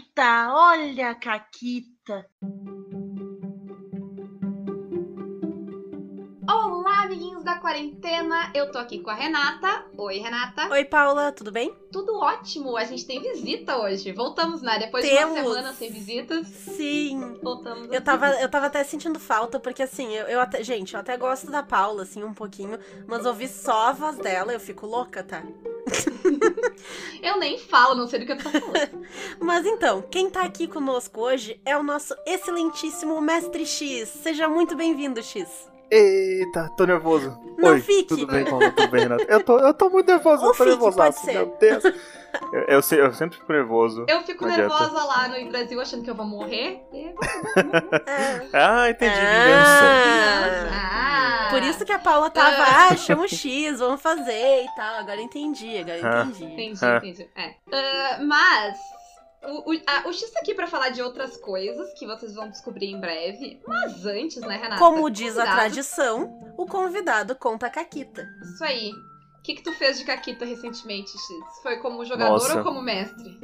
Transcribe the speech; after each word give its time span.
Caquita, 0.00 0.48
olha 0.54 1.10
a 1.10 1.14
Caquita. 1.14 2.26
Olá, 6.48 7.02
amiguinhos 7.02 7.44
da 7.44 7.58
quarentena. 7.58 8.50
Eu 8.54 8.72
tô 8.72 8.78
aqui 8.78 9.00
com 9.00 9.10
a 9.10 9.14
Renata. 9.14 9.84
Oi, 9.98 10.18
Renata. 10.18 10.68
Oi, 10.70 10.84
Paula, 10.84 11.32
tudo 11.32 11.52
bem? 11.52 11.74
Tudo 11.92 12.18
ótimo. 12.18 12.76
A 12.76 12.84
gente 12.84 13.06
tem 13.06 13.20
visita 13.20 13.76
hoje. 13.78 14.12
Voltamos, 14.12 14.62
né? 14.62 14.78
Depois 14.78 15.06
Temos. 15.06 15.34
de 15.34 15.40
uma 15.40 15.54
semana 15.54 15.72
sem 15.74 15.90
visitas, 15.90 16.46
Sim. 16.46 17.38
voltamos. 17.42 17.92
Eu 17.92 18.00
tava, 18.00 18.30
eu 18.40 18.48
tava 18.48 18.66
até 18.66 18.82
sentindo 18.82 19.20
falta, 19.20 19.60
porque 19.60 19.82
assim, 19.82 20.14
eu, 20.14 20.26
eu 20.26 20.40
até. 20.40 20.64
Gente, 20.64 20.94
eu 20.94 21.00
até 21.00 21.16
gosto 21.16 21.50
da 21.50 21.62
Paula, 21.62 22.04
assim, 22.04 22.24
um 22.24 22.34
pouquinho, 22.34 22.78
mas 23.06 23.26
ouvir 23.26 23.48
só 23.48 23.88
a 23.88 23.92
voz 23.92 24.16
dela, 24.16 24.52
eu 24.52 24.60
fico 24.60 24.86
louca, 24.86 25.22
tá? 25.22 25.42
Eu 27.22 27.38
nem 27.38 27.58
falo, 27.58 27.94
não 27.94 28.06
sei 28.06 28.20
do 28.20 28.26
que 28.26 28.32
eu 28.32 28.38
tô 28.38 28.50
falando. 28.50 29.06
Mas 29.40 29.66
então, 29.66 30.02
quem 30.10 30.30
tá 30.30 30.42
aqui 30.42 30.66
conosco 30.66 31.20
hoje 31.20 31.60
é 31.64 31.76
o 31.76 31.82
nosso 31.82 32.14
excelentíssimo 32.26 33.20
Mestre 33.20 33.66
X. 33.66 34.08
Seja 34.08 34.48
muito 34.48 34.74
bem-vindo, 34.76 35.22
X. 35.22 35.68
Eita, 35.90 36.70
tô 36.76 36.86
nervoso. 36.86 37.36
Não 37.58 37.70
Oi, 37.70 37.80
fique. 37.80 38.04
tudo 38.04 38.26
bem, 38.26 38.44
Paulo? 38.44 38.70
Tudo 38.72 38.88
bem, 38.90 39.00
Renato? 39.02 39.24
Eu 39.24 39.42
tô, 39.42 39.58
eu 39.58 39.74
tô 39.74 39.90
muito 39.90 40.06
nervoso, 40.06 40.42
Ou 40.42 40.48
eu 40.50 40.54
tô 40.56 40.64
fique, 40.64 40.70
nervosaço, 40.70 41.20
pode 41.20 41.24
ser. 41.24 41.32
meu 41.32 41.56
Deus. 41.58 41.84
Eu, 42.52 42.60
eu, 42.62 42.82
se- 42.82 42.96
eu 42.96 43.12
sempre 43.12 43.38
fico 43.38 43.52
nervoso. 43.52 44.04
Eu 44.08 44.22
fico 44.22 44.46
nervosa 44.46 45.04
lá 45.04 45.28
no 45.28 45.48
Brasil 45.50 45.80
achando 45.80 46.02
que 46.02 46.10
eu 46.10 46.14
vou 46.14 46.26
morrer. 46.26 46.82
É. 48.06 48.48
Ah, 48.52 48.90
entendi, 48.90 49.14
vingança. 49.14 50.68
Ah. 50.72 51.48
Por 51.50 51.62
isso 51.62 51.84
que 51.84 51.92
a 51.92 51.98
Paula 51.98 52.30
tava, 52.30 52.62
ah, 52.62 52.96
chama 52.96 53.22
o 53.24 53.28
X, 53.28 53.78
vamos 53.80 54.00
fazer 54.00 54.64
e 54.64 54.68
tal. 54.76 54.96
Agora 54.96 55.20
entendi, 55.20 55.78
agora 55.78 56.20
Ah. 56.20 56.24
entendi. 56.24 56.44
Entendi, 56.44 56.78
Ah. 56.84 56.96
entendi. 56.98 57.30
É. 57.36 57.54
Ah, 57.72 58.18
mas 58.22 58.78
o, 59.42 59.72
o, 59.72 59.80
a- 59.86 60.08
o 60.08 60.12
X 60.12 60.30
tá 60.30 60.40
aqui 60.40 60.54
pra 60.54 60.66
falar 60.66 60.90
de 60.90 61.02
outras 61.02 61.36
coisas 61.36 61.92
que 61.98 62.06
vocês 62.06 62.34
vão 62.34 62.48
descobrir 62.48 62.86
em 62.92 63.00
breve. 63.00 63.60
Mas 63.66 64.04
antes, 64.06 64.40
né, 64.42 64.56
Renata? 64.56 64.78
Como 64.78 65.08
diz 65.10 65.36
a 65.38 65.46
tradição, 65.54 66.54
o 66.56 66.66
convidado 66.66 67.34
conta 67.34 67.66
a 67.66 67.70
Caquita. 67.70 68.26
Isso 68.42 68.64
aí. 68.64 68.92
O 69.40 69.42
que, 69.42 69.54
que 69.54 69.62
tu 69.62 69.72
fez 69.72 69.98
de 69.98 70.04
Caquita 70.04 70.44
recentemente, 70.44 71.12
X? 71.12 71.62
Foi 71.62 71.78
como 71.78 72.04
jogador 72.04 72.34
Nossa. 72.34 72.58
ou 72.58 72.62
como 72.62 72.82
mestre? 72.82 73.40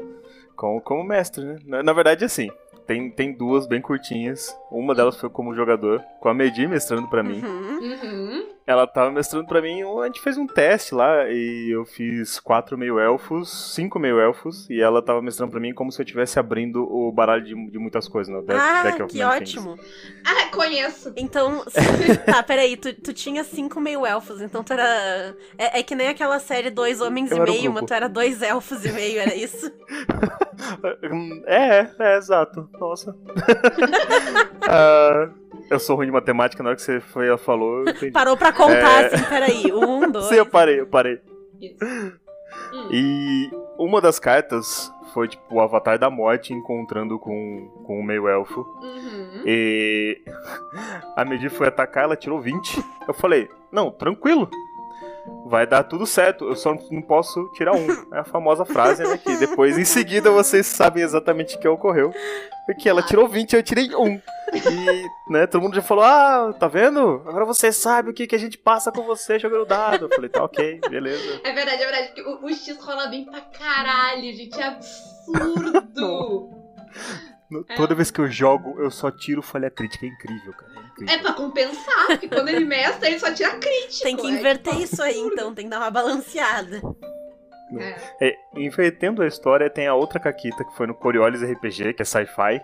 Como, 0.54 0.80
como 0.82 1.02
mestre, 1.02 1.42
né? 1.42 1.58
Na, 1.64 1.82
na 1.82 1.92
verdade, 1.94 2.22
assim, 2.22 2.50
tem, 2.86 3.10
tem 3.10 3.32
duas 3.32 3.66
bem 3.66 3.80
curtinhas. 3.80 4.56
Uma 4.70 4.94
delas 4.94 5.16
foi 5.16 5.28
como 5.28 5.54
jogador, 5.54 6.02
com 6.20 6.28
a 6.28 6.34
Medi 6.34 6.66
mestrando 6.66 7.08
pra 7.08 7.22
mim. 7.22 7.42
Uhum. 7.44 7.78
Uhum. 7.78 8.46
Ela 8.66 8.84
tava 8.84 9.12
mestrando 9.12 9.46
pra 9.46 9.62
mim, 9.62 9.82
a 9.82 10.06
gente 10.06 10.20
fez 10.20 10.36
um 10.36 10.46
teste 10.46 10.92
lá 10.92 11.30
e 11.30 11.70
eu 11.72 11.84
fiz 11.84 12.40
quatro 12.40 12.76
meio-elfos, 12.76 13.72
cinco 13.74 13.96
meio-elfos, 13.96 14.68
e 14.68 14.80
ela 14.80 15.00
tava 15.00 15.22
mestrando 15.22 15.52
pra 15.52 15.60
mim 15.60 15.72
como 15.72 15.92
se 15.92 16.00
eu 16.00 16.04
estivesse 16.04 16.38
abrindo 16.40 16.82
o 16.82 17.12
baralho 17.12 17.44
de, 17.44 17.70
de 17.70 17.78
muitas 17.78 18.08
coisas, 18.08 18.34
né? 18.34 18.42
Ah, 18.48 18.82
Deck 18.82 19.02
of 19.02 19.12
que 19.12 19.22
Many 19.22 19.44
Things. 19.44 19.56
ótimo. 19.56 19.78
Ah, 20.24 20.50
conheço. 20.50 21.12
Então, 21.16 21.64
tá, 22.26 22.42
peraí, 22.42 22.76
tu, 22.76 22.92
tu 22.92 23.12
tinha 23.12 23.44
cinco 23.44 23.80
meio 23.80 24.04
elfos, 24.04 24.40
então 24.40 24.64
tu 24.64 24.72
era. 24.72 25.36
É, 25.56 25.78
é 25.78 25.82
que 25.84 25.94
nem 25.94 26.08
aquela 26.08 26.40
série 26.40 26.68
Dois 26.68 27.00
Homens 27.00 27.30
Eu 27.30 27.38
e 27.38 27.50
Meio, 27.50 27.72
mas 27.72 27.84
tu 27.84 27.94
era 27.94 28.08
dois 28.08 28.42
elfos 28.42 28.84
e 28.84 28.90
meio, 28.90 29.20
era 29.20 29.34
isso? 29.34 29.70
Hum, 31.10 31.42
É, 31.46 31.88
é, 31.98 32.16
exato. 32.16 32.68
Nossa. 32.78 33.14
Ah, 34.68 35.28
eu 35.70 35.78
sou 35.78 35.94
ruim 35.96 36.06
de 36.06 36.12
matemática, 36.12 36.60
na 36.62 36.70
hora 36.70 36.76
que 36.76 36.82
você 36.82 36.98
foi, 37.00 37.28
ela 37.28 37.38
falou. 37.38 37.84
Parou 38.12 38.36
pra 38.36 38.52
contar, 38.52 39.02
É. 39.04 39.06
assim, 39.14 39.24
peraí. 39.24 39.72
Um, 39.72 40.10
dois. 40.10 40.24
Sim, 40.26 40.34
eu 40.36 40.46
parei, 40.46 40.80
eu 40.80 40.86
parei. 40.86 41.20
Hum. 42.72 42.88
E 42.90 43.48
uma 43.78 44.00
das 44.00 44.18
cartas 44.18 44.90
foi, 45.14 45.28
tipo, 45.28 45.42
o 45.54 45.60
Avatar 45.60 45.98
da 45.98 46.10
Morte 46.10 46.52
encontrando 46.52 47.16
com, 47.18 47.68
com 47.86 48.00
o 48.00 48.02
meio-elfo. 48.02 48.60
Uhum. 48.82 49.42
E 49.46 50.20
a 51.16 51.24
Medi 51.24 51.48
foi 51.48 51.68
atacar, 51.68 52.04
ela 52.04 52.16
tirou 52.16 52.40
20. 52.40 52.82
Eu 53.06 53.14
falei, 53.14 53.48
não, 53.70 53.90
tranquilo. 53.90 54.50
Vai 55.46 55.66
dar 55.66 55.84
tudo 55.84 56.06
certo, 56.06 56.44
eu 56.44 56.56
só 56.56 56.76
não 56.90 57.00
posso 57.02 57.48
tirar 57.52 57.72
um. 57.72 57.86
É 58.14 58.18
a 58.18 58.24
famosa 58.24 58.64
frase, 58.64 59.02
né? 59.04 59.16
Que 59.16 59.36
depois, 59.36 59.78
em 59.78 59.84
seguida, 59.84 60.30
vocês 60.30 60.66
sabem 60.66 61.02
exatamente 61.04 61.56
o 61.56 61.60
que 61.60 61.68
ocorreu. 61.68 62.12
Porque 62.66 62.88
ela 62.88 63.00
tirou 63.02 63.28
20 63.28 63.52
e 63.52 63.56
eu 63.56 63.62
tirei 63.62 63.94
um. 63.94 64.20
E, 64.52 65.32
né, 65.32 65.46
todo 65.46 65.62
mundo 65.62 65.76
já 65.76 65.82
falou: 65.82 66.02
Ah, 66.04 66.52
tá 66.58 66.66
vendo? 66.66 67.22
Agora 67.26 67.44
você 67.44 67.70
sabe 67.72 68.10
o 68.10 68.12
que, 68.12 68.26
que 68.26 68.34
a 68.34 68.38
gente 68.38 68.58
passa 68.58 68.90
com 68.90 69.02
você 69.04 69.38
jogando 69.38 69.66
dado. 69.66 70.06
Eu 70.06 70.08
falei: 70.08 70.28
Tá 70.28 70.42
ok, 70.42 70.80
beleza. 70.90 71.40
É 71.44 71.52
verdade, 71.52 71.82
é 71.82 71.90
verdade. 71.90 72.22
O, 72.22 72.46
o 72.46 72.48
X 72.52 72.76
rola 72.84 73.06
bem 73.06 73.24
pra 73.24 73.40
caralho, 73.40 74.22
gente. 74.34 74.60
É 74.60 74.64
absurdo. 74.66 76.50
No- 77.48 77.64
É. 77.68 77.76
Toda 77.76 77.94
vez 77.94 78.10
que 78.10 78.20
eu 78.20 78.28
jogo, 78.28 78.74
eu 78.80 78.90
só 78.90 79.08
tiro 79.08 79.40
falha 79.40 79.70
crítica. 79.70 80.04
É 80.04 80.08
incrível, 80.08 80.52
cara. 80.52 80.72
É. 81.08 81.14
É 81.14 81.18
pra 81.18 81.32
compensar, 81.34 82.06
porque 82.06 82.28
quando 82.28 82.48
ele 82.48 82.64
mestra, 82.64 83.08
ele 83.08 83.18
só 83.18 83.30
tira 83.32 83.50
crítico. 83.58 84.02
Tem 84.02 84.16
que 84.16 84.26
é 84.26 84.30
inverter 84.30 84.72
tipo 84.72 84.84
isso 84.84 85.02
aí, 85.02 85.18
então, 85.18 85.54
tem 85.54 85.66
que 85.66 85.70
dar 85.70 85.78
uma 85.78 85.90
balanceada. 85.90 86.80
É. 87.78 88.28
É, 88.28 88.36
invertendo 88.56 89.22
a 89.22 89.26
história, 89.26 89.68
tem 89.68 89.86
a 89.86 89.94
outra 89.94 90.20
Caquita 90.20 90.64
que 90.64 90.76
foi 90.76 90.86
no 90.86 90.94
Coriolis 90.94 91.42
RPG, 91.42 91.94
que 91.94 92.02
é 92.02 92.04
sci-fi. 92.04 92.60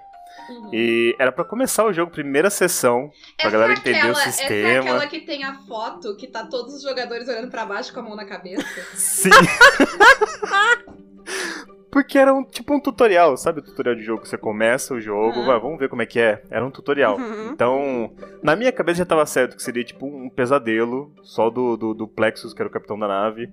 Uhum. 0.48 0.70
E 0.72 1.14
era 1.18 1.30
pra 1.30 1.44
começar 1.44 1.84
o 1.84 1.92
jogo, 1.92 2.10
primeira 2.10 2.48
sessão, 2.48 3.10
pra 3.36 3.48
Essa 3.48 3.50
galera 3.50 3.72
é 3.72 3.76
entender 3.76 3.98
aquela- 3.98 4.14
o 4.14 4.18
Essa 4.18 4.28
é 4.28 4.32
sistema. 4.32 4.80
aquela 4.80 5.06
que 5.06 5.20
tem 5.20 5.44
a 5.44 5.54
foto 5.66 6.16
que 6.16 6.26
tá 6.26 6.46
todos 6.46 6.74
os 6.76 6.82
jogadores 6.82 7.28
olhando 7.28 7.50
pra 7.50 7.66
baixo 7.66 7.92
com 7.92 8.00
a 8.00 8.02
mão 8.02 8.16
na 8.16 8.24
cabeça. 8.24 8.64
Sim! 8.94 9.28
Porque 11.92 12.16
era 12.16 12.32
um, 12.32 12.42
tipo 12.42 12.72
um 12.74 12.80
tutorial, 12.80 13.36
sabe 13.36 13.60
o 13.60 13.62
tutorial 13.62 13.94
de 13.94 14.02
jogo? 14.02 14.26
Você 14.26 14.38
começa 14.38 14.94
o 14.94 15.00
jogo, 15.00 15.40
Uhum. 15.40 15.44
vai, 15.44 15.60
vamos 15.60 15.78
ver 15.78 15.90
como 15.90 16.00
é 16.00 16.06
que 16.06 16.18
é. 16.18 16.42
Era 16.50 16.64
um 16.64 16.70
tutorial. 16.70 17.18
Uhum. 17.18 17.50
Então, 17.52 18.14
na 18.42 18.56
minha 18.56 18.72
cabeça 18.72 19.00
já 19.00 19.04
tava 19.04 19.26
certo 19.26 19.54
que 19.54 19.62
seria 19.62 19.84
tipo 19.84 20.06
um 20.06 20.30
pesadelo, 20.30 21.12
só 21.22 21.50
do, 21.50 21.76
do, 21.76 21.92
do 21.92 22.08
Plexus, 22.08 22.54
que 22.54 22.62
era 22.62 22.68
o 22.70 22.72
capitão 22.72 22.98
da 22.98 23.06
nave. 23.06 23.52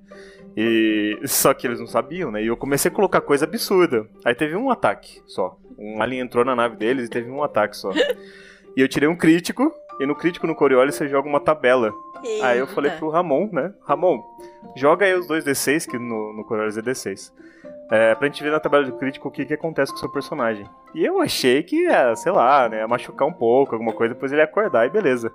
E 0.56 1.20
só 1.28 1.54
que 1.54 1.68
eles 1.68 1.82
não 1.82 1.88
sabiam, 1.88 2.32
né? 2.32 2.42
E 2.42 2.48
eu 2.48 2.56
comecei 2.56 2.90
a 2.90 2.94
colocar 2.96 3.20
coisa 3.20 3.44
absurda. 3.44 4.08
Aí 4.24 4.34
teve 4.34 4.56
um 4.56 4.72
ataque 4.72 5.22
só. 5.28 5.60
Um 5.78 6.02
alien 6.02 6.22
entrou 6.22 6.46
na 6.46 6.56
nave 6.56 6.78
deles 6.78 7.08
e 7.08 7.10
teve 7.10 7.30
um 7.30 7.44
ataque 7.44 7.76
só. 7.76 7.92
E 8.78 8.82
eu 8.82 8.88
tirei 8.88 9.10
um 9.10 9.16
crítico, 9.16 9.74
e 10.00 10.06
no 10.06 10.16
crítico 10.16 10.46
no 10.48 10.56
Coriolis 10.56 10.96
você 10.96 11.10
joga 11.10 11.28
uma 11.28 11.40
tabela. 11.40 11.92
Aí 12.44 12.60
eu 12.60 12.68
falei 12.68 12.92
Eita. 12.92 13.00
pro 13.00 13.10
Ramon, 13.10 13.50
né? 13.52 13.74
Ramon, 13.82 14.24
joga 14.78 15.06
aí 15.06 15.14
os 15.16 15.28
dois 15.28 15.44
D6, 15.44 15.90
que 15.90 15.98
no, 15.98 16.32
no 16.34 16.46
Coriolis 16.46 16.78
é 16.78 16.82
D6. 16.82 17.34
É, 17.92 18.14
pra 18.14 18.28
gente 18.28 18.44
ver 18.44 18.52
na 18.52 18.60
tabela 18.60 18.86
do 18.86 18.98
crítico 18.98 19.28
o 19.28 19.32
que, 19.32 19.46
que 19.46 19.54
acontece 19.54 19.92
com 19.92 19.98
o 19.98 20.00
seu 20.00 20.12
personagem. 20.12 20.70
E 20.94 21.04
eu 21.04 21.20
achei 21.22 21.64
que 21.64 21.76
ia, 21.76 22.16
sei 22.16 22.32
lá, 22.32 22.70
né, 22.70 22.78
ia 22.78 22.88
machucar 22.88 23.28
um 23.28 23.34
pouco, 23.34 23.74
alguma 23.74 23.94
coisa, 23.94 24.14
depois 24.14 24.32
ele 24.32 24.42
ia 24.42 24.46
acordar 24.46 24.86
e 24.86 24.90
beleza. 24.92 25.34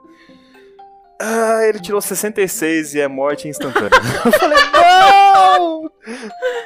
Ah, 1.20 1.64
ele 1.64 1.80
tirou 1.80 2.00
66 2.00 2.94
e 2.94 3.00
é 3.00 3.08
morte 3.08 3.48
instantânea. 3.48 3.90
eu 4.24 4.32
falei, 4.32 4.58
não! 4.72 5.90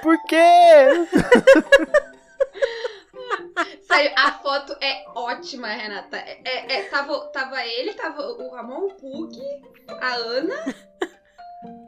Por 0.02 0.16
quê? 0.26 1.06
Sério, 3.82 4.12
a 4.16 4.32
foto 4.32 4.76
é 4.80 5.04
ótima, 5.14 5.68
Renata. 5.68 6.16
É, 6.16 6.38
é- 6.44 6.80
é- 6.80 6.82
tava, 6.84 7.18
tava 7.32 7.64
ele, 7.66 7.94
tava 7.94 8.22
o 8.22 8.50
Ramon, 8.54 8.86
o 8.86 8.94
Pug, 8.94 9.36
a 10.00 10.14
Ana 10.14 10.74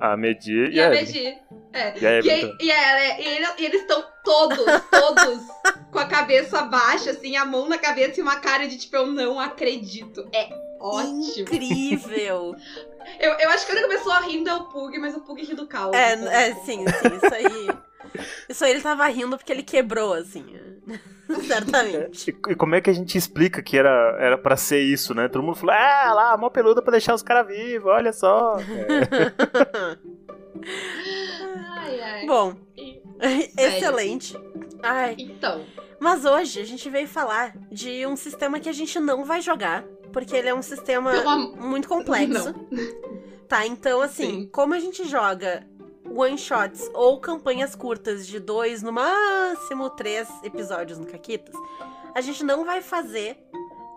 A 0.00 0.17
Medir 0.17 0.71
e, 0.71 0.77
e, 0.77 0.81
a 0.81 0.87
a 0.87 0.91
Medi. 0.91 1.38
É. 1.72 1.98
E 1.98 2.06
a 2.06 2.10
E, 2.12 2.19
Everton. 2.19 2.56
e, 2.60 2.70
ela- 2.70 3.20
e 3.20 3.26
ele- 3.26 3.47
e 3.58 3.64
eles 3.64 3.81
estão 3.82 4.04
todos, 4.25 4.58
todos 4.91 5.41
com 5.92 5.98
a 5.98 6.04
cabeça 6.06 6.62
baixa, 6.62 7.10
assim, 7.12 7.36
a 7.36 7.44
mão 7.44 7.69
na 7.69 7.78
cabeça 7.78 8.19
e 8.19 8.22
uma 8.22 8.36
cara 8.41 8.66
de 8.66 8.76
tipo, 8.76 8.97
eu 8.97 9.06
não 9.06 9.38
acredito. 9.38 10.28
É 10.32 10.48
ótimo. 10.81 11.20
Incrível. 11.42 12.54
Eu, 13.19 13.32
eu 13.32 13.50
acho 13.50 13.64
que 13.66 13.72
a 13.72 13.75
única 13.75 13.88
pessoa 13.88 14.20
rindo 14.20 14.48
é 14.50 14.54
o 14.54 14.64
Pug, 14.64 14.97
mas 14.98 15.16
o 15.16 15.20
Pug 15.20 15.42
ri 15.42 15.54
do 15.54 15.66
caos. 15.66 15.97
É, 15.97 16.12
assim. 16.12 16.28
é, 16.28 16.54
sim, 16.54 16.84
sim, 16.86 17.16
isso 17.16 17.34
aí. 17.34 17.70
Isso 18.48 18.64
aí 18.64 18.70
ele 18.72 18.81
tava 18.82 19.06
rindo 19.08 19.37
porque 19.38 19.50
ele 19.50 19.62
quebrou, 19.62 20.12
assim. 20.12 20.44
Certamente. 21.46 22.31
E, 22.31 22.52
e 22.52 22.55
como 22.55 22.75
é 22.75 22.81
que 22.81 22.90
a 22.90 22.93
gente 22.93 23.16
explica 23.16 23.62
que 23.62 23.76
era, 23.78 24.16
era 24.20 24.37
pra 24.38 24.55
ser 24.56 24.81
isso, 24.82 25.14
né? 25.14 25.28
Todo 25.28 25.43
mundo 25.43 25.56
falou, 25.56 25.75
ah, 25.75 26.12
lá, 26.12 26.37
mó 26.37 26.50
peluda 26.50 26.82
pra 26.82 26.93
deixar 26.93 27.14
os 27.14 27.23
caras 27.23 27.46
vivos, 27.49 27.90
olha 27.90 28.12
só. 28.12 28.56
É. 30.62 31.39
Ai, 31.76 32.00
ai. 32.00 32.26
Bom, 32.26 32.55
excelente. 33.56 34.37
Ai, 34.82 35.14
Então, 35.19 35.64
mas 35.99 36.25
hoje 36.25 36.61
a 36.61 36.64
gente 36.64 36.88
veio 36.88 37.06
falar 37.08 37.55
de 37.70 38.06
um 38.06 38.17
sistema 38.17 38.58
que 38.61 38.69
a 38.69 38.73
gente 38.73 38.99
não 38.99 39.25
vai 39.25 39.41
jogar, 39.43 39.85
porque 40.12 40.35
ele 40.35 40.49
é 40.49 40.55
um 40.55 40.62
sistema 40.62 41.12
am- 41.12 41.52
muito 41.56 41.88
complexo. 41.88 42.55
Tá, 43.50 43.67
então 43.67 44.00
assim, 44.00 44.43
Sim. 44.43 44.49
como 44.52 44.75
a 44.75 44.79
gente 44.79 45.08
joga 45.08 45.67
one 46.08 46.38
shots 46.38 46.88
ou 46.94 47.19
campanhas 47.20 47.75
curtas 47.75 48.25
de 48.25 48.38
dois, 48.38 48.81
no 48.81 48.93
máximo 48.93 49.91
três 49.91 50.29
episódios 50.44 51.00
no 51.00 51.05
Caquitas, 51.06 51.52
a 52.14 52.20
gente 52.20 52.44
não 52.44 52.64
vai 52.64 52.81
fazer 52.81 53.37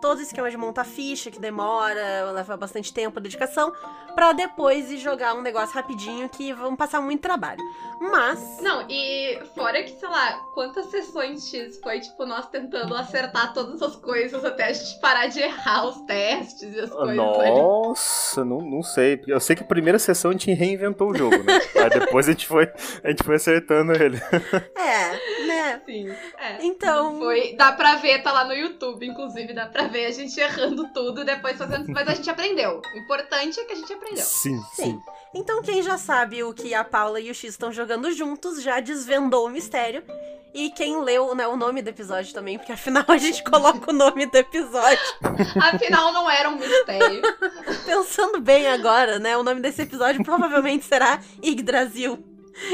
todo 0.02 0.18
o 0.18 0.22
esquema 0.22 0.50
de 0.50 0.56
montar 0.56 0.82
ficha, 0.82 1.30
que 1.30 1.38
demora, 1.38 2.32
leva 2.32 2.56
bastante 2.56 2.92
tempo, 2.92 3.20
dedicação, 3.20 3.72
pra 4.14 4.32
depois 4.32 4.90
ir 4.90 4.98
jogar 4.98 5.34
um 5.34 5.42
negócio 5.42 5.74
rapidinho 5.74 6.28
que 6.28 6.52
vão 6.52 6.76
passar 6.76 7.00
muito 7.00 7.20
trabalho. 7.20 7.60
Mas. 8.00 8.58
Não, 8.60 8.84
e 8.88 9.38
fora 9.54 9.82
que, 9.82 9.90
sei 9.98 10.08
lá, 10.08 10.32
quantas 10.54 10.86
sessões 10.86 11.48
X 11.48 11.78
foi, 11.82 12.00
tipo, 12.00 12.26
nós 12.26 12.46
tentando 12.48 12.94
acertar 12.94 13.52
todas 13.52 13.80
as 13.82 13.96
coisas 13.96 14.44
até 14.44 14.66
a 14.66 14.72
gente 14.72 15.00
parar 15.00 15.26
de 15.26 15.40
errar 15.40 15.86
os 15.86 16.00
testes 16.02 16.74
e 16.74 16.80
as 16.80 16.90
coisas. 16.90 17.18
ali. 17.18 17.50
Nossa, 17.50 18.44
não, 18.44 18.58
não 18.58 18.82
sei. 18.82 19.22
Eu 19.26 19.40
sei 19.40 19.56
que 19.56 19.62
a 19.62 19.66
primeira 19.66 19.98
sessão 19.98 20.30
a 20.30 20.32
gente 20.32 20.52
reinventou 20.52 21.10
o 21.10 21.16
jogo, 21.16 21.42
né? 21.42 21.60
Aí 21.82 21.90
depois 21.90 22.28
a 22.28 22.32
gente 22.32 22.46
foi, 22.46 22.70
a 23.02 23.10
gente 23.10 23.22
foi 23.22 23.36
acertando 23.36 23.92
ele. 23.92 24.20
É, 24.76 25.46
né? 25.46 25.80
Sim, 25.86 26.10
é. 26.38 26.58
Então. 26.60 27.18
Foi, 27.18 27.54
dá 27.56 27.72
pra 27.72 27.96
ver, 27.96 28.22
tá 28.22 28.32
lá 28.32 28.44
no 28.44 28.54
YouTube, 28.54 29.06
inclusive, 29.06 29.52
dá 29.52 29.66
pra 29.66 29.86
ver 29.86 30.06
a 30.06 30.10
gente 30.10 30.38
errando 30.38 30.88
tudo 30.92 31.22
e 31.22 31.24
depois 31.24 31.56
fazendo. 31.56 31.90
Mas 31.90 32.08
a 32.08 32.14
gente 32.14 32.28
aprendeu. 32.28 32.80
O 32.94 32.98
importante 32.98 33.58
é 33.60 33.64
que 33.64 33.72
a 33.72 33.76
gente 33.76 33.92
aprendeu. 33.92 34.03
Sim, 34.16 34.62
Sim. 34.74 35.00
Então, 35.34 35.60
quem 35.62 35.82
já 35.82 35.98
sabe 35.98 36.44
o 36.44 36.54
que 36.54 36.74
a 36.74 36.84
Paula 36.84 37.20
e 37.20 37.28
o 37.28 37.34
X 37.34 37.50
estão 37.50 37.72
jogando 37.72 38.12
juntos 38.12 38.62
já 38.62 38.78
desvendou 38.78 39.46
o 39.46 39.50
mistério. 39.50 40.04
E 40.54 40.70
quem 40.70 41.02
leu 41.02 41.34
né, 41.34 41.48
o 41.48 41.56
nome 41.56 41.82
do 41.82 41.88
episódio 41.88 42.32
também, 42.32 42.56
porque 42.56 42.70
afinal 42.70 43.04
a 43.08 43.16
gente 43.18 43.42
coloca 43.42 43.90
o 43.90 43.92
nome 43.92 44.26
do 44.26 44.36
episódio. 44.36 45.02
Afinal, 45.60 46.12
não 46.12 46.30
era 46.30 46.48
um 46.48 46.54
mistério. 46.54 47.22
Pensando 47.84 48.40
bem 48.40 48.68
agora, 48.68 49.18
né? 49.18 49.36
O 49.36 49.42
nome 49.42 49.60
desse 49.60 49.82
episódio 49.82 50.22
provavelmente 50.22 50.84
será 50.84 51.18
Yggdrasil. 51.42 52.24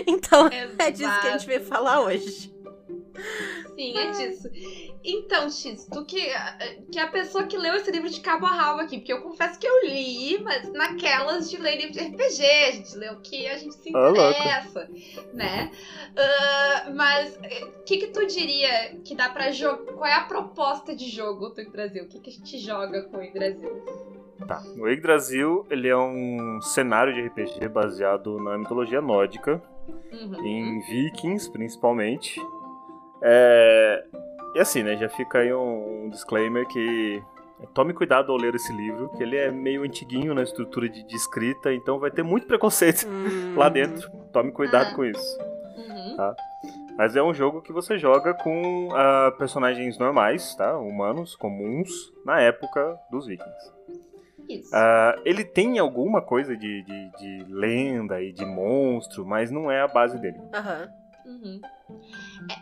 Então, 0.07 0.51
é 0.79 0.91
disso 0.91 1.21
que 1.23 1.29
a 1.29 1.33
gente 1.33 1.47
veio 1.47 1.65
falar 1.65 2.01
hoje. 2.01 2.53
Sim, 3.75 3.97
é 3.97 4.11
disso. 4.11 4.49
Então, 5.03 5.49
X, 5.51 5.87
tu 5.91 6.05
que, 6.05 6.29
que 6.93 6.99
é 6.99 7.03
a 7.03 7.09
pessoa 7.09 7.45
que 7.45 7.57
leu 7.57 7.75
esse 7.75 7.91
livro 7.91 8.09
de 8.11 8.21
cabo 8.21 8.45
a 8.47 8.51
rabo 8.51 8.81
aqui, 8.81 8.99
porque 8.99 9.13
eu 9.13 9.23
confesso 9.23 9.59
que 9.59 9.67
eu 9.67 9.87
li, 9.87 10.39
mas 10.43 10.71
naquelas 10.73 11.51
de 11.51 11.57
ler 11.57 11.77
livro 11.77 11.93
de 11.93 12.01
RPG, 12.01 12.43
a 12.45 12.71
gente 12.73 12.97
lê 12.97 13.09
o 13.11 13.21
que 13.21 13.47
a 13.47 13.57
gente 13.57 13.75
se 13.75 13.91
louco. 13.91 14.11
interessa, 14.21 14.89
né? 15.33 15.71
Ah, 16.17 16.91
mas 16.95 17.35
o 17.37 17.83
que 17.85 17.97
que 17.99 18.07
tu 18.09 18.27
diria 18.27 18.97
que 19.05 19.15
dá 19.15 19.29
pra 19.31 19.51
jogar? 19.51 19.93
Qual 19.95 20.07
é 20.07 20.15
a 20.15 20.25
proposta 20.25 20.95
de 20.95 21.09
jogo 21.09 21.49
do 21.51 21.71
Brasil? 21.71 22.05
O 22.05 22.09
que 22.09 22.21
que 22.21 22.31
a 22.31 22.33
gente 22.33 22.59
joga 22.59 23.03
com 23.05 23.17
o 23.17 23.33
Brasil? 23.33 23.85
Tá. 24.47 24.63
O 24.77 24.89
Yggdrasil, 24.89 25.67
ele 25.71 25.87
é 25.89 25.97
um 25.97 26.61
cenário 26.63 27.13
de 27.15 27.21
RPG 27.21 27.69
baseado 27.69 28.39
na 28.39 28.57
mitologia 28.59 29.01
nórdica, 29.01 29.63
Uhum. 30.13 30.45
em 30.47 30.81
vikings, 30.81 31.51
principalmente. 31.51 32.41
É... 33.23 34.05
E 34.55 34.59
assim, 34.59 34.83
né, 34.83 34.97
já 34.97 35.09
fica 35.09 35.39
aí 35.39 35.53
um, 35.55 36.05
um 36.07 36.09
disclaimer 36.11 36.67
que 36.67 37.23
tome 37.75 37.93
cuidado 37.93 38.33
ao 38.33 38.39
ler 38.39 38.55
esse 38.55 38.73
livro, 38.73 39.09
que 39.11 39.23
ele 39.23 39.37
é 39.37 39.51
meio 39.51 39.83
antiguinho 39.85 40.35
na 40.35 40.43
estrutura 40.43 40.89
de, 40.89 41.03
de 41.07 41.15
escrita, 41.15 41.73
então 41.73 41.99
vai 42.01 42.11
ter 42.11 42.23
muito 42.23 42.47
preconceito 42.47 43.07
Hum. 43.09 43.55
lá 43.57 43.69
dentro. 43.69 44.11
Tome 44.33 44.51
cuidado 44.51 44.91
Ah. 44.93 44.95
com 44.95 45.05
isso. 45.05 45.39
Uhum. 45.77 46.17
Mas 46.97 47.15
é 47.17 47.23
um 47.23 47.33
jogo 47.33 47.63
que 47.63 47.73
você 47.73 47.97
joga 47.99 48.35
com 48.35 48.89
ah, 48.93 49.33
personagens 49.39 49.97
normais, 49.99 50.55
tá? 50.57 50.77
Humanos, 50.77 51.35
comuns, 51.37 51.89
na 52.27 52.41
época 52.41 52.99
dos 53.11 53.27
vikings. 53.27 53.73
Isso. 54.49 54.71
Ah, 54.75 55.17
ele 55.25 55.45
tem 55.45 55.79
alguma 55.79 56.21
coisa 56.21 56.57
de, 56.57 56.83
de, 56.83 57.11
de 57.19 57.45
lenda 57.53 58.21
e 58.21 58.33
de 58.33 58.45
monstro, 58.45 59.25
mas 59.25 59.51
não 59.51 59.71
é 59.71 59.81
a 59.81 59.87
base 59.89 60.19
dele. 60.19 60.39
Aham. 60.53 60.89
Uhum. 61.31 61.61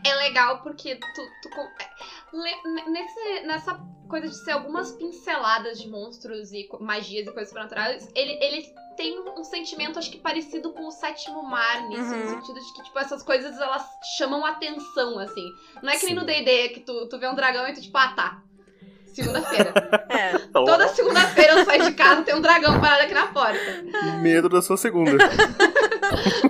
É, 0.04 0.10
é 0.10 0.14
legal 0.16 0.62
porque 0.62 0.96
tu, 0.96 1.22
tu 1.42 1.48
é, 1.80 1.90
le- 2.32 2.90
nesse, 2.90 3.40
nessa 3.46 3.74
coisa 4.08 4.28
de 4.28 4.36
ser 4.44 4.52
algumas 4.52 4.92
pinceladas 4.92 5.78
de 5.80 5.88
monstros 5.88 6.52
e 6.52 6.68
magias 6.80 7.26
e 7.26 7.30
coisas 7.32 7.48
sobrenaturais, 7.48 8.08
ele, 8.14 8.32
ele 8.42 8.66
tem 8.96 9.18
um 9.20 9.44
sentimento, 9.44 9.98
acho 9.98 10.10
que 10.10 10.18
parecido 10.18 10.72
com 10.72 10.86
o 10.86 10.90
sétimo 10.90 11.42
mar, 11.42 11.88
nisso, 11.88 12.02
Uhum. 12.02 12.24
no 12.24 12.28
sentido 12.30 12.60
de 12.60 12.72
que, 12.74 12.82
tipo, 12.84 12.98
essas 12.98 13.22
coisas 13.22 13.58
elas 13.60 13.84
chamam 14.18 14.44
atenção, 14.44 15.18
assim. 15.18 15.48
Não 15.82 15.90
é 15.90 15.96
que 15.96 16.06
nem 16.06 16.14
Sim. 16.14 16.20
no 16.20 16.26
DD 16.26 16.68
que 16.70 16.80
tu, 16.80 17.06
tu 17.08 17.18
vê 17.18 17.28
um 17.28 17.34
dragão 17.34 17.66
e 17.68 17.72
tu, 17.74 17.80
tipo, 17.80 17.96
ah, 17.96 18.08
tá. 18.08 18.42
Segunda-feira. 19.06 19.72
É. 20.10 20.38
Toda 20.52 20.88
segunda-feira 20.88 21.52
eu 21.52 21.64
saio 21.66 21.84
de 21.84 21.92
casa 21.92 22.22
tem 22.22 22.34
um 22.34 22.40
dragão 22.40 22.80
parado 22.80 23.02
aqui 23.02 23.12
na 23.14 23.26
porta. 23.28 23.84
Medo 24.22 24.48
da 24.48 24.62
sua 24.62 24.76
segunda. 24.76 25.12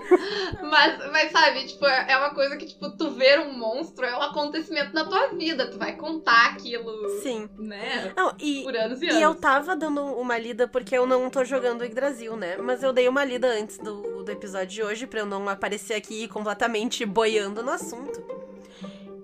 Mas, 0.68 1.10
mas 1.12 1.32
sabe, 1.32 1.66
tipo, 1.66 1.86
é 1.86 2.16
uma 2.16 2.34
coisa 2.34 2.56
que, 2.56 2.66
tipo, 2.66 2.90
tu 2.96 3.10
ver 3.12 3.40
um 3.40 3.52
monstro 3.56 4.04
é 4.04 4.16
um 4.16 4.22
acontecimento 4.22 4.92
na 4.94 5.04
tua 5.04 5.28
vida. 5.28 5.70
Tu 5.70 5.78
vai 5.78 5.96
contar 5.96 6.46
aquilo, 6.52 7.08
Sim. 7.22 7.48
né? 7.58 8.12
Não, 8.16 8.34
e, 8.38 8.62
Por 8.64 8.76
anos 8.76 9.00
e 9.02 9.06
E 9.06 9.10
anos. 9.10 9.22
eu 9.22 9.34
tava 9.34 9.74
dando 9.74 10.02
uma 10.04 10.38
lida 10.38 10.68
porque 10.68 10.96
eu 10.96 11.06
não 11.06 11.28
tô 11.30 11.44
jogando 11.44 11.84
Yggdrasil, 11.84 12.36
né? 12.36 12.56
Mas 12.58 12.82
eu 12.82 12.92
dei 12.92 13.08
uma 13.08 13.24
lida 13.24 13.48
antes 13.48 13.78
do, 13.78 14.22
do 14.22 14.30
episódio 14.30 14.68
de 14.68 14.82
hoje 14.82 15.06
pra 15.06 15.20
eu 15.20 15.26
não 15.26 15.48
aparecer 15.48 15.94
aqui 15.94 16.28
completamente 16.28 17.04
boiando 17.06 17.62
no 17.62 17.70
assunto. 17.70 18.22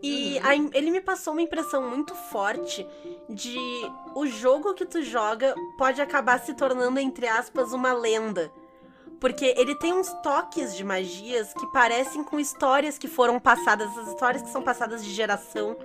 E 0.02 0.38
Uhum. 0.38 0.70
a 0.72 0.76
ele 0.78 0.90
me 0.90 1.00
passou 1.00 1.32
uma 1.32 1.40
impressão 1.42 1.88
muito 1.88 2.14
forte 2.14 2.86
de 3.28 3.56
o 4.14 4.26
jogo 4.26 4.74
que 4.74 4.84
tu 4.84 5.02
joga 5.02 5.54
pode 5.78 6.00
acabar 6.00 6.38
se 6.40 6.52
tornando, 6.54 7.00
entre 7.00 7.26
aspas, 7.26 7.72
uma 7.72 7.92
lenda. 7.94 8.52
Porque 9.20 9.54
ele 9.56 9.74
tem 9.76 9.92
uns 9.92 10.12
toques 10.22 10.76
de 10.76 10.84
magias 10.84 11.52
que 11.54 11.66
parecem 11.68 12.22
com 12.24 12.38
histórias 12.38 12.98
que 12.98 13.08
foram 13.08 13.40
passadas, 13.40 13.90
essas 13.90 14.08
histórias 14.08 14.42
que 14.42 14.50
são 14.50 14.62
passadas 14.62 15.04
de 15.04 15.12
geração. 15.12 15.76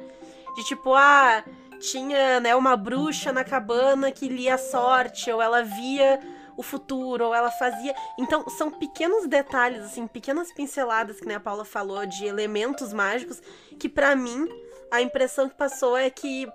De 0.55 0.63
tipo, 0.65 0.93
ah, 0.93 1.43
tinha, 1.79 2.39
né, 2.39 2.55
uma 2.55 2.75
bruxa 2.75 3.31
na 3.31 3.43
cabana 3.43 4.11
que 4.11 4.27
lia 4.27 4.55
a 4.55 4.57
sorte, 4.57 5.31
ou 5.31 5.41
ela 5.41 5.63
via 5.63 6.19
o 6.57 6.63
futuro, 6.63 7.27
ou 7.27 7.33
ela 7.33 7.49
fazia. 7.51 7.95
Então, 8.17 8.49
são 8.49 8.69
pequenos 8.69 9.25
detalhes, 9.27 9.85
assim, 9.85 10.05
pequenas 10.05 10.51
pinceladas, 10.51 11.19
que 11.19 11.25
nem 11.25 11.37
a 11.37 11.39
Paula 11.39 11.63
falou, 11.63 12.05
de 12.05 12.25
elementos 12.25 12.91
mágicos, 12.91 13.41
que 13.79 13.87
pra 13.87 14.15
mim, 14.15 14.45
a 14.91 15.01
impressão 15.01 15.47
que 15.47 15.55
passou 15.55 15.95
é 15.95 16.09
que 16.09 16.51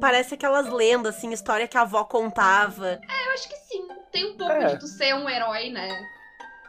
parece 0.00 0.34
aquelas 0.34 0.70
lendas, 0.70 1.16
assim, 1.16 1.32
história 1.32 1.68
que 1.68 1.76
a 1.76 1.82
avó 1.82 2.04
contava. 2.04 2.98
Eu 3.26 3.32
acho 3.34 3.48
que 3.48 3.56
sim. 3.56 3.86
Tem 4.12 4.32
um 4.32 4.36
pouco 4.36 4.52
É. 4.52 4.66
de 4.66 4.78
tu 4.78 4.86
ser 4.86 5.14
um 5.14 5.28
herói, 5.28 5.70
né? 5.70 5.88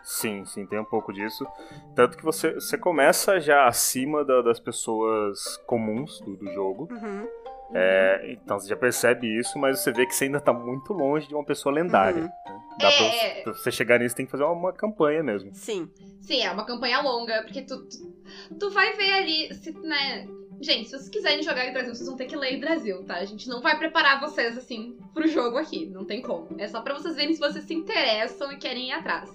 Sim, 0.03 0.43
sim, 0.45 0.65
tem 0.65 0.79
um 0.79 0.85
pouco 0.85 1.13
disso. 1.13 1.45
Tanto 1.95 2.17
que 2.17 2.23
você, 2.23 2.53
você 2.55 2.77
começa 2.77 3.39
já 3.39 3.67
acima 3.67 4.23
da- 4.25 4.41
das 4.41 4.59
pessoas 4.59 5.57
comuns 5.65 6.19
do, 6.21 6.35
do 6.35 6.51
jogo. 6.53 6.87
Uhum, 6.91 7.27
É, 7.75 8.31
então 8.33 8.59
você 8.59 8.67
já 8.67 8.75
percebe 8.75 9.25
isso, 9.39 9.57
mas 9.57 9.79
você 9.79 9.91
vê 9.91 10.05
que 10.05 10.13
você 10.13 10.25
ainda 10.25 10.39
tá 10.39 10.53
muito 10.53 10.93
longe 10.93 11.27
de 11.27 11.33
uma 11.33 11.43
pessoa 11.43 11.73
lendária. 11.73 12.21
Uhum. 12.21 12.27
né? 12.27 12.59
Dá 12.79 12.91
pra, 12.91 13.05
É. 13.05 13.41
pra 13.43 13.53
você 13.53 13.71
chegar 13.71 13.97
nisso, 13.99 14.15
tem 14.15 14.25
que 14.25 14.31
fazer 14.31 14.43
uma, 14.43 14.51
uma 14.53 14.73
campanha 14.73 15.23
mesmo. 15.23 15.49
Sim. 15.55 15.89
Sim, 16.21 16.41
é 16.43 16.51
uma 16.51 16.65
campanha 16.65 17.01
longa, 17.01 17.41
porque 17.43 17.61
tu, 17.63 17.83
tu, 17.87 18.57
tu 18.59 18.69
vai 18.71 18.93
ver 18.93 19.11
ali, 19.13 19.53
se, 19.55 19.71
né? 19.71 20.27
Gente, 20.63 20.85
se 20.85 20.91
vocês 20.91 21.09
quiserem 21.09 21.43
jogar 21.43 21.67
em 21.67 21.73
Brasil, 21.73 21.93
vocês 21.93 22.07
vão 22.07 22.15
ter 22.15 22.25
que 22.25 22.37
ler 22.37 22.53
em 22.53 22.59
Brasil, 22.59 23.03
tá? 23.03 23.15
A 23.15 23.25
gente 23.25 23.49
não 23.49 23.59
vai 23.61 23.77
preparar 23.77 24.21
vocês, 24.21 24.57
assim, 24.57 24.97
pro 25.13 25.27
jogo 25.27 25.57
aqui. 25.57 25.85
Não 25.87 26.05
tem 26.05 26.21
como. 26.21 26.47
É 26.57 26.69
só 26.69 26.79
pra 26.79 26.93
vocês 26.93 27.17
verem 27.17 27.33
se 27.33 27.39
vocês 27.39 27.65
se 27.65 27.73
interessam 27.73 28.49
e 28.49 28.55
querem 28.55 28.87
ir 28.87 28.91
atrás. 28.93 29.29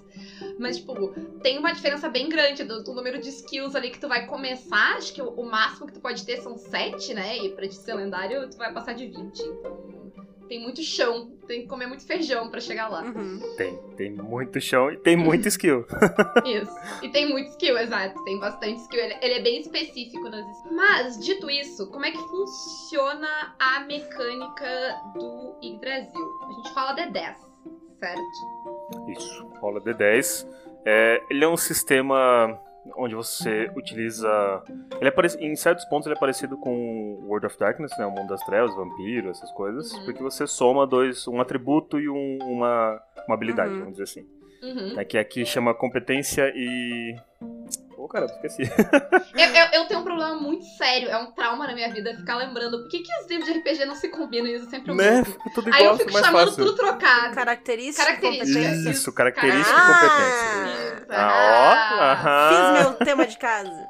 Mas, 0.57 0.77
tipo, 0.77 1.13
tem 1.43 1.59
uma 1.59 1.71
diferença 1.71 2.09
bem 2.09 2.27
grande 2.27 2.63
do, 2.63 2.83
do 2.83 2.93
número 2.93 3.21
de 3.21 3.29
skills 3.29 3.75
ali 3.75 3.91
que 3.91 3.99
tu 3.99 4.07
vai 4.07 4.25
começar. 4.25 4.97
Acho 4.97 5.13
que 5.13 5.21
o, 5.21 5.29
o 5.29 5.45
máximo 5.45 5.85
que 5.85 5.93
tu 5.93 5.99
pode 5.99 6.25
ter 6.25 6.41
são 6.41 6.57
7, 6.57 7.13
né? 7.13 7.37
E 7.37 7.49
pra 7.49 7.67
te 7.67 7.75
ser 7.75 7.93
lendário, 7.93 8.49
tu 8.49 8.57
vai 8.57 8.73
passar 8.73 8.93
de 8.93 9.05
20. 9.05 9.39
Então, 9.39 10.08
tem 10.49 10.59
muito 10.59 10.81
chão. 10.81 11.31
Tem 11.47 11.61
que 11.61 11.67
comer 11.67 11.85
muito 11.85 12.05
feijão 12.05 12.49
pra 12.49 12.59
chegar 12.59 12.89
lá. 12.89 13.03
Uhum. 13.03 13.39
Tem, 13.55 13.77
tem 13.95 14.11
muito 14.11 14.59
chão 14.59 14.91
e 14.91 14.97
tem 14.97 15.15
muita 15.15 15.47
skill. 15.47 15.85
Isso. 16.43 16.75
E 17.03 17.09
tem 17.09 17.29
muito 17.29 17.51
skill, 17.51 17.77
exato. 17.77 18.21
Tem 18.25 18.39
bastante 18.39 18.81
skill. 18.81 18.99
Ele, 18.99 19.15
ele 19.21 19.33
é 19.35 19.41
bem 19.41 19.61
específico 19.61 20.27
nas 20.27 20.45
skills. 20.57 20.75
Mas, 20.75 21.19
dito 21.19 21.49
isso, 21.49 21.89
como 21.91 22.05
é 22.05 22.11
que 22.11 22.17
funciona 22.17 23.55
a 23.59 23.81
mecânica 23.81 25.01
do 25.13 25.55
Yggdrasil? 25.63 26.29
A 26.43 26.53
gente 26.53 26.73
rola 26.73 26.95
D10, 26.95 27.35
certo? 27.99 29.11
Isso, 29.11 29.47
rola 29.61 29.79
D10. 29.81 30.47
É, 30.85 31.21
ele 31.29 31.43
é 31.43 31.47
um 31.47 31.57
sistema 31.57 32.59
onde 32.97 33.15
você 33.15 33.69
utiliza. 33.75 34.29
Ele 34.99 35.07
é 35.07 35.11
parec- 35.11 35.39
Em 35.41 35.55
certos 35.55 35.85
pontos 35.85 36.07
ele 36.07 36.15
é 36.15 36.19
parecido 36.19 36.57
com 36.57 37.19
World 37.27 37.47
of 37.47 37.57
Darkness, 37.57 37.91
né? 37.97 38.05
O 38.05 38.11
mundo 38.11 38.29
das 38.29 38.43
trevas, 38.45 38.75
vampiro, 38.75 39.29
essas 39.29 39.51
coisas. 39.51 39.91
Uhum. 39.93 40.05
Porque 40.05 40.21
você 40.23 40.45
soma 40.47 40.85
dois, 40.87 41.27
um 41.27 41.39
atributo 41.41 41.99
e 41.99 42.09
um- 42.09 42.37
uma, 42.41 42.99
uma 43.27 43.35
habilidade, 43.35 43.71
Uhum. 43.71 43.79
vamos 43.79 43.91
dizer 43.93 44.03
assim. 44.03 44.27
Uhum. 44.61 44.99
É 44.99 45.05
que 45.05 45.17
aqui 45.17 45.45
chama 45.45 45.73
competência 45.73 46.51
e. 46.53 47.15
Ô, 47.97 48.07
caramba, 48.09 48.33
esqueci. 48.33 48.63
Eu, 48.63 49.49
eu, 49.55 49.65
eu 49.81 49.87
tenho 49.87 49.99
um 50.01 50.03
problema 50.03 50.35
muito 50.35 50.65
sério, 50.65 51.09
é 51.09 51.17
um 51.17 51.31
trauma 51.31 51.65
na 51.67 51.73
minha 51.73 51.89
vida 51.93 52.13
ficar 52.15 52.35
lembrando 52.37 52.79
por 52.81 52.89
que, 52.89 52.99
que 52.99 53.09
os 53.21 53.29
livros 53.29 53.45
de 53.47 53.57
RPG 53.59 53.85
não 53.85 53.95
se 53.95 54.09
combinam 54.09 54.47
e 54.47 54.55
usam 54.57 54.69
sempre 54.69 54.91
o 54.91 54.95
né? 54.95 55.11
mesmo. 55.19 55.33
Fica 55.33 55.49
tudo 55.53 55.67
Aí 55.73 55.79
eu 55.79 55.93
igual, 55.93 55.97
fico 55.97 56.11
chamando 56.11 56.47
fácil. 56.49 56.65
tudo 56.65 56.75
trocado. 56.75 57.35
Característica, 57.35 58.05
Característica. 58.05 58.59
competência. 58.59 58.89
Isso, 58.91 59.13
característica 59.13 59.77
Ah! 59.77 59.79
e 59.79 59.93
competência. 59.93 60.88
Isso. 61.09 61.19
Ah, 61.19 62.21
ó. 62.23 62.75
Fiz 62.77 62.83
meu 62.83 62.93
tema 63.05 63.25
de 63.25 63.37
casa. 63.37 63.87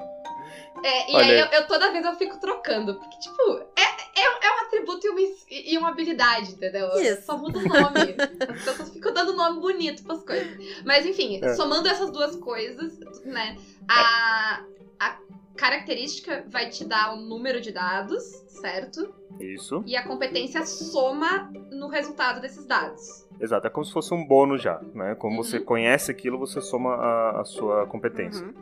É, 0.83 1.11
e 1.11 1.15
Olha 1.15 1.25
aí 1.25 1.39
eu, 1.39 1.45
eu- 1.47 1.67
toda 1.67 1.91
vez 1.91 2.05
eu 2.05 2.15
fico 2.15 2.39
trocando, 2.39 2.95
porque, 2.95 3.19
tipo, 3.19 3.41
é, 3.75 3.81
é, 4.21 4.47
é 4.47 4.51
um 4.55 4.65
atributo 4.65 5.05
e 5.05 5.09
uma, 5.09 5.19
e 5.51 5.77
uma 5.77 5.89
habilidade, 5.89 6.51
entendeu? 6.53 6.87
Isso. 7.01 7.23
Só 7.25 7.37
muda 7.37 7.59
o 7.59 7.63
nome. 7.63 8.15
As 8.49 8.63
pessoas 8.63 8.89
ficam 8.89 9.13
dando 9.13 9.33
nome 9.35 9.59
bonito 9.59 10.03
pras 10.03 10.23
coisas. 10.23 10.57
Mas 10.85 11.05
enfim, 11.05 11.43
É. 11.43 11.53
somando 11.55 11.87
essas 11.89 12.09
duas 12.11 12.35
coisas, 12.37 12.97
né? 13.25 13.57
A, 13.89 14.63
a 14.99 15.17
característica 15.57 16.45
vai 16.47 16.69
te 16.69 16.85
dar 16.85 17.13
um 17.13 17.21
número 17.27 17.59
de 17.59 17.73
dados, 17.73 18.23
certo? 18.47 19.13
Isso. 19.37 19.83
E 19.85 19.97
a 19.97 20.03
competência 20.07 20.65
soma 20.65 21.51
no 21.71 21.89
resultado 21.89 22.39
desses 22.39 22.65
dados. 22.65 23.27
Exato, 23.39 23.67
é 23.67 23.69
como 23.69 23.85
se 23.85 23.93
fosse 23.93 24.13
um 24.13 24.25
bônus 24.25 24.61
já, 24.61 24.79
né? 24.93 25.15
Como 25.15 25.37
Uhum. 25.37 25.43
você 25.43 25.59
conhece 25.59 26.11
aquilo, 26.11 26.37
você 26.37 26.59
soma 26.61 26.95
a, 26.95 27.41
a 27.41 27.45
sua 27.45 27.85
competência. 27.87 28.45
Uhum. 28.45 28.53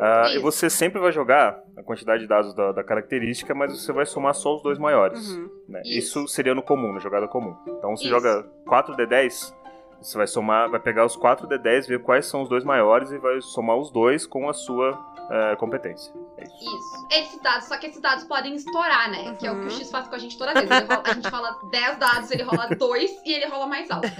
Ah, 0.00 0.30
e 0.34 0.38
você 0.38 0.68
sempre 0.68 1.00
vai 1.00 1.12
jogar 1.12 1.58
a 1.76 1.82
quantidade 1.82 2.22
de 2.22 2.28
dados 2.28 2.52
da, 2.54 2.72
da 2.72 2.84
característica, 2.84 3.54
mas 3.54 3.72
você 3.72 3.92
vai 3.92 4.04
somar 4.04 4.34
só 4.34 4.56
os 4.56 4.62
dois 4.62 4.78
maiores. 4.78 5.30
Uhum. 5.30 5.48
né? 5.68 5.80
Isso. 5.84 6.20
Isso. 6.24 6.28
seria 6.28 6.54
no 6.54 6.62
comum, 6.62 6.92
na 6.92 6.98
jogada 6.98 7.26
comum. 7.28 7.54
Então 7.66 7.96
você 7.96 8.04
Isso. 8.04 8.10
joga 8.12 8.44
4D10, 8.66 9.54
você 10.00 10.16
vai 10.16 10.26
somar, 10.26 10.70
vai 10.70 10.80
pegar 10.80 11.04
os 11.04 11.16
4D10, 11.16 11.86
ver 11.88 12.02
quais 12.02 12.26
são 12.26 12.42
os 12.42 12.48
dois 12.48 12.64
maiores 12.64 13.10
e 13.10 13.18
vai 13.18 13.40
somar 13.40 13.76
os 13.76 13.90
dois 13.90 14.26
com 14.26 14.48
a 14.48 14.52
sua 14.54 14.98
eh, 15.30 15.56
competência. 15.56 16.12
É 16.38 16.44
isso. 16.44 16.54
Isso. 16.54 17.06
Esses 17.10 17.40
dados, 17.42 17.66
só 17.66 17.76
que 17.78 17.86
esses 17.86 18.00
dados 18.00 18.24
podem 18.24 18.54
estourar, 18.54 19.10
né? 19.10 19.34
Que 19.38 19.46
é 19.46 19.50
o 19.50 19.54
que 19.56 19.60
o 19.62 19.64
Uhum. 19.64 19.70
X 19.70 19.90
faz 19.90 20.06
com 20.06 20.14
a 20.14 20.18
gente 20.18 20.38
toda 20.38 20.52
vez. 20.54 20.68
Rola- 20.68 21.02
a 21.04 21.14
gente 21.14 21.30
fala 21.30 21.58
10 21.70 21.98
dados, 21.98 22.30
ele 22.30 22.42
rola 22.44 22.68
2 22.76 23.10
e 23.24 23.32
ele 23.32 23.46
rola 23.46 23.66
mais 23.66 23.90
alto. 23.90 24.06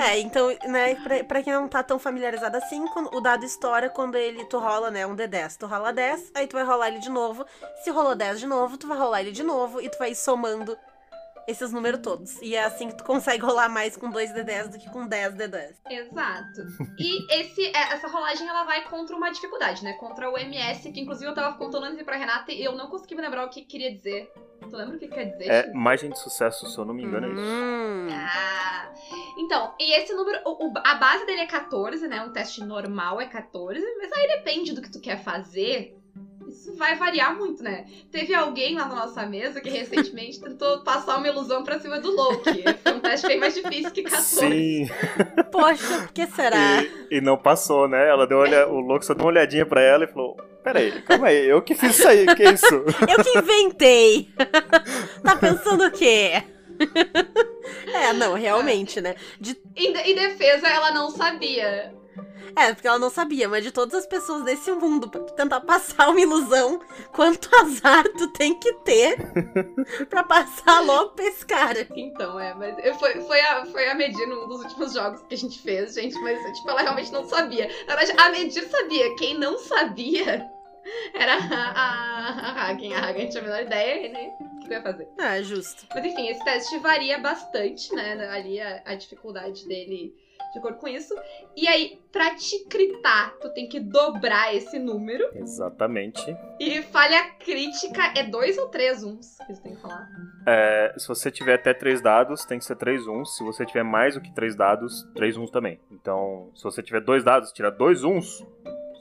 É, 0.00 0.18
então, 0.18 0.48
né, 0.68 0.94
pra, 0.96 1.24
pra 1.24 1.42
quem 1.42 1.52
não 1.52 1.68
tá 1.68 1.82
tão 1.82 1.98
familiarizado 1.98 2.56
assim, 2.56 2.86
quando- 2.88 3.14
o 3.14 3.20
dado 3.20 3.44
estoura 3.44 3.88
quando 3.90 4.16
ele, 4.16 4.44
tu 4.46 4.58
rola, 4.58 4.90
né, 4.90 5.06
um 5.06 5.14
D10. 5.14 5.56
Tu 5.58 5.66
rola 5.66 5.92
10, 5.92 6.30
aí 6.34 6.46
tu 6.46 6.54
vai 6.54 6.64
rolar 6.64 6.88
ele 6.88 6.98
de 7.00 7.10
novo. 7.10 7.44
Se 7.84 7.90
rolou 7.90 8.14
10 8.14 8.40
de 8.40 8.46
novo, 8.46 8.76
tu 8.78 8.86
vai 8.86 8.96
rolar 8.98 9.20
ele 9.20 9.32
de 9.32 9.42
novo 9.42 9.80
e 9.80 9.88
tu 9.88 9.98
vai 9.98 10.10
ir 10.12 10.14
somando 10.14 10.76
esses 11.46 11.72
números 11.72 12.00
todos. 12.02 12.40
E 12.42 12.54
é 12.54 12.64
assim 12.64 12.88
que 12.88 12.96
tu 12.96 13.04
consegue 13.04 13.42
rolar 13.44 13.68
mais 13.68 13.96
com 13.96 14.10
2 14.10 14.30
D10 14.32 14.68
do 14.68 14.78
que 14.78 14.88
com 14.90 15.06
10 15.06 15.34
D10. 15.34 15.74
Exato. 15.90 16.60
E 16.98 17.32
esse, 17.40 17.66
é, 17.66 17.92
essa 17.94 18.08
rolagem 18.08 18.48
ela 18.48 18.64
vai 18.64 18.84
contra 18.84 19.16
uma 19.16 19.30
dificuldade, 19.30 19.82
né? 19.84 19.92
Contra 19.94 20.30
o 20.30 20.36
MS, 20.38 20.92
que 20.92 21.00
inclusive 21.00 21.30
eu 21.30 21.34
tava 21.34 21.56
contando 21.56 21.84
antes 21.84 22.02
pra 22.04 22.16
Renata 22.16 22.52
e 22.52 22.62
eu 22.64 22.72
não 22.72 22.88
consegui 22.88 23.14
me 23.14 23.22
lembrar 23.22 23.44
o 23.46 23.50
que 23.50 23.62
queria 23.64 23.92
dizer. 23.94 24.30
Tu 24.60 24.76
lembra 24.76 24.96
o 24.96 24.98
que 24.98 25.08
quer 25.08 25.24
dizer? 25.24 25.50
É 25.50 25.72
margem 25.72 26.10
de 26.10 26.18
sucesso, 26.18 26.66
se 26.66 26.76
eu 26.78 26.84
não 26.84 26.92
me 26.94 27.02
engano, 27.02 27.26
é 27.26 27.30
isso. 27.30 27.40
Hum. 27.40 28.08
Ah, 28.12 28.92
então, 29.38 29.74
e 29.80 29.92
esse 29.94 30.12
número, 30.12 30.38
o- 30.44 30.66
o- 30.68 30.72
a 30.84 30.94
base 30.96 31.24
dele 31.26 31.40
é 31.40 31.46
14, 31.46 32.06
né? 32.06 32.20
Um 32.22 32.30
teste 32.32 32.62
normal 32.62 33.20
é 33.20 33.26
14, 33.26 33.80
mas 33.98 34.12
aí 34.12 34.28
depende 34.28 34.72
do 34.74 34.82
que 34.82 34.90
tu 34.92 35.00
quer 35.00 35.22
fazer. 35.22 35.96
Isso 36.48 36.74
vai 36.76 36.96
variar 36.96 37.36
muito, 37.36 37.62
né? 37.62 37.86
Teve 38.10 38.34
alguém 38.34 38.74
lá 38.74 38.86
na 38.86 38.96
nossa 38.96 39.24
mesa 39.24 39.60
que 39.60 39.70
recentemente 39.70 40.40
tentou 40.40 40.80
passar 40.80 41.16
uma 41.18 41.28
ilusão 41.28 41.62
pra 41.62 41.78
cima 41.78 42.00
do 42.00 42.10
Loki. 42.10 42.64
Foi 42.82 42.92
um 42.94 42.98
teste 43.00 43.26
bem 43.28 43.38
mais 43.38 43.54
difícil 43.54 43.90
que 43.92 44.02
14. 44.02 44.24
Sim, 44.26 44.88
Poxa, 45.52 45.98
por 46.00 46.12
que 46.12 46.26
será? 46.26 46.82
e, 46.82 47.18
e 47.18 47.20
não 47.20 47.36
passou, 47.36 47.86
né? 47.88 48.08
Ela 48.08 48.26
deu 48.26 48.38
olha, 48.38 48.66
o 48.68 48.80
louco 48.80 49.04
só 49.04 49.14
deu 49.14 49.24
uma 49.24 49.30
olhadinha 49.30 49.64
pra 49.64 49.80
ela 49.80 50.04
e 50.04 50.08
falou: 50.08 50.36
Peraí, 50.64 51.00
calma 51.02 51.28
aí, 51.28 51.46
eu 51.48 51.62
que 51.62 51.74
fiz 51.74 51.96
isso 51.98 52.08
aí, 52.08 52.26
que 52.34 52.42
é 52.42 52.52
isso? 52.52 52.74
Eu 53.08 53.22
que 53.22 53.38
inventei! 53.38 54.28
tá 55.22 55.36
pensando 55.36 55.84
o 55.86 55.90
quê? 55.92 56.42
é, 57.94 58.12
não, 58.12 58.34
realmente, 58.34 59.00
né? 59.00 59.14
De 59.40 59.56
Em, 59.76 59.92
de- 59.92 60.00
em 60.10 60.14
defesa, 60.14 60.66
ela 60.68 60.90
não 60.92 61.10
sabia. 61.10 61.94
É, 62.56 62.74
porque 62.74 62.88
ela 62.88 62.98
não 62.98 63.10
sabia, 63.10 63.48
mas 63.48 63.62
de 63.62 63.70
todas 63.70 63.94
as 63.94 64.06
pessoas 64.06 64.42
desse 64.44 64.70
mundo, 64.72 65.08
pra 65.08 65.20
tentar 65.20 65.60
passar 65.60 66.08
uma 66.10 66.20
ilusão, 66.20 66.80
quanto 67.12 67.48
azar 67.56 68.04
tu 68.18 68.26
tem 68.32 68.58
que 68.58 68.72
ter 68.84 69.16
pra 70.08 70.24
passar 70.24 70.80
logo 70.80 71.10
pra 71.10 71.24
esse 71.26 71.46
cara. 71.46 71.86
Então, 71.94 72.38
é, 72.40 72.52
mas 72.54 72.76
eu- 72.84 72.94
foi, 72.96 73.20
foi, 73.22 73.40
a, 73.40 73.64
foi 73.66 73.88
a 73.88 73.94
Medir 73.94 74.26
num 74.26 74.48
dos 74.48 74.62
últimos 74.64 74.92
jogos 74.92 75.22
que 75.22 75.34
a 75.34 75.38
gente 75.38 75.60
fez, 75.62 75.94
gente, 75.94 76.18
mas 76.20 76.38
tipo, 76.56 76.68
ela 76.70 76.82
realmente 76.82 77.12
não 77.12 77.24
sabia. 77.28 77.68
Na 77.86 77.94
verdade, 77.96 78.20
a 78.20 78.30
Medir 78.30 78.68
sabia, 78.68 79.14
quem 79.16 79.38
não 79.38 79.56
sabia 79.58 80.50
era 81.14 81.34
a, 81.34 81.70
a, 81.70 82.68
Hagen. 82.70 82.94
A 82.94 83.00
Hagen 83.08 83.28
tinha 83.28 83.42
a 83.42 83.46
menor 83.46 83.62
ideia, 83.62 84.08
né? 84.12 84.30
O 84.40 84.60
que 84.60 84.70
ia 84.70 84.82
fazer? 84.82 85.08
Ah, 85.18 85.40
justo. 85.42 85.86
Mas 85.94 86.04
enfim, 86.04 86.28
esse 86.28 86.42
teste 86.42 86.78
varia 86.78 87.18
bastante, 87.18 87.94
né? 87.94 88.28
Ali 88.30 88.60
a, 88.60 88.82
a 88.84 88.94
dificuldade 88.96 89.66
dele 89.68 90.12
de 90.52 90.58
acordo 90.58 90.78
com 90.78 90.88
isso. 90.88 91.14
E 91.56 91.66
aí, 91.68 92.00
pra 92.10 92.34
te 92.34 92.64
critar, 92.64 93.34
tu 93.40 93.48
tem 93.50 93.68
que 93.68 93.80
dobrar 93.80 94.54
esse 94.54 94.78
número. 94.78 95.28
Exatamente. 95.34 96.36
E 96.58 96.82
falha 96.82 97.30
crítica 97.34 98.12
é 98.16 98.24
dois 98.24 98.58
ou 98.58 98.68
três 98.68 99.02
uns 99.02 99.36
que 99.46 99.54
tu 99.54 99.62
tem 99.62 99.74
que 99.74 99.80
falar. 99.80 100.08
É, 100.46 100.94
se 100.96 101.06
você 101.06 101.30
tiver 101.30 101.54
até 101.54 101.72
três 101.74 102.00
dados, 102.00 102.44
tem 102.44 102.58
que 102.58 102.64
ser 102.64 102.76
três 102.76 103.06
uns. 103.06 103.36
Se 103.36 103.44
você 103.44 103.64
tiver 103.64 103.82
mais 103.82 104.14
do 104.14 104.20
que 104.20 104.34
três 104.34 104.56
dados, 104.56 105.06
três 105.14 105.36
uns 105.36 105.50
também. 105.50 105.80
Então, 105.90 106.50
se 106.54 106.64
você 106.64 106.82
tiver 106.82 107.00
dois 107.00 107.22
dados, 107.22 107.52
tirar 107.52 107.70
dois 107.70 108.02
uns, 108.04 108.44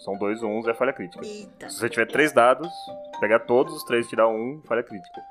são 0.03 0.17
dois 0.17 0.41
uns, 0.43 0.67
é 0.67 0.73
falha 0.73 0.93
crítica. 0.93 1.25
Eita. 1.25 1.69
Se 1.69 1.79
você 1.79 1.89
tiver 1.89 2.05
três 2.05 2.31
dados, 2.31 2.71
pegar 3.19 3.39
todos 3.39 3.73
os 3.73 3.83
três 3.83 4.05
e 4.05 4.09
tirar 4.09 4.27
um, 4.27 4.61
falha 4.65 4.83
crítica. 4.83 5.21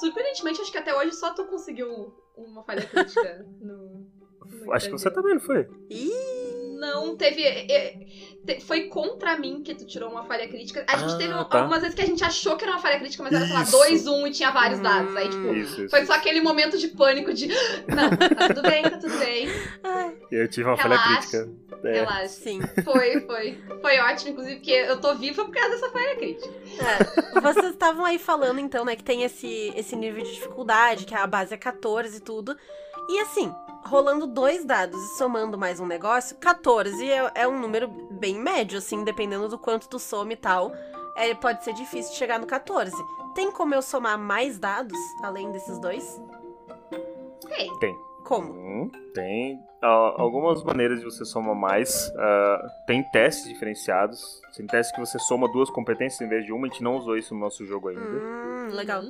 Surpreendentemente, 0.00 0.60
acho 0.60 0.72
que 0.72 0.78
até 0.78 0.94
hoje 0.94 1.12
só 1.12 1.34
tu 1.34 1.44
conseguiu 1.44 2.14
uma 2.36 2.62
falha 2.62 2.82
crítica 2.86 3.44
no. 3.60 4.23
Acho 4.72 4.86
que 4.86 4.92
você 4.92 5.10
também, 5.10 5.34
não 5.34 5.40
foi? 5.40 5.66
Ih, 5.90 6.34
Não, 6.78 7.16
teve. 7.16 7.42
é, 7.42 7.96
te- 8.44 8.60
Foi 8.60 8.88
contra 8.88 9.38
mim 9.38 9.62
que 9.62 9.74
tu 9.74 9.86
tirou 9.86 10.10
uma 10.10 10.24
falha 10.24 10.46
crítica. 10.48 10.84
A 10.88 10.96
gente 10.98 11.14
Ah, 11.14 11.16
teve 11.18 11.32
tá. 11.32 11.58
algumas 11.58 11.80
vezes 11.80 11.94
que 11.94 12.02
a 12.02 12.06
gente 12.06 12.22
achou 12.22 12.56
que 12.56 12.64
era 12.64 12.72
uma 12.74 12.80
falha 12.80 12.98
crítica, 12.98 13.22
mas 13.22 13.32
era, 13.32 13.46
sei 13.46 13.54
lá, 13.54 13.62
Isso. 13.62 13.72
2, 13.72 14.06
1 14.06 14.12
um, 14.14 14.26
e 14.26 14.30
tinha 14.30 14.50
vários 14.50 14.80
dados. 14.80 15.16
Aí, 15.16 15.28
tipo, 15.30 15.54
Isso, 15.54 15.80
isso. 15.82 15.88
foi 15.90 16.04
só 16.04 16.12
aquele 16.14 16.40
momento 16.42 16.76
de 16.76 16.88
pânico 16.88 17.32
de. 17.32 17.46
Não, 17.48 18.10
tá 18.10 18.48
tudo 18.48 18.62
bem, 18.62 18.82
tá 18.82 18.98
tudo 18.98 19.18
bem. 19.18 19.48
ai, 19.82 20.14
Eu 20.30 20.48
tive 20.48 20.68
uma 20.68 20.76
falha 20.76 20.96
Relaxa. 20.96 21.20
crítica. 21.44 21.64
É. 21.88 21.92
Relaxa. 22.00 22.28
sim. 22.28 22.60
Foi, 22.82 23.20
foi. 23.20 23.58
Foi 23.80 23.98
ótimo, 24.00 24.30
inclusive, 24.32 24.56
porque 24.56 24.70
eu 24.72 25.00
tô 25.00 25.14
viva 25.14 25.44
por 25.44 25.52
causa 25.54 25.70
dessa 25.70 25.90
falha 25.90 26.16
crítica. 26.16 26.48
É, 27.34 27.40
vocês 27.40 27.66
estavam 27.66 28.04
aí 28.04 28.18
falando, 28.18 28.58
então, 28.58 28.84
né, 28.84 28.94
que 28.96 29.04
tem 29.04 29.22
esse, 29.22 29.72
esse 29.76 29.94
nível 29.96 30.22
de 30.22 30.32
dificuldade, 30.34 31.04
que 31.06 31.14
a 31.14 31.26
base 31.26 31.54
é 31.54 31.56
14 31.56 32.16
e 32.18 32.20
tudo. 32.20 32.56
E 33.08 33.18
assim, 33.20 33.52
rolando 33.84 34.26
dois 34.26 34.64
dados 34.64 35.00
e 35.02 35.16
somando 35.16 35.58
mais 35.58 35.78
um 35.78 35.86
negócio, 35.86 36.36
14 36.36 37.10
é, 37.10 37.32
é 37.34 37.48
um 37.48 37.60
número 37.60 37.88
bem 37.88 38.38
médio, 38.38 38.78
assim, 38.78 39.04
dependendo 39.04 39.48
do 39.48 39.58
quanto 39.58 39.88
tu 39.88 39.98
soma 39.98 40.32
e 40.32 40.36
tal. 40.36 40.72
É, 41.16 41.32
pode 41.34 41.62
ser 41.62 41.74
difícil 41.74 42.12
de 42.12 42.18
chegar 42.18 42.40
no 42.40 42.46
14. 42.46 42.92
Tem 43.34 43.50
como 43.50 43.74
eu 43.74 43.82
somar 43.82 44.18
mais 44.18 44.58
dados, 44.58 44.98
além 45.22 45.52
desses 45.52 45.78
dois? 45.78 46.20
Ei, 47.50 47.68
Como? 48.24 48.52
Hum, 48.52 48.90
tem 49.12 49.60
ah, 49.82 50.14
algumas 50.16 50.64
maneiras 50.64 50.98
de 50.98 51.04
você 51.04 51.24
somar 51.24 51.54
mais. 51.54 52.10
Ah, 52.16 52.66
tem 52.86 53.02
testes 53.10 53.48
diferenciados. 53.48 54.40
Tem 54.56 54.66
testes 54.66 54.94
que 54.94 55.00
você 55.00 55.18
soma 55.18 55.46
duas 55.52 55.68
competências 55.70 56.20
em 56.20 56.28
vez 56.28 56.44
de 56.44 56.52
uma. 56.52 56.66
A 56.66 56.70
gente 56.70 56.82
não 56.82 56.96
usou 56.96 57.16
isso 57.16 57.34
no 57.34 57.40
nosso 57.40 57.64
jogo 57.66 57.88
ainda. 57.88 58.00
Hum, 58.00 58.68
legal. 58.72 59.02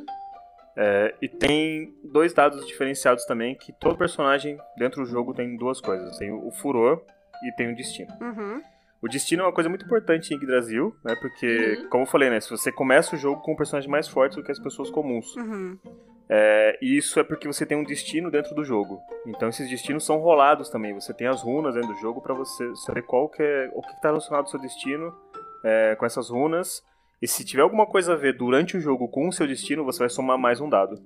É, 0.77 1.15
e 1.23 1.29
tem 1.29 1.95
dois 2.03 2.33
dados 2.33 2.67
diferenciados 2.67 3.25
também, 3.25 3.55
que 3.55 3.73
todo 3.73 3.97
personagem 3.97 4.59
dentro 4.77 5.03
do 5.05 5.09
jogo 5.09 5.33
tem 5.33 5.57
duas 5.57 5.81
coisas. 5.81 6.17
Tem 6.19 6.33
o 6.33 6.51
furor 6.51 7.03
e 7.45 7.53
tem 7.53 7.73
o 7.73 7.77
destino. 7.77 8.13
Uhum. 8.21 8.61
O 9.01 9.09
destino 9.09 9.43
é 9.43 9.47
uma 9.47 9.53
coisa 9.53 9.69
muito 9.69 9.85
importante 9.85 10.33
em 10.33 10.37
Yggdrasil, 10.37 10.97
né? 11.05 11.15
Porque, 11.21 11.79
Uhum. 11.83 11.89
como 11.91 12.03
eu 12.05 12.09
falei, 12.09 12.31
né? 12.31 12.41
Se 12.41 12.51
você 12.51 12.73
começa 12.73 13.15
o 13.15 13.19
jogo 13.19 13.43
com 13.43 13.53
um 13.53 13.57
personagem 13.57 13.89
mais 13.91 14.09
forte 14.09 14.37
do 14.37 14.43
que 14.43 14.51
as 14.51 14.59
pessoas 14.59 14.91
comuns. 14.91 15.37
Uhum. 15.37 15.79
É, 16.27 16.79
e 16.81 16.97
isso 16.97 17.21
é 17.21 17.23
porque 17.23 17.47
você 17.47 17.67
tem 17.67 17.77
um 17.77 17.85
destino 17.85 18.31
dentro 18.31 18.55
do 18.55 18.65
jogo. 18.65 18.99
Então 19.27 19.49
esses 19.49 19.69
destinos 19.69 20.07
são 20.07 20.19
rolados 20.19 20.71
também. 20.71 20.95
Você 20.95 21.13
tem 21.13 21.27
as 21.27 21.43
runas 21.43 21.75
dentro 21.75 21.91
do 21.93 22.01
jogo 22.01 22.23
para 22.23 22.33
você 22.33 22.75
saber 22.77 23.03
qual 23.03 23.29
que 23.29 23.43
é, 23.43 23.71
o 23.75 23.83
que 23.83 23.93
está 23.93 24.09
relacionado 24.09 24.45
ao 24.45 24.51
seu 24.51 24.59
destino 24.59 25.15
é, 25.63 25.95
com 25.97 26.07
essas 26.07 26.31
runas. 26.31 26.83
E 27.23 27.27
se 27.29 27.45
tiver 27.45 27.63
alguma 27.63 27.87
coisa 27.87 28.13
a 28.13 28.17
ver 28.17 28.37
durante 28.37 28.77
o 28.77 28.81
jogo 28.81 29.09
com 29.09 29.29
o 29.29 29.33
seu 29.33 29.47
destino, 29.47 29.85
você 29.85 30.01
vai 30.01 30.11
somar 30.11 30.39
mais 30.39 30.61
um 30.61 30.69
dado. 30.69 31.01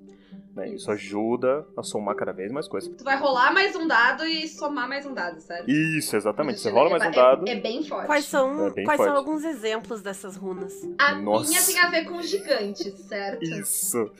né? 0.56 0.70
Isso 0.70 0.90
ajuda 0.90 1.64
a 1.76 1.82
somar 1.84 2.16
cada 2.16 2.32
vez 2.32 2.50
mais 2.50 2.66
coisas. 2.66 2.92
Tu 2.96 3.04
vai 3.04 3.16
rolar 3.16 3.52
mais 3.54 3.76
um 3.76 3.86
dado 3.86 4.24
e 4.26 4.48
somar 4.48 4.88
mais 4.88 5.06
um 5.06 5.14
dado, 5.14 5.40
certo? 5.40 5.70
Isso, 5.70 6.16
exatamente. 6.16 6.58
Você 6.60 6.68
rola 6.68 6.88
é 6.88 6.90
mais 6.98 7.02
um 7.02 7.06
ba- 7.06 7.10
é- 7.10 7.14
dado. 7.14 7.48
É, 7.48 7.54
bem 7.54 7.84
forte. 7.84 8.06
Quais 8.06 8.24
são, 8.24 8.66
É 8.66 8.70
bem 8.70 8.84
quais 8.84 8.96
são 8.98 9.06
forte. 9.14 9.18
alguns 9.18 9.44
exemplos 9.44 10.02
dessas 10.02 10.34
runas? 10.36 10.74
A 10.98 11.14
Nossa. 11.14 11.48
minha 11.48 11.62
tem 11.64 11.78
a 11.78 11.88
ver 11.90 12.04
com 12.06 12.20
gigantes, 12.22 12.92
certo? 13.02 13.44
Isso. 13.44 14.10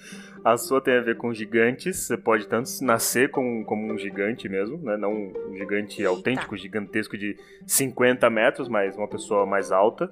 A 0.45 0.57
sua 0.57 0.81
tem 0.81 0.95
a 0.97 1.01
ver 1.01 1.17
com 1.17 1.35
gigantes. 1.35 1.97
Você 2.07 2.17
pode 2.17 2.47
tanto 2.47 2.71
nascer 2.83 3.31
como, 3.33 3.65
como 3.65 3.93
um 3.93 3.99
gigante 3.99 4.49
mesmo, 4.49 4.79
né? 4.79 4.97
Não 4.97 5.13
um 5.13 5.57
gigante 5.57 5.99
Eita. 6.03 6.09
autêntico, 6.11 6.57
gigantesco 6.57 7.19
de 7.19 7.37
50 7.67 8.31
metros, 8.31 8.69
mas 8.69 8.95
uma 8.97 9.09
pessoa 9.09 9.45
mais 9.45 9.73
alta. 9.73 10.09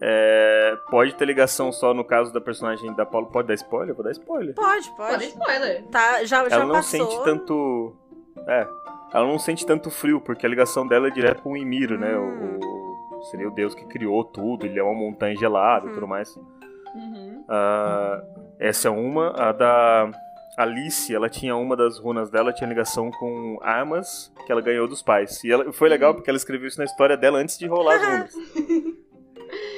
Uhum. 0.00 0.08
É, 0.10 0.76
pode 0.90 1.14
ter 1.14 1.24
ligação 1.24 1.72
só 1.72 1.92
no 1.92 2.04
caso 2.04 2.32
da 2.32 2.40
personagem 2.40 2.92
da 2.94 3.04
Paulo. 3.04 3.26
Pode 3.28 3.48
dar 3.48 3.54
spoiler? 3.54 3.94
Vou 3.94 4.04
dar 4.04 4.12
spoiler. 4.12 4.54
Pode, 4.54 4.88
Pode 4.96 5.10
pode. 5.10 5.24
spoiler. 5.26 5.84
Tá, 5.86 6.24
já, 6.24 6.48
já 6.48 6.56
Ela 6.56 6.64
não 6.66 6.74
passou. 6.76 7.10
sente 7.10 7.24
tanto. 7.24 7.96
É. 8.46 8.66
Ela 9.12 9.26
não 9.26 9.38
sente 9.38 9.66
tanto 9.66 9.90
frio, 9.90 10.20
porque 10.20 10.44
a 10.46 10.48
ligação 10.48 10.86
dela 10.86 11.08
é 11.08 11.10
direto 11.10 11.42
com 11.42 11.52
o 11.52 11.56
Ymir, 11.56 11.98
né? 11.98 12.16
Hum. 12.16 12.58
O, 12.62 13.18
o- 13.18 13.22
seria 13.30 13.48
o 13.48 13.50
deus 13.50 13.74
que 13.74 13.84
criou 13.86 14.22
tudo, 14.22 14.64
ele 14.66 14.78
é 14.78 14.82
uma 14.82 14.94
montanha 14.94 15.34
gelada 15.36 15.86
Uhum. 15.86 15.90
e 15.90 15.94
tudo 15.94 16.06
mais. 16.06 16.36
Uhum. 16.94 17.44
Ah, 17.48 18.22
Essa 18.60 18.88
é 18.88 18.90
uma. 18.90 19.30
A 19.30 19.52
da 19.52 20.10
Alice, 20.56 21.14
ela 21.14 21.28
tinha 21.28 21.56
uma 21.56 21.76
das 21.76 21.98
runas 21.98 22.30
dela, 22.30 22.52
tinha 22.52 22.68
ligação 22.68 23.10
com 23.12 23.58
armas 23.62 24.32
que 24.44 24.50
ela 24.52 24.60
ganhou 24.60 24.86
dos 24.88 25.02
pais. 25.02 25.42
E 25.44 25.50
ela, 25.52 25.72
foi 25.72 25.88
legal 25.88 26.14
porque 26.14 26.28
ela 26.30 26.36
escreveu 26.36 26.66
isso 26.68 26.78
na 26.78 26.84
história 26.84 27.16
dela 27.16 27.38
antes 27.38 27.56
de 27.58 27.66
rolar 27.66 27.96
as 27.96 28.02
runas. 28.06 28.34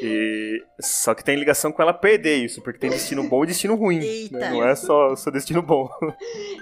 E, 0.03 0.65
só 0.81 1.15
que 1.15 1.23
tem 1.25 1.37
ligação 1.37 1.71
com 1.73 1.83
ela 1.83 1.93
perder 1.93 2.37
isso, 2.37 2.63
porque 2.63 2.79
tem 2.79 2.91
destino 2.91 3.23
bom 3.29 3.45
e 3.45 3.47
destino 3.49 3.75
ruim. 3.75 3.99
Eita. 4.01 4.39
né? 4.39 4.51
Não 4.51 4.67
é 4.67 4.75
só, 4.75 5.15
só 5.17 5.31
destino 5.31 5.61
bom. 5.63 5.89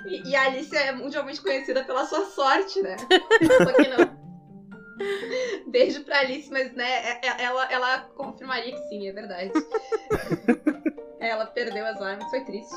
E, 0.06 0.30
e 0.30 0.36
a 0.36 0.42
Alice 0.44 0.74
é 0.76 0.92
mundialmente 0.92 1.40
conhecida 1.40 1.84
pela 1.84 2.04
sua 2.06 2.24
sorte, 2.26 2.80
né? 2.82 2.96
Só 2.98 3.72
que 3.72 3.88
não. 3.88 4.18
Beijo 5.68 6.02
pra 6.04 6.20
Alice, 6.20 6.50
mas 6.50 6.72
né, 6.72 6.84
é- 6.90 7.20
é- 7.26 7.42
ela, 7.44 7.70
ela 7.72 8.00
confirmaria 8.16 8.72
que 8.72 8.88
sim, 8.88 9.06
é 9.08 9.12
verdade. 9.12 9.52
ela 11.20 11.46
perdeu 11.46 11.84
as 11.86 12.00
armas, 12.00 12.28
foi 12.30 12.44
triste. 12.44 12.74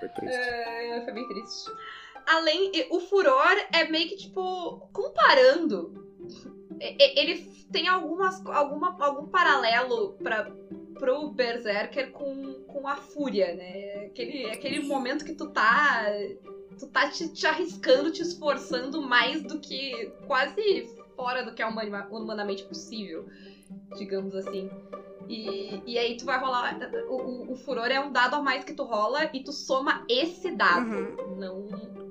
Foi 0.00 0.08
triste. 0.10 0.36
É, 0.36 1.00
foi 1.04 1.12
bem 1.14 1.26
triste. 1.28 1.70
Além, 2.26 2.70
e- 2.74 2.86
o 2.90 3.00
furor 3.00 3.56
é 3.72 3.84
meio 3.84 4.08
que 4.08 4.16
tipo, 4.16 4.88
comparando. 4.92 6.02
Ele 6.82 7.38
tem 7.70 7.88
algumas, 7.88 8.44
alguma, 8.46 8.96
algum 8.98 9.26
paralelo 9.26 10.14
pra, 10.22 10.50
pro 10.94 11.30
Berserker 11.30 12.10
com, 12.10 12.54
com 12.66 12.88
a 12.88 12.96
fúria, 12.96 13.54
né? 13.54 14.06
Aquele, 14.06 14.50
aquele 14.50 14.80
momento 14.80 15.24
que 15.24 15.34
tu 15.34 15.48
tá. 15.50 16.06
Tu 16.78 16.86
tá 16.88 17.08
te, 17.08 17.28
te 17.28 17.46
arriscando, 17.46 18.10
te 18.10 18.22
esforçando 18.22 19.00
mais 19.00 19.42
do 19.42 19.60
que. 19.60 20.10
quase 20.26 20.88
fora 21.14 21.44
do 21.44 21.54
que 21.54 21.62
é 21.62 21.66
humanamente 21.66 22.64
possível, 22.64 23.26
digamos 23.96 24.34
assim. 24.34 24.68
E, 25.28 25.80
e 25.86 25.98
aí 25.98 26.16
tu 26.16 26.24
vai 26.24 26.38
rolar. 26.38 26.78
O, 27.08 27.16
o, 27.16 27.52
o 27.52 27.56
furor 27.56 27.86
é 27.86 28.00
um 28.00 28.10
dado 28.10 28.36
a 28.36 28.42
mais 28.42 28.64
que 28.64 28.72
tu 28.72 28.82
rola 28.82 29.30
e 29.32 29.42
tu 29.42 29.52
soma 29.52 30.04
esse 30.08 30.50
dado. 30.50 30.88
Uhum. 30.88 31.36
Não. 31.36 32.01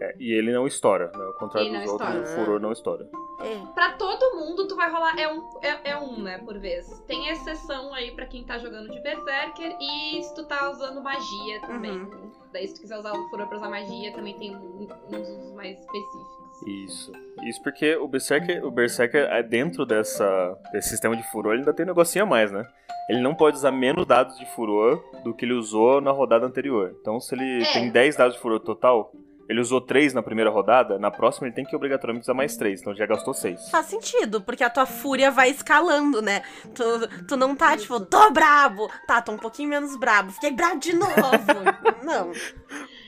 É, 0.00 0.14
e 0.18 0.32
ele 0.32 0.52
não 0.52 0.66
estoura, 0.66 1.10
né? 1.16 1.24
Ao 1.24 1.32
contrário 1.34 1.70
dos 1.72 1.90
outros, 1.90 2.08
estoura. 2.10 2.22
o 2.22 2.26
furor 2.44 2.60
não 2.60 2.72
estoura. 2.72 3.08
É. 3.40 3.72
Pra 3.74 3.92
todo 3.92 4.36
mundo, 4.36 4.66
tu 4.68 4.76
vai 4.76 4.90
rolar. 4.90 5.18
É 5.18 5.32
um, 5.32 5.42
é, 5.62 5.90
é 5.92 5.96
um, 5.98 6.20
né, 6.22 6.38
por 6.38 6.58
vez. 6.58 6.86
Tem 7.06 7.28
exceção 7.28 7.92
aí 7.94 8.10
pra 8.12 8.26
quem 8.26 8.44
tá 8.44 8.58
jogando 8.58 8.90
de 8.90 9.00
Berserker 9.00 9.76
e 9.80 10.22
se 10.22 10.34
tu 10.34 10.44
tá 10.44 10.70
usando 10.70 11.02
magia 11.02 11.60
também. 11.62 12.08
Daí, 12.52 12.66
se 12.68 12.74
tu 12.74 12.80
quiser 12.80 12.98
usar 12.98 13.12
o 13.12 13.28
furor 13.28 13.46
pra 13.48 13.58
usar 13.58 13.68
magia, 13.70 14.12
também 14.12 14.34
tem 14.38 14.54
um- 14.56 14.86
uns 15.10 15.28
usos 15.28 15.52
mais 15.54 15.78
específicos. 15.78 16.36
Isso. 16.66 17.12
Isso 17.44 17.62
porque 17.62 17.96
o 17.96 18.08
Berserker, 18.08 18.64
o 18.64 18.70
Berserker 18.70 19.24
é 19.30 19.42
dentro 19.42 19.84
dessa, 19.84 20.58
desse 20.72 20.88
sistema 20.88 21.14
de 21.14 21.22
furor, 21.30 21.52
ele 21.52 21.60
ainda 21.60 21.74
tem 21.74 21.84
um 21.84 21.88
negocinho 21.88 22.24
a 22.24 22.26
mais, 22.28 22.50
né? 22.50 22.66
Ele 23.10 23.20
não 23.20 23.34
pode 23.34 23.56
usar 23.58 23.70
menos 23.70 24.06
dados 24.06 24.38
de 24.38 24.46
furor 24.54 25.02
do 25.22 25.34
que 25.34 25.44
ele 25.44 25.52
usou 25.52 26.00
na 26.00 26.10
rodada 26.10 26.46
anterior. 26.46 26.96
Então, 27.00 27.20
se 27.20 27.34
ele 27.34 27.62
É. 27.62 27.72
tem 27.74 27.90
10 27.90 28.16
dados 28.16 28.34
de 28.36 28.40
furor 28.42 28.58
total, 28.58 29.12
ele 29.48 29.60
usou 29.60 29.80
3 29.80 30.12
na 30.12 30.22
primeira 30.22 30.50
rodada, 30.50 30.98
na 30.98 31.10
próxima 31.10 31.46
ele 31.46 31.54
tem 31.54 31.64
que 31.64 31.74
obrigatoriamente 31.76 32.24
usar 32.24 32.34
mais 32.34 32.56
3, 32.56 32.80
então 32.80 32.94
já 32.94 33.06
gastou 33.06 33.32
6. 33.32 33.70
Faz 33.70 33.86
sentido, 33.86 34.40
porque 34.40 34.64
a 34.64 34.70
tua 34.70 34.86
fúria 34.86 35.30
vai 35.30 35.50
escalando, 35.50 36.20
né? 36.20 36.42
Tu, 36.74 37.24
tu 37.26 37.36
não 37.36 37.54
tá, 37.54 37.76
tipo, 37.76 38.00
tô 38.00 38.30
brabo. 38.30 38.90
Tá, 39.06 39.22
tô 39.22 39.32
um 39.32 39.38
pouquinho 39.38 39.68
menos 39.68 39.96
brabo. 39.96 40.32
Fiquei 40.32 40.50
brabo 40.50 40.80
de 40.80 40.92
novo. 40.94 41.14
não. 42.02 42.32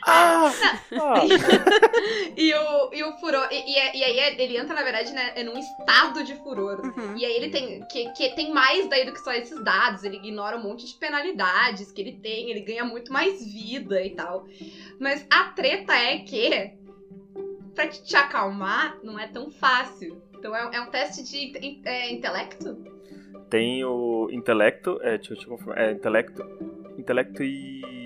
Ah! 0.09 0.53
ah. 0.93 1.15
E 2.37 2.55
o, 2.55 2.95
e 2.95 3.03
o 3.03 3.13
furor. 3.15 3.49
E, 3.51 3.57
e, 3.57 3.99
e 3.99 4.05
aí 4.05 4.37
ele 4.39 4.57
entra, 4.57 4.73
na 4.73 4.83
verdade, 4.83 5.13
né, 5.13 5.33
é 5.35 5.43
num 5.43 5.59
estado 5.59 6.23
de 6.23 6.37
furor. 6.37 6.81
Uhum. 6.81 7.17
E 7.17 7.25
aí 7.25 7.33
ele 7.33 7.51
tem. 7.51 7.81
Que, 7.91 8.11
que 8.13 8.31
tem 8.31 8.53
mais 8.53 8.89
daí 8.89 9.05
do 9.05 9.13
que 9.13 9.21
só 9.21 9.33
esses 9.33 9.61
dados. 9.65 10.05
Ele 10.05 10.17
ignora 10.17 10.57
um 10.57 10.63
monte 10.63 10.87
de 10.87 10.95
penalidades 10.95 11.91
que 11.91 12.01
ele 12.01 12.13
tem, 12.13 12.51
ele 12.51 12.61
ganha 12.61 12.85
muito 12.85 13.13
mais 13.13 13.45
vida 13.45 14.01
e 14.01 14.11
tal. 14.11 14.47
Mas 15.01 15.27
a 15.29 15.45
treta 15.45 15.93
é 15.95 16.19
que. 16.19 16.73
Pra 17.75 17.89
te, 17.89 18.05
te 18.05 18.17
acalmar, 18.17 18.99
não 19.03 19.19
é 19.19 19.27
tão 19.27 19.51
fácil. 19.51 20.23
Então 20.39 20.55
é, 20.55 20.77
é 20.77 20.81
um 20.81 20.91
teste 20.91 21.25
de 21.25 21.81
é, 21.85 22.13
intelecto? 22.13 22.77
Tem 23.51 23.85
o 23.85 24.29
intelecto, 24.31 24.99
é, 25.03 25.17
deixa 25.17 25.33
eu 25.33 25.39
te 25.39 25.47
confirmar, 25.47 25.79
é 25.79 25.93
intelecto, 25.93 26.45
intelecto 26.99 27.43
e... 27.43 27.98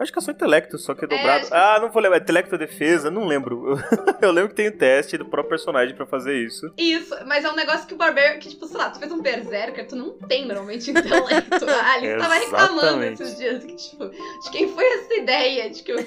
Acho 0.00 0.12
que 0.12 0.18
é 0.18 0.22
só 0.22 0.30
intelecto, 0.30 0.78
só 0.78 0.94
que 0.94 1.04
é 1.04 1.08
dobrado. 1.08 1.40
acho 1.40 1.48
que- 1.50 1.54
Ah, 1.56 1.78
não 1.80 1.90
vou 1.90 2.02
lembrar, 2.02 2.18
intelecto 2.18 2.54
ou 2.54 2.58
defesa, 2.58 3.10
não 3.10 3.26
lembro. 3.26 3.76
eu 4.22 4.30
lembro 4.32 4.50
que 4.50 4.54
tem 4.56 4.68
o 4.68 4.76
teste 4.76 5.16
do 5.18 5.24
próprio 5.24 5.50
personagem 5.50 5.94
pra 5.94 6.06
fazer 6.06 6.36
isso. 6.36 6.72
Isso, 6.76 7.14
mas 7.26 7.44
é 7.44 7.50
um 7.50 7.56
negócio 7.56 7.86
que 7.86 7.94
o 7.94 7.96
Barbeiro, 7.96 8.38
que 8.38 8.48
tipo, 8.48 8.66
sei 8.66 8.76
lá, 8.78 8.90
tu 8.90 8.98
fez 8.98 9.10
um 9.10 9.20
berserker, 9.20 9.86
tu 9.86 9.96
não 9.96 10.12
tem 10.18 10.46
normalmente 10.46 10.90
intelecto. 10.90 11.64
A 11.68 11.92
Alice 11.94 12.16
tava 12.18 12.34
reclamando 12.34 13.04
esses 13.04 13.36
dias, 13.36 13.64
que 13.64 13.74
tipo, 13.76 14.08
de 14.08 14.50
quem 14.50 14.68
foi 14.68 14.84
essa 14.84 15.14
ideia 15.14 15.70
de 15.70 15.82
que 15.82 15.92
o, 15.92 15.98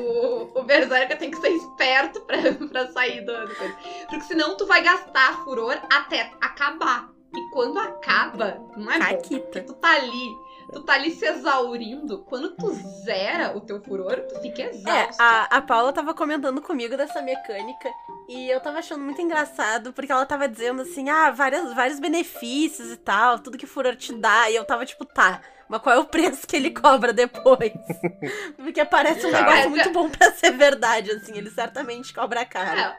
o, 0.00 0.60
o 0.60 0.62
berserker 0.64 1.18
tem 1.18 1.30
que 1.30 1.36
ser 1.38 1.50
esperto 1.50 2.20
pra, 2.22 2.36
pra 2.70 2.86
sair 2.88 3.20
do, 3.24 3.32
do 3.46 3.54
coisa. 3.54 3.76
Porque 4.08 4.24
senão 4.24 4.56
tu 4.56 4.66
vai 4.66 4.82
gastar 4.82 5.44
furor 5.44 5.76
até 5.92 6.30
acabar. 6.40 7.10
E 7.34 7.50
quando 7.50 7.78
acaba, 7.78 8.58
não 8.76 8.92
é 8.92 8.98
bom. 8.98 9.04
Porque 9.16 9.40
Caquita. 9.40 9.60
tu 9.62 9.72
tá 9.74 9.94
ali, 9.96 10.36
tu 10.72 10.80
tá 10.82 10.94
ali 10.94 11.10
se 11.12 11.26
exaurindo. 11.26 12.24
Quando 12.24 12.56
tu 12.56 12.72
zera 13.04 13.56
o 13.56 13.60
teu 13.60 13.80
furor, 13.82 14.20
tu 14.28 14.40
fica 14.40 14.62
É, 14.62 14.70
exausto. 14.70 15.20
a, 15.22 15.42
a 15.44 15.62
Paula 15.62 15.92
tava 15.92 16.14
comentando 16.14 16.60
comigo 16.62 16.96
dessa 16.96 17.20
mecânica 17.22 17.90
e 18.28 18.48
eu 18.48 18.60
tava 18.60 18.78
achando 18.78 19.04
muito 19.04 19.20
engraçado 19.20 19.92
porque 19.92 20.10
ela 20.10 20.24
tava 20.26 20.48
dizendo 20.48 20.82
assim, 20.82 21.08
ah, 21.10 21.30
várias, 21.30 21.74
vários 21.74 22.00
benefícios 22.00 22.90
e 22.90 22.96
tal, 22.96 23.38
tudo 23.38 23.58
que 23.58 23.66
furor 23.66 23.94
te 23.96 24.14
dá. 24.14 24.50
E 24.50 24.56
eu 24.56 24.64
tava 24.64 24.86
tipo, 24.86 25.04
tá, 25.04 25.40
mas 25.68 25.80
qual 25.82 25.94
é 25.96 25.98
o 25.98 26.04
preço 26.04 26.46
que 26.46 26.56
ele 26.56 26.70
cobra 26.74 27.12
depois? 27.12 27.72
porque 28.56 28.84
parece 28.84 29.26
um 29.26 29.30
Cara. 29.30 29.44
negócio 29.44 29.70
muito 29.70 29.90
bom 29.90 30.08
pra 30.08 30.30
ser 30.32 30.52
verdade, 30.52 31.10
assim, 31.12 31.36
ele 31.36 31.50
certamente 31.50 32.12
cobra 32.14 32.44
caro. 32.44 32.78
É, 32.78 32.96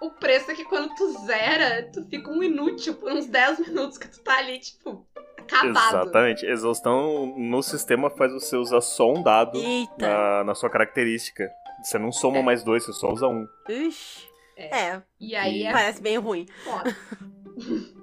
o, 0.00 0.06
o 0.06 0.10
preço 0.10 0.50
é 0.50 0.54
que 0.54 0.64
quando 0.64 0.94
tu 0.94 1.12
zera, 1.26 1.88
tu 1.92 2.04
fica 2.08 2.30
um 2.30 2.42
inútil 2.42 2.94
por 2.94 3.12
uns 3.12 3.26
10 3.26 3.60
minutos 3.60 3.98
que 3.98 4.08
tu 4.08 4.20
tá 4.22 4.36
ali, 4.38 4.58
tipo, 4.58 5.06
acabado. 5.44 5.96
Exatamente. 5.96 6.46
Exaustão 6.46 7.34
no 7.36 7.62
sistema 7.62 8.10
faz 8.10 8.32
você 8.32 8.56
usar 8.56 8.80
só 8.80 9.10
um 9.12 9.22
dado 9.22 9.60
na, 9.98 10.44
na 10.44 10.54
sua 10.54 10.68
característica. 10.70 11.48
Você 11.82 11.98
não 11.98 12.10
soma 12.12 12.38
É. 12.38 12.42
mais 12.42 12.62
dois, 12.64 12.84
você 12.84 12.92
só 12.92 13.12
usa 13.12 13.28
um. 13.28 13.46
Ixi. 13.68 14.28
É. 14.56 14.78
É, 14.78 15.02
E 15.20 15.34
aí 15.34 15.64
é 15.64 15.72
parece 15.72 16.00
bem 16.00 16.16
ruim. 16.18 16.46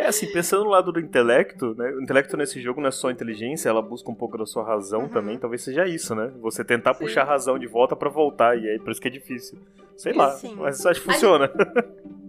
É 0.00 0.06
assim, 0.06 0.26
pensando 0.32 0.62
no 0.62 0.70
lado 0.70 0.92
do 0.92 1.00
intelecto, 1.00 1.74
né? 1.76 1.90
O 1.90 2.00
intelecto 2.00 2.36
nesse 2.36 2.60
jogo 2.62 2.80
não 2.80 2.86
é 2.88 2.92
só 2.92 3.10
inteligência, 3.10 3.68
ela 3.68 3.82
busca 3.82 4.08
um 4.08 4.14
pouco 4.14 4.38
da 4.38 4.46
sua 4.46 4.62
razão 4.64 5.02
Uhum. 5.02 5.08
também. 5.08 5.36
Talvez 5.38 5.62
seja 5.62 5.86
isso, 5.88 6.14
né? 6.14 6.32
Você 6.40 6.64
tentar 6.64 6.94
Sim. 6.94 7.00
puxar 7.04 7.22
a 7.22 7.24
razão 7.24 7.58
de 7.58 7.66
volta 7.66 7.96
pra 7.96 8.08
voltar, 8.08 8.56
e 8.56 8.68
aí 8.68 8.78
por 8.78 8.92
isso 8.92 9.00
que 9.00 9.08
é 9.08 9.10
difícil. 9.10 9.58
Sei 9.96 10.12
lá, 10.12 10.30
Sim. 10.30 10.54
mas 10.56 10.86
acho 10.86 11.00
que 11.00 11.06
funciona. 11.12 11.50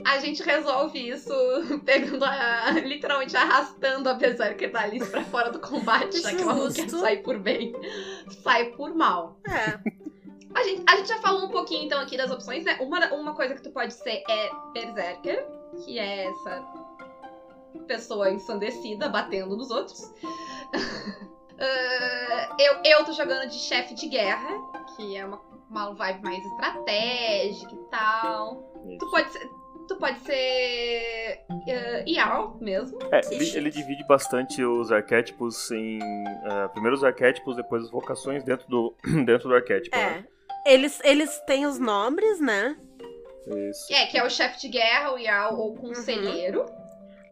A 0.04 0.18
gente 0.18 0.42
resolve 0.42 0.98
isso 1.10 1.32
pegando 1.86 2.26
a. 2.26 2.72
literalmente 2.84 3.38
arrastando 3.38 4.10
a 4.10 4.16
Berserker 4.16 4.72
da 4.72 4.82
Alice 4.82 5.08
pra 5.12 5.24
fora 5.26 5.52
do 5.52 5.60
combate, 5.60 6.20
já 6.22 6.34
que 6.34 6.42
ela 6.42 6.56
não 6.56 6.72
quer 6.74 6.90
sair 6.90 7.18
por 7.22 7.38
bem. 7.38 7.72
Sai 8.42 8.72
por 8.72 8.96
mal. 8.96 9.40
É. 9.48 9.78
A 10.56 10.64
gente, 10.64 10.84
a 10.90 10.96
gente 10.96 11.08
já 11.10 11.18
falou 11.20 11.46
um 11.46 11.50
pouquinho 11.52 11.86
então 11.86 12.02
aqui 12.02 12.18
das 12.18 12.32
opções, 12.32 12.66
né? 12.66 12.78
Uma, 12.82 13.14
uma 13.14 13.36
coisa 13.36 13.54
que 13.54 13.62
tu 13.62 13.70
pode 13.70 13.94
ser 13.94 14.24
é 14.28 14.50
Berserker, 14.74 15.46
que 15.86 16.00
é 16.00 16.26
essa 16.26 16.64
pessoa 17.88 18.32
ensandecida 18.32 19.10
batendo 19.10 19.56
nos 19.56 19.70
outros. 19.72 20.02
Ah, 21.62 22.56
eu, 22.58 22.76
eu 22.86 23.04
tô 23.04 23.12
jogando 23.12 23.50
de 23.50 23.60
chefe 23.60 23.94
de 23.94 24.08
guerra, 24.08 24.50
que 24.96 25.18
é 25.18 25.26
uma, 25.26 25.42
uma 25.70 25.94
vibe 25.94 26.24
mais 26.24 26.46
estratégica 26.46 27.74
e 27.74 27.90
tal. 27.92 28.64
Tu 28.98 29.12
pode 29.12 29.32
ser. 29.34 29.50
Tu 29.88 29.96
pode 29.98 30.20
ser. 30.20 31.40
Uh, 31.50 32.64
mesmo. 32.64 33.00
É, 33.12 33.22
ele, 33.34 33.58
ele 33.58 33.72
divide 33.72 34.06
bastante 34.06 34.64
os 34.64 34.92
arquétipos 34.92 35.70
em. 35.72 36.00
eh, 36.00 36.68
primeiro 36.70 36.96
os 36.96 37.04
arquétipos, 37.04 37.56
depois 37.56 37.84
as 37.84 37.92
vocações 37.92 38.44
dentro 38.44 38.68
do, 38.70 38.96
dentro 39.26 39.50
do 39.50 39.56
arquétipo. 39.56 39.98
né? 39.98 40.26
É. 40.66 40.74
Eles, 40.74 41.02
eles 41.04 41.40
têm 41.42 41.66
os 41.66 41.80
nomes, 41.80 42.40
né? 42.40 42.78
Isso. 43.70 43.94
É, 43.94 44.06
que 44.06 44.18
é 44.18 44.24
o 44.24 44.30
chefe 44.30 44.60
de 44.62 44.70
guerra, 44.70 45.14
o 45.14 45.20
Jarl 45.20 45.58
ou 45.58 45.74
o 45.74 45.76
conselheiro. 45.76 46.66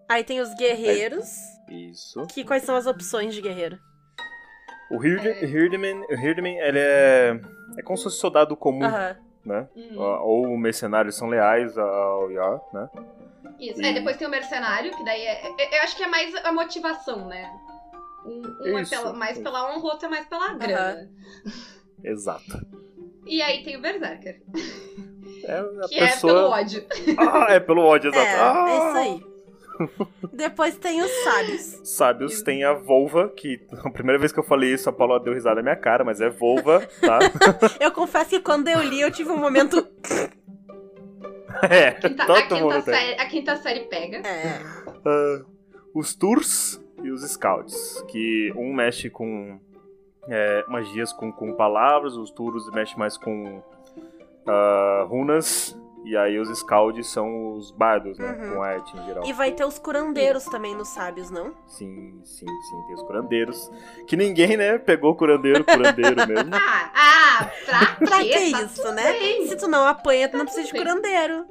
Aí 0.09 0.23
tem 0.23 0.39
os 0.39 0.53
guerreiros. 0.55 1.27
Isso. 1.69 2.25
Que 2.27 2.43
quais 2.45 2.63
são 2.63 2.75
as 2.75 2.85
opções 2.87 3.33
de 3.35 3.41
guerreiro? 3.41 3.77
O 4.89 4.97
Hird- 5.03 5.43
Hirdman, 5.43 5.99
o 6.09 6.13
Hirdman, 6.13 6.57
ele 6.59 6.79
é. 6.79 7.39
É 7.77 7.81
como 7.81 7.97
se 7.97 8.03
fosse 8.05 8.17
soldado 8.19 8.55
comum, 8.55 8.79
né? 9.45 9.67
Hum, 9.75 9.97
Ou 9.99 10.57
mercenários 10.57 11.15
são 11.15 11.27
leais 11.27 11.77
ao 11.77 12.31
Yar, 12.31 12.61
né? 12.73 12.89
Isso. 13.59 13.81
E- 13.81 13.85
É, 13.85 13.93
depois 13.93 14.15
tem 14.15 14.27
o 14.27 14.31
mercenário, 14.31 14.95
que 14.95 15.03
daí 15.03 15.21
é. 15.21 15.45
é- 15.45 15.77
Eu 15.79 15.83
acho 15.83 15.95
que 15.97 16.03
é 16.03 16.07
mais 16.07 16.33
a 16.35 16.51
motivação, 16.53 17.27
né? 17.27 17.51
Um, 18.25 18.41
um 18.71 18.77
é 18.77 18.81
Isso, 18.81 18.91
pela- 18.91 19.13
mais 19.13 19.33
isso. 19.33 19.43
pela 19.43 19.69
honra, 19.69 19.79
o 19.79 19.85
outro 19.87 20.05
é 20.07 20.09
mais 20.09 20.25
pela 20.27 20.53
grana. 20.53 21.09
Exato. 22.03 22.65
E 23.25 23.41
aí 23.41 23.63
tem 23.63 23.75
o 23.75 23.81
Berserker, 23.81 24.41
É 25.43 25.57
a 25.59 25.87
que 25.89 25.95
é 25.95 26.07
pessoa. 26.07 26.33
pelo 26.33 26.47
ódio. 26.49 26.85
Ah, 27.17 27.47
é 27.53 27.59
pelo 27.59 27.81
ódio, 27.83 28.09
exato. 28.09 28.25
É, 28.25 28.39
ah! 28.39 28.65
é 28.69 28.77
isso 28.77 28.97
aí. 28.97 29.36
Depois 30.33 30.77
tem 30.77 31.01
os 31.01 31.11
sábios. 31.23 31.81
Sábios 31.83 32.41
tem 32.41 32.63
a 32.63 32.73
Volva, 32.73 33.29
que 33.29 33.59
a 33.83 33.89
primeira 33.89 34.19
vez 34.19 34.31
que 34.31 34.39
eu 34.39 34.43
falei 34.43 34.73
isso, 34.73 34.89
a 34.89 34.93
Paula 34.93 35.19
deu 35.19 35.33
risada 35.33 35.55
na 35.57 35.61
minha 35.63 35.75
cara, 35.75 36.03
mas 36.03 36.21
é 36.21 36.29
Volva, 36.29 36.79
tá? 37.01 37.19
Eu 37.79 37.91
confesso 37.91 38.29
que 38.31 38.39
quando 38.39 38.67
eu 38.67 38.81
li, 38.81 39.01
eu 39.01 39.11
tive 39.11 39.29
um 39.29 39.37
momento. 39.37 39.77
é, 41.69 41.91
Quinta- 41.91 42.23
a, 42.23 42.25
todo 42.25 42.41
quinta 42.41 42.55
mundo 42.55 42.73
tem. 42.73 42.93
série, 42.93 43.19
a 43.21 43.25
quinta 43.27 43.55
série 43.57 43.79
pega. 43.81 44.17
É. 44.27 44.61
Ah, 45.05 45.41
os 45.93 46.15
Tours 46.15 46.81
e 47.03 47.11
os 47.11 47.21
Scouts, 47.21 48.03
que 48.07 48.51
um 48.55 48.73
mexe 48.73 49.09
com 49.09 49.59
é, 50.27 50.63
magias 50.67 51.13
com, 51.13 51.31
com 51.31 51.53
palavras, 51.53 52.15
os 52.15 52.31
Tours 52.31 52.69
mexe 52.71 52.97
mais 52.97 53.17
com 53.17 53.61
ah, 54.47 55.05
runas, 55.07 55.76
e 56.09 56.17
aí 56.17 56.39
os 56.39 56.49
Scouts 56.59 57.07
são 57.07 57.53
os 57.55 57.71
bardos, 57.71 58.17
né? 58.17 58.27
Uhum. 58.39 58.55
Com 58.55 58.61
arte 58.63 58.97
em 58.97 59.05
geral. 59.05 59.25
E 59.25 59.33
vai 59.33 59.51
ter 59.51 59.65
os 59.65 59.77
curandeiros 59.79 60.45
também 60.45 60.75
nos 60.75 60.87
sábios, 60.89 61.29
não? 61.29 61.53
Sim, 61.67 62.19
sim, 62.23 62.45
sim, 62.45 62.83
tem 62.87 62.95
os 62.95 63.03
curandeiros. 63.03 63.71
Que 64.07 64.15
ninguém, 64.15 64.55
né, 64.57 64.77
pegou 64.77 65.15
curandeiro, 65.15 65.63
curandeiro 65.63 66.15
mesmo. 66.27 66.51
Ah, 66.59 66.91
ah, 67.39 67.51
pra, 67.65 67.95
Pra 68.07 68.19
que 68.23 68.51
Tá 68.51 68.61
isso, 68.63 68.91
né? 68.93 69.11
bem. 69.13 69.47
Se 69.47 69.55
tu 69.57 69.67
não 69.67 69.85
apanha, 69.85 70.27
tu 70.29 70.37
não 70.37 70.45
precisa 70.45 70.65
de 70.67 70.73
bem. 70.73 70.81
curandeiro. 70.81 71.45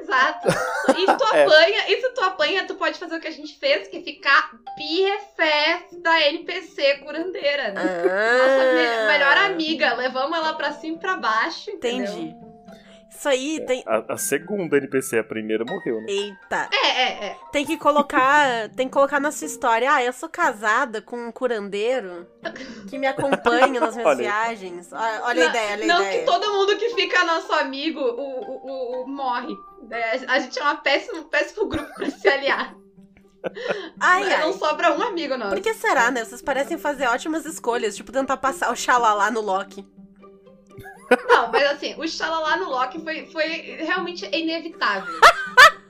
Exato. 0.00 0.48
E 0.96 1.06
se 1.06 1.16
tu 1.16 1.24
É. 1.34 1.44
apanha, 1.44 1.84
e 1.90 2.00
se 2.00 2.08
tu 2.10 2.20
apanha, 2.22 2.66
tu 2.66 2.74
pode 2.74 2.98
fazer 2.98 3.16
o 3.16 3.20
que 3.20 3.28
a 3.28 3.32
gente 3.32 3.58
fez, 3.58 3.88
que 3.88 3.98
é 3.98 4.02
ficar 4.02 4.50
PFF 4.76 5.96
da 6.02 6.20
NPC 6.28 6.98
curandeira, 6.98 7.70
né? 7.72 7.82
Nossa 7.82 8.72
me- 8.74 9.06
melhor 9.12 9.36
Ah, 9.36 9.46
amiga, 9.46 9.94
levamos 9.94 10.36
ela 10.36 10.52
pra 10.54 10.72
cima 10.72 10.96
e 10.96 11.00
pra 11.00 11.16
baixo. 11.16 11.70
entendeu? 11.70 12.51
Isso 13.14 13.28
aí 13.28 13.64
tem. 13.66 13.82
A, 13.86 14.14
a 14.14 14.16
segunda 14.16 14.76
NPC, 14.76 15.18
a 15.18 15.24
primeira 15.24 15.64
morreu, 15.64 16.00
né? 16.00 16.06
Eita. 16.08 16.68
É, 16.72 16.86
é, 17.02 17.24
é. 17.26 17.36
Tem 17.52 17.64
que 17.64 17.76
colocar. 17.76 18.68
Tem 18.74 18.88
que 18.88 18.92
colocar 18.92 19.20
na 19.20 19.30
sua 19.30 19.46
história. 19.46 19.92
Ah, 19.92 20.02
eu 20.02 20.12
sou 20.12 20.28
casada 20.28 21.00
com 21.00 21.28
um 21.28 21.30
curandeiro 21.32 22.26
que 22.88 22.98
me 22.98 23.06
acompanha 23.06 23.80
nas 23.80 23.94
minhas 23.96 24.06
Olha 24.08 24.16
viagens. 24.18 24.92
Ah, 24.92 25.20
Olha 25.24 25.42
a 25.42 25.44
Não- 25.44 25.50
ideia, 25.50 25.72
olha 25.72 25.84
a 25.84 25.86
Não 25.86 26.02
ideia. 26.02 26.20
que 26.20 26.26
todo 26.26 26.52
mundo 26.52 26.76
que 26.76 26.90
fica 26.90 27.24
nosso 27.24 27.52
amigo 27.52 28.00
o, 28.00 28.04
o, 28.04 28.66
o- 28.66 29.02
o- 29.02 29.06
morre. 29.08 29.54
É, 29.90 30.20
A 30.26 30.38
gente 30.38 30.58
é 30.58 30.64
um 30.64 30.76
péssimo, 30.78 31.24
péssimo 31.24 31.68
grupo 31.68 31.92
pra 31.94 32.10
se 32.10 32.26
aliar. 32.28 32.74
Ai, 34.00 34.24
Não 34.38 34.48
ai. 34.48 34.52
sobra 34.54 34.92
um 34.96 35.02
amigo 35.02 35.36
nosso. 35.36 35.50
Por 35.54 35.60
que 35.60 35.74
será, 35.74 36.10
né? 36.10 36.24
Vocês 36.24 36.40
parecem 36.40 36.78
fazer 36.78 37.06
ótimas 37.08 37.44
escolhas, 37.44 37.96
tipo 37.96 38.12
tentar 38.12 38.36
passar 38.36 38.70
o 38.72 38.76
xalala 38.76 39.30
no 39.30 39.40
Loki. 39.40 39.84
Não, 41.28 41.50
mas 41.52 41.62
assim, 41.70 41.94
o 41.98 42.06
xalalá 42.06 42.56
no 42.56 42.68
Loki 42.70 43.00
foi, 43.02 43.26
foi 43.26 43.46
realmente 43.80 44.24
inevitável. 44.34 45.12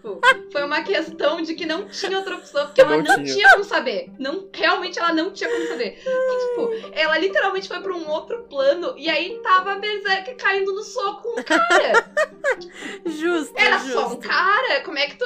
Tipo, 0.03 0.21
foi 0.51 0.65
uma 0.65 0.83
questão 0.83 1.41
de 1.43 1.55
que 1.55 1.65
não 1.65 1.87
tinha 1.89 2.19
outra 2.19 2.35
opção, 2.35 2.67
porque 2.67 2.81
ela 2.81 2.97
Não 2.97 3.05
não, 3.05 3.15
tinha. 3.23 3.37
tinha. 3.37 3.51
como 3.53 3.63
saber. 3.65 4.11
Não, 4.19 4.49
realmente 4.53 4.99
ela 4.99 5.13
não 5.13 5.31
tinha 5.31 5.49
como 5.49 5.65
saber. 5.69 6.03
Porque, 6.03 6.81
tipo, 6.81 6.91
ela 6.99 7.17
literalmente 7.19 7.69
foi 7.69 7.81
pra 7.81 7.93
um 7.93 8.09
outro 8.11 8.43
plano 8.51 8.95
e 8.99 9.09
aí 9.09 9.39
tava 9.45 9.73
a 9.75 9.79
Berserk 9.79 10.35
caindo 10.35 10.73
no 10.75 10.83
soco 10.83 11.23
com 11.35 11.41
um 11.41 11.45
cara. 11.45 12.11
Justo, 13.07 13.53
Era 13.57 13.79
justo. 13.79 13.93
só 13.93 14.09
um 14.09 14.17
cara. 14.17 14.81
Como 14.81 14.99
é 14.99 15.07
que 15.07 15.17
tu. 15.17 15.25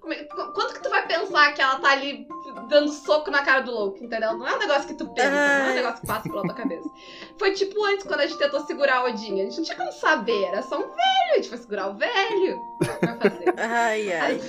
como 0.00 0.12
é- 0.12 0.24
qu- 0.24 0.52
quanto 0.52 0.74
que 0.74 0.82
tu 0.82 0.90
vai 0.90 1.06
pensar 1.06 1.52
que 1.52 1.62
ela 1.62 1.76
tá 1.78 1.90
ali 1.92 2.26
dando 2.68 2.90
soco 2.90 3.30
na 3.30 3.42
cara 3.42 3.60
do 3.60 3.70
louco, 3.70 4.02
entendeu? 4.02 4.36
Não 4.36 4.46
é 4.46 4.54
um 4.54 4.58
negócio 4.58 4.86
que 4.86 4.94
tu 4.94 5.06
pensa, 5.08 5.30
não 5.30 5.38
é 5.38 5.70
um 5.70 5.74
negócio 5.74 6.00
que 6.00 6.06
passa 6.06 6.28
pela 6.28 6.42
tua 6.42 6.54
cabeça. 6.54 6.88
Foi 7.38 7.52
tipo 7.52 7.84
antes, 7.84 8.06
quando 8.06 8.20
a 8.20 8.26
gente 8.26 8.38
tentou 8.38 8.60
segurar 8.66 9.04
o 9.04 9.08
Odin. 9.08 9.40
A 9.40 9.44
gente 9.44 9.56
não 9.58 9.64
tinha 9.64 9.76
como 9.76 9.92
saber, 9.92 10.44
era 10.44 10.62
só 10.62 10.76
um 10.78 10.82
velho. 10.82 10.92
A 11.32 11.34
gente 11.36 11.48
foi 11.48 11.58
segurar 11.58 11.88
o 11.88 11.94
velho. 11.94 12.60
Vai 13.02 13.18
fazer. 13.18 13.54
Ai, 13.58 14.12
ai. 14.12 14.40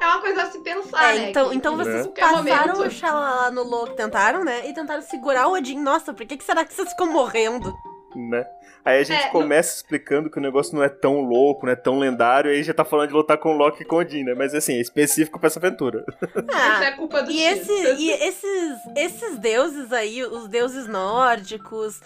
É 0.00 0.06
uma 0.06 0.20
coisa 0.20 0.42
a 0.42 0.50
se 0.50 0.58
pensar, 0.58 1.14
É, 1.14 1.18
né? 1.18 1.30
então, 1.30 1.48
que- 1.48 1.56
então 1.56 1.76
que 1.78 1.84
vocês 1.84 2.02
qualquer 2.06 2.20
passaram 2.20 2.74
momento- 2.74 2.86
o 2.86 2.90
xalala 2.90 3.50
no 3.50 3.62
Loki, 3.62 3.94
tentaram, 3.96 4.44
né? 4.44 4.68
E 4.68 4.74
tentaram 4.74 5.00
segurar 5.00 5.48
o 5.48 5.52
Odin. 5.54 5.80
Nossa, 5.80 6.12
por 6.12 6.26
que, 6.26 6.36
que 6.36 6.44
será 6.44 6.64
que 6.66 6.74
vocês 6.74 6.90
ficam 6.90 7.06
morrendo? 7.10 7.72
né? 8.14 8.46
Aí 8.86 9.00
a 9.00 9.02
gente 9.04 9.24
É, 9.24 9.28
começa 9.30 9.74
explicando 9.76 10.30
que 10.30 10.38
o 10.38 10.40
negócio 10.40 10.74
não 10.76 10.82
é 10.82 10.88
tão 10.88 11.20
louco, 11.22 11.66
não 11.66 11.72
é 11.72 11.76
tão 11.76 11.98
lendário, 11.98 12.50
aí 12.50 12.62
já 12.62 12.72
tá 12.72 12.84
falando 12.84 13.08
de 13.08 13.14
lutar 13.14 13.36
com 13.36 13.52
o 13.52 13.56
Loki 13.58 13.82
e 13.82 13.84
com 13.84 13.96
o 13.96 13.98
Odin, 13.98 14.22
né? 14.22 14.32
Mas 14.32 14.54
assim, 14.54 14.74
é 14.74 14.80
específico 14.80 15.40
pra 15.40 15.48
essa 15.48 15.58
aventura. 15.58 16.04
Isso 16.22 16.44
Ah, 16.54 16.84
é 16.84 16.92
culpa 16.92 17.20
do 17.22 17.30
E, 17.32 17.42
esse, 17.42 17.72
e 17.72 18.10
esses, 18.12 18.78
esses 18.96 19.38
deuses 19.38 19.92
aí, 19.92 20.22
os 20.22 20.46
deuses 20.48 20.86
nórdicos, 20.86 22.00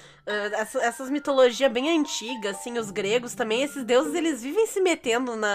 essa- 0.53 0.81
essas 0.83 1.11
mitologias 1.11 1.71
bem 1.71 1.91
antigas, 1.99 2.57
assim, 2.57 2.79
os 2.79 2.91
gregos 2.91 3.35
também, 3.35 3.63
esses 3.63 3.85
deuses, 3.85 4.15
eles 4.15 4.43
vivem 4.43 4.67
se 4.67 4.81
metendo 4.81 5.37
na. 5.37 5.49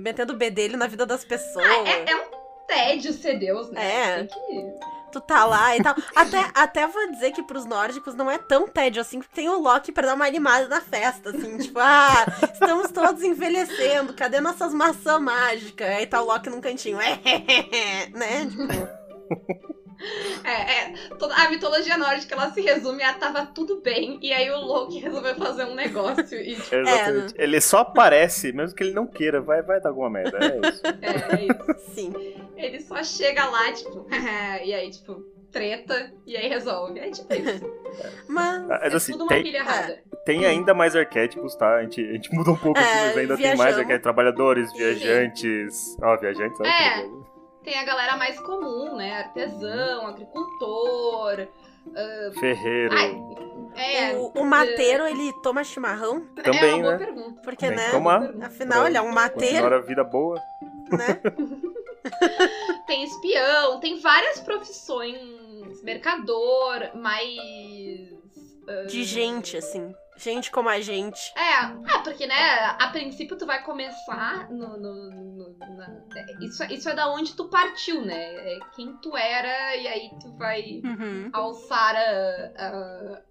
metendo 0.00 0.32
o 0.32 0.36
bedelho 0.36 0.76
na 0.76 0.86
vida 0.88 1.06
das 1.06 1.24
pessoas. 1.24 1.64
Ah, 1.66 1.88
é, 1.88 2.10
é 2.10 2.16
um 2.16 2.24
tédio 2.66 3.12
ser 3.12 3.38
Deus, 3.38 3.70
né? 3.70 3.80
É. 3.84 4.24
Tem 4.24 4.26
que... 4.26 4.97
Tu 5.10 5.20
tá 5.20 5.44
lá 5.44 5.76
e 5.76 5.82
tal. 5.82 5.94
Até, 6.14 6.50
até 6.54 6.86
vou 6.86 7.10
dizer 7.10 7.32
que 7.32 7.42
pros 7.42 7.64
nórdicos 7.64 8.14
não 8.14 8.30
é 8.30 8.38
tão 8.38 8.66
tédio 8.68 9.00
assim, 9.00 9.20
porque 9.20 9.34
tem 9.34 9.48
o 9.48 9.58
Loki 9.58 9.92
pra 9.92 10.06
dar 10.06 10.14
uma 10.14 10.26
animada 10.26 10.68
na 10.68 10.80
festa, 10.80 11.30
assim, 11.30 11.58
tipo, 11.58 11.78
ah, 11.78 12.26
estamos 12.52 12.90
todos 12.90 13.22
envelhecendo, 13.22 14.12
cadê 14.14 14.40
nossas 14.40 14.74
maçãs 14.74 15.20
mágicas? 15.20 15.88
Aí 15.88 16.06
tá 16.06 16.20
o 16.20 16.26
Loki 16.26 16.50
num 16.50 16.60
cantinho, 16.60 16.98
né? 18.12 18.46
Tipo, 18.46 18.88
É, 20.44 20.50
é, 20.92 20.92
toda 21.18 21.34
a 21.34 21.50
mitologia 21.50 21.96
nórdica, 21.98 22.34
ela 22.34 22.50
se 22.52 22.60
resume 22.60 23.02
a 23.02 23.14
tava 23.14 23.46
tudo 23.46 23.80
bem, 23.80 24.18
e 24.22 24.32
aí 24.32 24.50
o 24.50 24.58
Loki 24.60 24.98
resolveu 25.00 25.34
fazer 25.34 25.64
um 25.64 25.74
negócio 25.74 26.40
e, 26.40 26.54
tipo, 26.54 26.74
Exatamente. 26.74 27.34
Ele 27.36 27.60
só 27.60 27.78
aparece, 27.78 28.52
mesmo 28.52 28.76
que 28.76 28.84
ele 28.84 28.92
não 28.92 29.06
queira, 29.06 29.40
vai, 29.40 29.62
vai 29.62 29.80
dar 29.80 29.88
alguma 29.88 30.08
merda. 30.10 30.38
É 30.38 30.68
isso. 30.68 30.82
é, 31.02 31.36
é 31.36 31.44
isso. 31.44 31.92
sim. 31.94 32.12
Ele 32.56 32.80
só 32.80 33.02
chega 33.02 33.44
lá, 33.46 33.72
tipo, 33.72 34.06
e 34.64 34.74
aí, 34.74 34.90
tipo, 34.90 35.24
treta, 35.50 36.12
e 36.26 36.36
aí 36.36 36.48
resolve. 36.48 36.98
É 37.00 37.10
tipo 37.10 37.32
isso. 37.34 37.72
Mas. 38.28 38.66
Mas 38.66 38.92
é 38.92 38.96
assim, 38.96 39.12
tudo 39.12 39.24
uma 39.24 39.28
tem, 39.28 39.42
pilha 39.42 39.58
errada. 39.58 39.98
tem 40.24 40.44
ainda 40.44 40.74
mais 40.74 40.94
arquétipos, 40.94 41.54
tá? 41.56 41.76
A 41.76 41.82
gente, 41.82 42.00
a 42.00 42.12
gente 42.12 42.32
mudou 42.34 42.54
um 42.54 42.58
pouco 42.58 42.78
É, 42.78 42.82
aqui, 42.82 42.92
mas 43.06 43.16
ainda 43.16 43.36
tem 43.36 43.46
mais 43.46 43.58
viajamos. 43.58 43.78
arquétipos. 43.78 44.02
Trabalhadores, 44.02 44.72
viajantes. 44.72 45.96
Ó, 46.02 46.16
viajantes, 46.18 46.60
ó. 46.60 46.64
É. 46.64 47.08
Tem 47.68 47.78
a 47.78 47.84
galera 47.84 48.16
mais 48.16 48.40
comum, 48.40 48.96
né? 48.96 49.18
Artesão, 49.18 50.06
agricultor. 50.06 51.46
Ferreiro. 52.40 52.94
Ai, 52.94 53.14
é. 53.76 54.16
O, 54.16 54.40
o 54.40 54.44
mateiro, 54.46 55.06
ele 55.06 55.30
toma 55.42 55.62
chimarrão? 55.62 56.26
é 56.38 56.42
Também, 56.44 56.76
uma 56.76 56.82
boa 56.82 56.92
né? 56.92 56.98
pergunta. 56.98 57.42
Porque, 57.42 57.68
que 57.68 57.74
né? 57.74 57.90
tomar. 57.90 58.22
Afinal, 58.42 58.86
ele 58.86 58.96
é 58.96 59.02
um 59.02 59.12
mateiro, 59.12 59.56
Continuar 59.56 59.74
a 59.74 59.80
vida 59.82 60.02
boa. 60.02 60.40
né? 60.90 61.20
Tem 62.86 63.04
espião, 63.04 63.80
tem 63.80 64.00
várias 64.00 64.40
profissões. 64.40 65.82
Mercador, 65.82 66.96
mais. 66.96 67.28
De 68.88 69.04
gente, 69.04 69.58
assim. 69.58 69.94
Gente 70.18 70.50
como 70.50 70.68
a 70.68 70.80
gente. 70.80 71.32
É, 71.36 71.54
ah, 71.54 72.00
porque, 72.02 72.26
né, 72.26 72.34
a 72.78 72.88
princípio 72.88 73.38
tu 73.38 73.46
vai 73.46 73.62
começar 73.62 74.50
no. 74.50 74.76
no- 74.76 75.10
no- 75.10 75.58
na- 75.76 76.02
isso, 76.40 76.64
isso 76.64 76.88
é 76.88 76.94
da 76.94 77.08
onde 77.12 77.34
tu 77.34 77.48
partiu, 77.48 78.04
né? 78.04 78.34
É 78.34 78.58
quem 78.74 78.96
tu 78.96 79.16
era, 79.16 79.76
e 79.76 79.86
aí 79.86 80.10
tu 80.20 80.36
vai 80.36 80.80
Uhum. 80.84 81.30
alçar 81.32 81.94
a, 81.96 83.22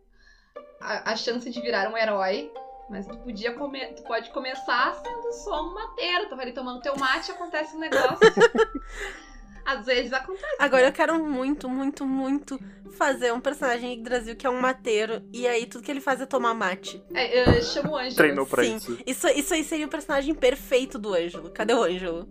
a, 0.81 1.11
a, 1.11 1.15
chance 1.15 1.49
de 1.49 1.61
virar 1.61 1.89
um 1.91 1.97
herói. 1.97 2.51
Mas 2.89 3.05
tu 3.05 3.17
podia 3.17 3.53
come, 3.53 3.85
tu 3.95 4.03
pode 4.03 4.29
começar 4.29 4.93
sendo 5.03 5.31
só 5.33 5.61
um 5.61 5.73
mateiro, 5.73 6.29
tu 6.29 6.37
vai 6.37 6.45
ali 6.45 6.53
tomando 6.53 6.79
teu 6.81 6.95
mate 6.95 7.29
e 7.29 7.33
acontece 7.33 7.75
um 7.75 7.79
negócio. 7.79 8.17
Às 9.67 9.85
vezes 9.85 10.13
acontece. 10.13 10.55
Agora 10.59 10.87
eu 10.87 10.93
quero 10.93 11.21
muito, 11.21 11.67
muito, 11.67 12.05
muito 12.05 12.57
fazer 12.91 13.33
um 13.33 13.41
personagem 13.41 13.91
Yggdrasil 13.91 14.33
que 14.37 14.47
é 14.47 14.49
um 14.49 14.61
mateiro. 14.61 15.21
E 15.33 15.45
aí 15.45 15.65
tudo 15.65 15.83
que 15.83 15.91
ele 15.91 15.99
faz 15.99 16.21
é 16.21 16.25
tomar 16.25 16.53
mate. 16.53 17.03
É, 17.13 17.57
eu 17.57 17.61
chamo 17.61 17.91
o 17.91 17.97
Ângelo. 17.97 18.15
Treinou 18.15 18.45
pra 18.45 18.63
Sim. 18.63 18.77
isso. 18.77 18.97
Isso, 19.05 19.27
isso 19.27 19.53
aí 19.53 19.65
seria 19.65 19.85
o 19.85 19.89
personagem 19.89 20.33
perfeito 20.33 20.97
do 20.97 21.13
Ângelo. 21.13 21.51
Cadê 21.51 21.73
o 21.73 21.83
Ângelo? 21.83 22.29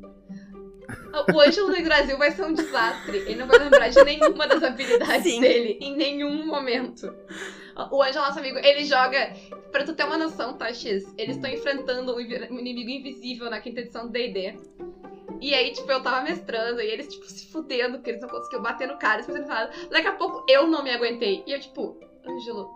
O 1.31 1.41
Ângelo 1.41 1.69
no 1.69 1.85
Brasil 1.85 2.17
vai 2.17 2.31
ser 2.31 2.43
um 2.43 2.55
desastre. 2.55 3.19
Ele 3.19 3.35
não 3.35 3.47
vai 3.47 3.59
lembrar 3.59 3.89
de 3.91 4.03
nenhuma 4.03 4.47
das 4.47 4.63
habilidades 4.63 5.31
Sim. 5.31 5.39
dele 5.43 5.79
em 5.79 5.95
nenhum 5.95 6.47
momento. 6.47 7.15
O 7.91 8.03
Ângelo, 8.03 8.25
nosso 8.25 8.39
amigo, 8.39 8.57
ele 8.61 8.87
joga. 8.87 9.37
Pra 9.71 9.85
tu 9.85 9.95
ter 9.95 10.05
uma 10.05 10.17
noção, 10.17 10.57
tá, 10.57 10.73
X? 10.73 11.05
Eles 11.19 11.37
estão 11.37 11.51
enfrentando 11.51 12.17
um 12.17 12.21
inimigo 12.59 12.89
invisível 12.89 13.51
na 13.51 13.61
quinta 13.61 13.81
edição 13.81 14.07
do 14.07 14.13
DD. 14.13 14.59
E 15.41 15.55
aí, 15.55 15.73
tipo, 15.73 15.91
eu 15.91 16.03
tava 16.03 16.23
mestrando 16.23 16.81
e 16.81 16.87
eles, 16.87 17.09
tipo, 17.09 17.25
se 17.27 17.51
fudendo, 17.51 17.99
porque 17.99 18.11
eles 18.11 18.23
não 18.23 18.29
conseguiam 18.29 18.63
bater 18.63 18.89
no 18.89 18.99
cara, 18.99 19.25
eles 19.27 19.47
nada. 19.47 19.71
Daqui 19.91 20.09
a 20.09 20.13
pouco 20.13 20.45
eu 20.49 20.67
não 20.67 20.83
me 20.83 20.91
aguentei. 20.91 21.43
E 21.47 21.53
eu, 21.53 21.61
tipo, 21.61 21.99
Ângelo, 22.27 22.69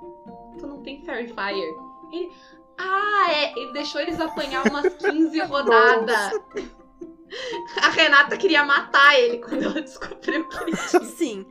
tu 0.59 0.67
não 0.67 0.83
tem 0.83 1.05
Fairy 1.05 1.29
Fire? 1.29 1.75
Ele. 2.13 2.31
Ah, 2.79 3.27
é. 3.31 3.59
Ele 3.59 3.73
deixou 3.73 4.01
eles 4.01 4.21
apanhar 4.21 4.67
umas 4.69 4.93
15 4.97 5.39
rodadas. 5.41 6.41
A 7.83 7.91
Renata 7.91 8.37
queria 8.37 8.65
matar 8.65 9.19
ele 9.19 9.39
quando 9.39 9.63
ela 9.63 9.81
descobriu 9.81 10.49
que 10.49 10.63
ele 10.65 10.77
tinha. 10.77 11.05
Sim. 11.05 11.47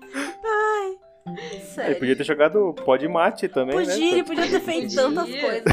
Ai. 1.79 1.85
sério. 1.85 1.91
Ele 1.91 1.99
podia 1.99 2.15
ter 2.15 2.23
jogado 2.23 2.73
pó 2.85 2.95
de 2.97 3.07
mate 3.07 3.47
também, 3.47 3.75
Podia, 3.75 3.95
né? 3.97 4.01
ele 4.05 4.23
podia 4.23 4.49
ter 4.49 4.59
feito 4.61 4.81
Podia. 4.95 5.01
tantas 5.01 5.25
coisas. 5.41 5.63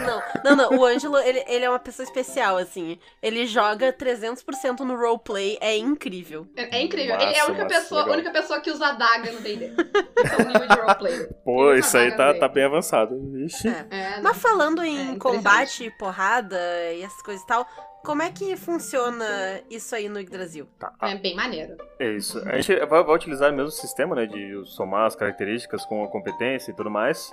Não, 0.45 0.57
não, 0.57 0.71
não. 0.71 0.79
O 0.79 0.85
Ângelo, 0.85 1.19
ele, 1.19 1.45
ele 1.49 1.64
é 1.64 1.69
uma 1.71 1.79
pessoa 1.79 2.05
especial, 2.05 2.57
assim. 2.57 2.99
Ele 3.23 3.47
joga 3.47 3.92
300% 3.92 4.81
no 4.81 4.97
roleplay, 4.97 5.59
é 5.61 5.77
incrível. 5.77 6.47
É, 6.57 6.79
é 6.79 6.83
incrível. 6.83 7.14
Massa, 7.14 7.27
ele 7.27 7.37
é 7.37 7.40
a 7.40 7.47
única 7.47 7.64
massa, 7.64 7.75
pessoa, 7.81 8.01
legal. 8.03 8.14
única 8.16 8.31
pessoa 8.33 8.61
que 8.61 8.71
usa 8.71 8.87
adaga 8.88 9.33
no 9.33 9.40
D&D. 9.40 9.64
Esse 9.66 10.35
é 10.35 10.37
o 10.37 10.47
nível 10.47 10.69
de 10.69 10.75
roleplay. 10.81 11.27
Pô, 11.45 11.71
Ele 11.71 11.81
isso 11.81 11.97
aí 11.97 12.16
tá, 12.16 12.35
tá 12.35 12.49
bem 12.49 12.64
avançado. 12.64 13.14
Ixi. 13.45 13.69
É. 13.69 13.87
É, 13.90 14.21
Mas 14.23 14.37
falando 14.38 14.83
É, 14.83 14.87
em 14.87 14.92
interessante. 14.95 15.19
combate, 15.19 15.85
e 15.85 15.90
porrada 15.90 16.59
e 16.92 17.03
essas 17.03 17.23
coisas 17.23 17.42
e 17.42 17.47
tal, 17.47 17.66
como 18.07 18.23
é 18.23 18.31
que 18.31 18.57
funciona 18.57 19.61
isso 19.69 19.92
aí 19.92 20.09
no 20.09 20.21
Yggdrasil? 20.21 20.69
Tá. 20.79 20.95
é 21.03 21.16
bem 21.16 21.35
maneiro. 21.35 21.77
É 21.99 22.12
isso. 22.12 22.38
A 22.49 22.57
gente 22.61 22.87
vai, 22.87 23.03
vai 23.03 23.16
utilizar 23.16 23.53
o 23.53 23.57
mesmo 23.57 23.73
sistema, 23.73 24.14
né? 24.14 24.27
De 24.27 24.64
somar 24.64 25.07
as 25.07 25.16
características 25.16 25.85
com 25.85 26.05
a 26.05 26.09
competência 26.09 26.71
e 26.71 26.75
tudo 26.75 26.88
mais. 26.88 27.33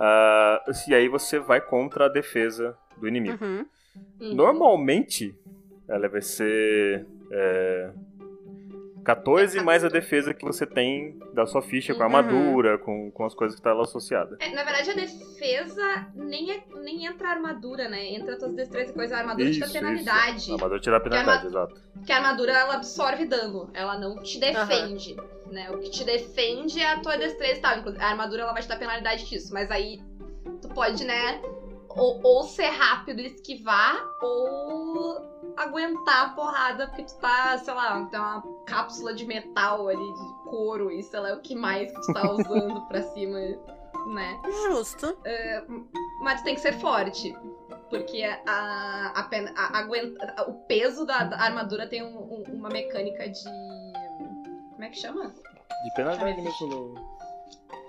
Ah, 0.00 0.60
e 0.88 0.94
aí 0.94 1.08
você 1.08 1.38
vai 1.38 1.60
contra 1.60 2.06
a 2.06 2.08
defesa 2.08 2.76
do 2.96 3.06
inimigo. 3.06 3.42
Uhum. 3.42 3.64
Uhum. 4.20 4.34
Normalmente, 4.34 5.32
ela 5.88 6.08
vai 6.08 6.20
ser. 6.20 7.06
É, 7.30 7.90
14 9.04 9.60
mais 9.62 9.84
a 9.84 9.88
defesa 9.88 10.34
que 10.34 10.44
você 10.44 10.66
tem 10.66 11.18
da 11.32 11.46
sua 11.46 11.62
ficha 11.62 11.94
com 11.94 12.02
a 12.02 12.06
Uhum. 12.06 12.16
armadura, 12.16 12.78
com, 12.78 13.10
com 13.10 13.24
as 13.24 13.34
coisas 13.34 13.56
que 13.56 13.62
tá 13.62 13.72
lá 13.72 13.82
associada. 13.82 14.36
É, 14.40 14.50
na 14.54 14.64
verdade, 14.64 14.90
a 14.90 14.94
defesa 14.94 16.06
nem, 16.14 16.50
é, 16.52 16.62
nem 16.82 17.06
entra 17.06 17.28
a 17.28 17.30
armadura, 17.32 17.88
né? 17.88 18.04
Entra 18.14 18.38
tuas 18.38 18.54
destrezas 18.54 18.90
e 18.90 18.94
coisas. 18.94 19.16
A 19.16 19.20
armadura 19.20 19.50
te 19.50 19.58
dá 19.60 19.66
Isso, 19.66 19.74
penalidade. 19.74 20.36
isso. 20.38 20.50
A 20.50 20.54
armadura 20.54 20.80
tira 20.80 20.96
a 20.96 21.00
penalidade, 21.00 21.46
exato. 21.46 21.80
Porque 21.94 22.12
a 22.12 22.16
armadura, 22.16 22.52
ela 22.52 22.74
absorve 22.74 23.24
dano. 23.26 23.70
Ela 23.74 23.98
não 23.98 24.22
te 24.22 24.38
defende. 24.38 25.16
Né? 25.50 25.70
O 25.70 25.78
que 25.78 25.90
te 25.90 26.04
defende 26.04 26.78
é 26.80 26.92
a 26.92 27.00
tua 27.00 27.16
destreza 27.16 27.58
e 27.58 27.62
tal. 27.62 27.78
Inclusive, 27.78 28.02
a 28.04 28.08
armadura, 28.08 28.42
ela 28.42 28.52
vai 28.52 28.60
te 28.62 28.68
dar 28.68 28.78
penalidade 28.78 29.24
disso. 29.28 29.52
Mas 29.54 29.70
aí, 29.70 30.00
tu 30.60 30.68
pode, 30.68 31.04
né? 31.04 31.40
Ou, 31.88 32.20
ou 32.22 32.42
ser 32.44 32.68
rápido 32.68 33.20
e 33.20 33.26
esquivar, 33.26 33.96
ou 34.22 35.37
aguentar 35.62 36.26
a 36.26 36.28
porrada, 36.30 36.86
porque 36.88 37.04
tu 37.04 37.14
tá, 37.16 37.58
sei 37.58 37.74
lá, 37.74 38.04
tem 38.06 38.18
uma 38.18 38.42
cápsula 38.66 39.14
de 39.14 39.26
metal 39.26 39.88
ali, 39.88 40.12
de 40.14 40.50
couro, 40.50 40.90
e 40.90 41.02
sei 41.02 41.20
lá 41.20 41.34
o 41.34 41.40
que 41.40 41.54
mais 41.54 41.90
que 41.92 42.00
tu 42.00 42.12
tá 42.12 42.22
usando 42.32 42.80
pra 42.88 43.02
cima, 43.02 43.38
né? 44.14 44.40
Justo. 44.68 45.16
Mas 46.22 46.40
tu 46.40 46.44
tem 46.44 46.54
que 46.54 46.60
ser 46.60 46.78
forte. 46.80 47.36
Porque 47.90 48.22
a, 48.46 49.12
a, 49.16 49.22
pena- 49.24 49.52
a- 49.56 49.78
aguenta, 49.78 50.34
a- 50.36 50.42
o 50.42 50.54
peso 50.66 51.06
da, 51.06 51.24
da 51.24 51.38
armadura 51.40 51.88
tem 51.88 52.02
um- 52.02 52.18
um- 52.18 52.44
uma 52.54 52.68
mecânica 52.68 53.26
de. 53.28 53.44
Como 54.72 54.84
é 54.84 54.88
que 54.90 54.98
chama? 54.98 55.28
De 55.30 55.94
penalidade 55.96 56.42
mesmo. 56.42 56.94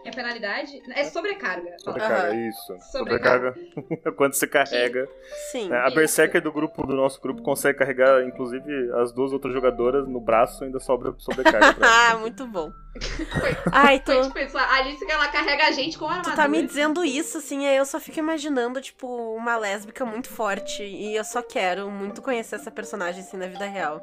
É 0.09 0.11
penalidade? 0.15 0.81
É 0.95 1.03
sobrecarga. 1.05 1.75
Sobrecarga, 1.79 2.29
Aham. 2.29 2.47
isso. 2.49 2.77
Sobrecarga. 2.91 3.53
Sobrecarga. 3.53 4.11
Quando 4.17 4.33
você 4.33 4.47
carrega. 4.47 5.07
Sim. 5.51 5.69
né? 5.69 5.77
A. 5.77 5.89
Berserker 5.89 6.41
do 6.41 6.51
grupo, 6.51 6.85
do 6.85 6.95
nosso 6.95 7.21
grupo, 7.21 7.41
consegue 7.41 7.77
carregar, 7.77 8.23
inclusive, 8.25 8.91
as 9.01 9.11
duas 9.11 9.31
outras 9.31 9.53
jogadoras 9.53 10.07
no 10.07 10.19
braço 10.19 10.63
ainda 10.63 10.79
sobra 10.79 11.13
sobrecarga. 11.17 11.77
Ah, 11.81 12.17
muito 12.21 12.45
bom. 12.47 12.71
Ai, 13.71 13.99
tu, 13.99 14.11
Foi 14.11 14.23
tipo 14.23 14.39
isso, 14.39 14.57
a 14.57 14.73
Alice 14.75 15.05
ela 15.09 15.27
carrega 15.29 15.67
a 15.67 15.71
gente 15.71 15.97
com 15.97 16.05
a 16.05 16.09
tu 16.09 16.29
armadura. 16.29 16.35
tá 16.35 16.47
me 16.47 16.61
dizendo 16.65 17.03
isso, 17.05 17.37
assim, 17.37 17.65
aí 17.67 17.77
eu 17.77 17.85
só 17.85 17.99
fico 17.99 18.19
imaginando, 18.19 18.81
tipo, 18.81 19.07
uma 19.35 19.57
lésbica 19.57 20.05
muito 20.05 20.29
forte. 20.29 20.83
E 20.83 21.15
eu 21.15 21.23
só 21.23 21.41
quero 21.41 21.89
muito 21.91 22.21
conhecer 22.21 22.55
essa 22.55 22.71
personagem, 22.71 23.21
assim, 23.21 23.37
na 23.37 23.47
vida 23.47 23.65
real. 23.65 24.01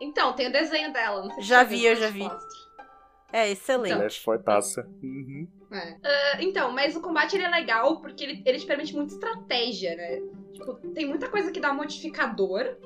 Então, 0.00 0.32
tem 0.32 0.48
o 0.48 0.52
desenho 0.52 0.92
dela. 0.92 1.22
Não 1.22 1.30
sei 1.30 1.42
se 1.42 1.48
Já 1.48 1.60
você 1.62 1.68
vi, 1.68 1.86
eu 1.86 1.96
já 1.96 2.08
vi. 2.10 2.28
É 3.32 3.38
Ela 3.38 3.46
é 3.48 3.52
excelente. 3.52 4.20
fortaça. 4.20 4.86
Uhum. 5.02 5.48
É. 5.70 5.96
Ah, 6.04 6.42
então, 6.42 6.70
mas 6.72 6.94
o 6.94 7.00
combate 7.00 7.34
ele 7.34 7.44
é 7.44 7.48
legal 7.48 8.00
porque 8.00 8.22
ele, 8.24 8.42
ele 8.44 8.58
te 8.58 8.66
permite 8.66 8.94
muita 8.94 9.14
estratégia, 9.14 9.96
né? 9.96 10.20
Tipo, 10.52 10.74
tem 10.92 11.06
muita 11.06 11.28
coisa 11.30 11.50
que 11.50 11.58
dá 11.60 11.72
modificador 11.72 12.76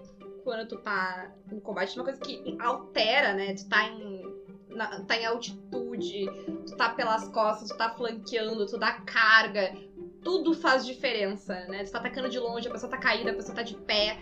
quando 0.45 0.69
tu 0.69 0.77
tá 0.79 1.33
no 1.51 1.61
combate, 1.61 1.97
uma 1.99 2.05
coisa 2.05 2.21
que 2.21 2.57
altera, 2.61 3.35
né? 3.35 3.55
Tu 3.55 3.69
tá 3.69 3.89
em, 3.89 4.23
na- 4.69 5.03
tá 5.05 5.17
em 5.17 5.27
altitude, 5.27 6.27
tu 6.65 6.77
tá 6.77 6.91
pelas 6.91 7.27
costas, 7.29 7.69
tu 7.69 7.77
tá 7.77 7.91
flanqueando, 7.91 8.67
tu 8.67 8.79
dá 8.79 8.93
carga. 9.01 9.75
Tudo 10.23 10.55
faz 10.55 10.87
diferença, 10.87 11.55
né? 11.67 11.83
Tu 11.85 11.91
tá 11.91 11.99
atacando 11.99 12.29
de 12.29 12.39
longe, 12.39 12.69
a 12.69 12.73
pessoa 12.73 12.91
tá 12.91 12.99
caída, 12.99 13.33
a 13.33 13.35
pessoa 13.35 13.55
tá 13.57 13.63
de 13.63 13.77
pé, 13.79 14.17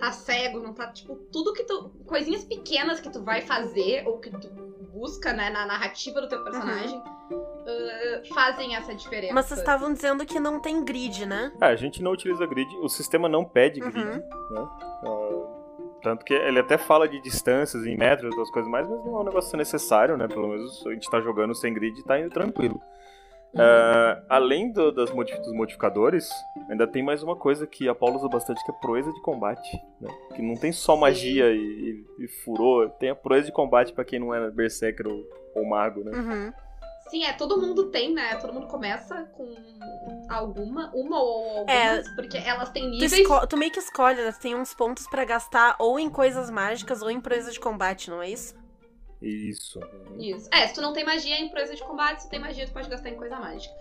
tá 0.00 0.10
cego, 0.10 0.58
não 0.60 0.72
tá. 0.74 0.90
Tipo, 0.92 1.14
tudo 1.32 1.52
que 1.52 1.62
tu. 1.64 1.90
Coisinhas 2.06 2.44
pequenas 2.44 2.98
que 3.00 3.10
tu 3.10 3.22
vai 3.22 3.42
fazer, 3.42 4.06
ou 4.08 4.18
que 4.18 4.30
tu 4.30 4.69
busca, 4.92 5.32
né, 5.32 5.50
na 5.50 5.66
narrativa 5.66 6.20
do 6.20 6.28
teu 6.28 6.42
personagem, 6.42 7.02
ah, 7.04 8.34
fazem 8.34 8.74
essa 8.76 8.94
diferença. 8.94 9.32
Mas 9.34 9.46
vocês 9.46 9.60
estavam 9.60 9.92
dizendo 9.92 10.24
que 10.26 10.38
não 10.40 10.60
tem 10.60 10.84
grid, 10.84 11.26
né? 11.26 11.52
Ah, 11.60 11.68
a 11.68 11.76
gente 11.76 12.02
não 12.02 12.12
utiliza 12.12 12.44
grid, 12.46 12.68
o 12.82 12.88
sistema 12.88 13.28
não 13.28 13.44
pede 13.44 13.80
grid, 13.80 13.96
Uhum. 13.96 14.04
né? 14.16 14.22
Ah, 15.04 15.60
tanto 16.02 16.24
que 16.24 16.32
ele 16.32 16.58
até 16.58 16.78
fala 16.78 17.06
de 17.08 17.20
distâncias 17.20 17.84
em 17.84 17.96
metros 17.96 18.24
e 18.24 18.26
outras 18.28 18.50
coisas 18.50 18.70
mais, 18.70 18.88
mas 18.88 19.04
não 19.04 19.18
é 19.18 19.20
um 19.20 19.24
negócio 19.24 19.56
necessário, 19.56 20.16
né? 20.16 20.26
Pelo 20.26 20.48
menos 20.48 20.84
a 20.86 20.90
gente 20.90 21.10
tá 21.10 21.20
jogando 21.20 21.54
sem 21.54 21.72
grid 21.74 21.98
e 21.98 22.04
tá 22.04 22.18
indo 22.18 22.30
tranquilo. 22.30 22.80
Ah, 23.58 24.22
além 24.28 24.70
do- 24.72 24.92
das 24.92 25.10
dos 25.10 25.52
modificadores, 25.52 26.28
ainda 26.68 26.86
tem 26.86 27.02
mais 27.02 27.22
uma 27.22 27.34
coisa 27.34 27.66
que 27.66 27.88
a 27.88 27.94
Paula 27.94 28.16
usa 28.16 28.28
bastante, 28.28 28.64
que 28.64 28.70
é 28.70 28.74
proeza 28.74 29.12
de 29.12 29.20
combate. 29.22 29.76
Né? 30.00 30.08
Que 30.36 30.42
não 30.42 30.54
tem 30.56 30.70
só 30.72 30.96
magia 30.96 31.50
e, 31.50 31.58
e, 32.18 32.24
e 32.24 32.28
furor, 32.28 32.90
tem 32.90 33.10
a 33.10 33.14
proeza 33.14 33.46
de 33.46 33.52
combate 33.52 33.92
pra 33.92 34.04
quem 34.04 34.18
não 34.20 34.32
é 34.34 34.50
berserker 34.50 35.06
ou, 35.08 35.24
ou 35.54 35.68
mago, 35.68 36.04
né? 36.04 36.12
Uhum. 36.16 36.52
Sim, 37.10 37.24
é, 37.24 37.32
todo 37.32 37.60
mundo 37.60 37.90
tem, 37.90 38.14
né? 38.14 38.36
Todo 38.36 38.52
mundo 38.52 38.68
começa 38.68 39.24
com 39.36 39.52
alguma, 40.28 40.92
uma 40.94 41.20
ou 41.20 41.64
É. 41.68 41.88
algumas, 41.88 42.14
porque 42.14 42.36
elas 42.36 42.70
têm 42.70 42.84
Tu, 42.84 42.90
níveis. 42.90 43.12
esco- 43.14 43.46
tu 43.48 43.56
meio 43.56 43.72
que 43.72 43.80
escolhe? 43.80 44.32
Tu 44.32 44.38
tem 44.40 44.54
uns 44.54 44.72
pontos 44.74 45.08
pra 45.08 45.24
gastar 45.24 45.74
ou 45.80 45.98
em 45.98 46.08
coisas 46.08 46.50
mágicas 46.50 47.02
ou 47.02 47.10
em 47.10 47.20
proeza 47.20 47.50
de 47.50 47.58
combate, 47.58 48.10
não 48.10 48.22
é 48.22 48.30
isso? 48.30 48.54
Isso. 49.20 49.80
Isso. 50.18 50.48
É, 50.50 50.66
se 50.66 50.74
tu 50.74 50.80
não 50.80 50.92
tem 50.92 51.04
magia 51.04 51.38
em 51.38 51.48
proeza 51.50 51.74
de 51.74 51.82
combate, 51.82 52.22
se 52.22 52.28
tu 52.28 52.30
tem 52.30 52.40
magia, 52.40 52.66
tu 52.66 52.72
pode 52.72 52.88
gastar 52.88 53.10
em 53.10 53.16
coisa 53.16 53.38
mágica. 53.38 53.74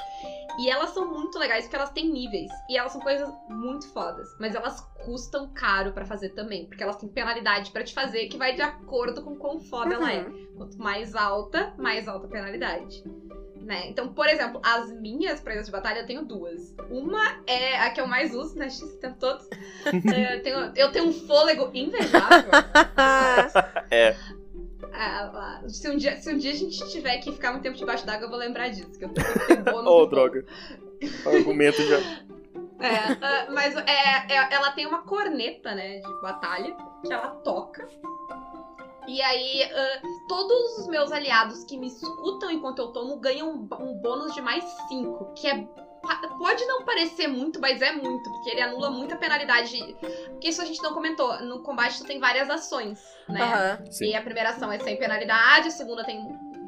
E 0.59 0.69
elas 0.69 0.89
são 0.89 1.09
muito 1.09 1.39
legais 1.39 1.63
porque 1.63 1.77
elas 1.77 1.91
têm 1.91 2.09
níveis. 2.11 2.51
E 2.69 2.77
elas 2.77 2.91
são 2.91 2.99
coisas 2.99 3.29
muito 3.47 3.87
fodas. 3.93 4.27
Mas 4.39 4.53
elas 4.53 4.81
custam 5.05 5.49
caro 5.53 5.93
pra 5.93 6.05
fazer 6.05 6.29
também. 6.29 6.65
Porque 6.65 6.83
elas 6.83 6.97
têm 6.97 7.07
penalidade 7.07 7.71
pra 7.71 7.83
te 7.83 7.93
fazer 7.93 8.27
que 8.27 8.37
vai 8.37 8.53
de 8.53 8.61
acordo 8.61 9.23
com 9.23 9.35
quão 9.37 9.59
foda 9.59 9.95
ela 9.95 10.11
é. 10.11 10.21
Uhum. 10.23 10.47
Quanto 10.57 10.77
mais 10.77 11.15
alta, 11.15 11.73
mais 11.77 12.07
alta 12.07 12.27
a 12.27 12.29
penalidade. 12.29 13.01
Né? 13.61 13.87
Então, 13.87 14.11
por 14.13 14.27
exemplo, 14.27 14.59
as 14.65 14.91
minhas 14.91 15.39
presas 15.39 15.67
de 15.67 15.71
batalha 15.71 15.99
eu 15.99 16.05
tenho 16.05 16.25
duas. 16.25 16.75
Uma 16.89 17.39
é 17.45 17.77
a 17.79 17.91
que 17.91 18.01
eu 18.01 18.07
mais 18.07 18.33
uso, 18.33 18.57
né, 18.57 18.69
X, 18.69 18.81
o 18.81 18.97
tempo 18.97 19.17
todo. 19.19 19.47
É, 20.13 20.35
eu, 20.35 20.43
tenho, 20.43 20.71
eu 20.75 20.91
tenho 20.91 21.05
um 21.05 21.13
fôlego 21.13 21.69
invejável. 21.73 22.49
É. 23.91 24.15
Ah, 24.93 25.31
lá. 25.33 25.69
se, 25.69 25.89
um 25.89 25.97
dia, 25.97 26.17
se 26.17 26.33
um 26.33 26.37
dia 26.37 26.51
a 26.51 26.55
gente 26.55 26.89
tiver 26.89 27.17
que 27.19 27.31
ficar 27.31 27.51
muito 27.51 27.63
tempo 27.63 27.77
debaixo 27.77 28.05
d'água, 28.05 28.25
eu 28.25 28.29
vou 28.29 28.39
lembrar 28.39 28.69
disso. 28.69 28.97
Que 28.97 29.05
eu 29.05 29.09
tenho. 29.09 29.27
Oh, 29.87 30.05
droga. 30.07 30.45
Argumento 31.25 31.81
já. 31.83 31.97
É, 32.81 33.11
ah, 33.21 33.47
mas 33.51 33.75
é, 33.75 33.81
é- 34.29 34.53
ela 34.53 34.71
tem 34.71 34.87
uma 34.87 35.01
corneta, 35.01 35.75
né, 35.75 35.99
de 35.99 36.21
batalha, 36.21 36.73
que 37.05 37.11
ela 37.11 37.31
toca. 37.43 37.85
E 39.05 39.21
aí, 39.21 39.63
ah, 39.63 40.01
todos 40.29 40.77
os 40.77 40.87
meus 40.87 41.11
aliados 41.11 41.65
que 41.65 41.77
me 41.77 41.87
escutam 41.87 42.49
enquanto 42.49 42.79
eu 42.79 42.87
tomo 42.87 43.17
ganham 43.17 43.49
um, 43.49 43.67
um 43.83 43.93
bônus 43.95 44.33
de 44.33 44.41
mais 44.41 44.63
5, 44.87 45.33
que 45.33 45.47
é. 45.49 45.67
Pode 46.01 46.65
não 46.65 46.85
parecer 46.85 47.27
muito, 47.27 47.59
mas 47.59 47.81
é 47.81 47.91
muito, 47.91 48.29
porque 48.31 48.49
ele 48.49 48.61
anula 48.61 48.89
muita 48.89 49.17
penalidade. 49.17 49.77
Porque 50.31 50.47
isso 50.47 50.61
a 50.61 50.65
gente 50.65 50.81
não 50.81 50.93
comentou. 50.93 51.41
No 51.43 51.61
combate 51.63 51.97
tu 51.99 52.05
tem 52.05 52.19
várias 52.19 52.49
ações, 52.49 52.99
né? 53.27 53.41
Aham. 53.41 53.91
Sim. 53.91 54.05
E 54.07 54.15
a 54.15 54.21
primeira 54.21 54.49
ação 54.51 54.71
é 54.71 54.79
sem 54.79 54.97
penalidade, 54.97 55.67
a 55.67 55.71
segunda 55.71 56.03
tem 56.05 56.21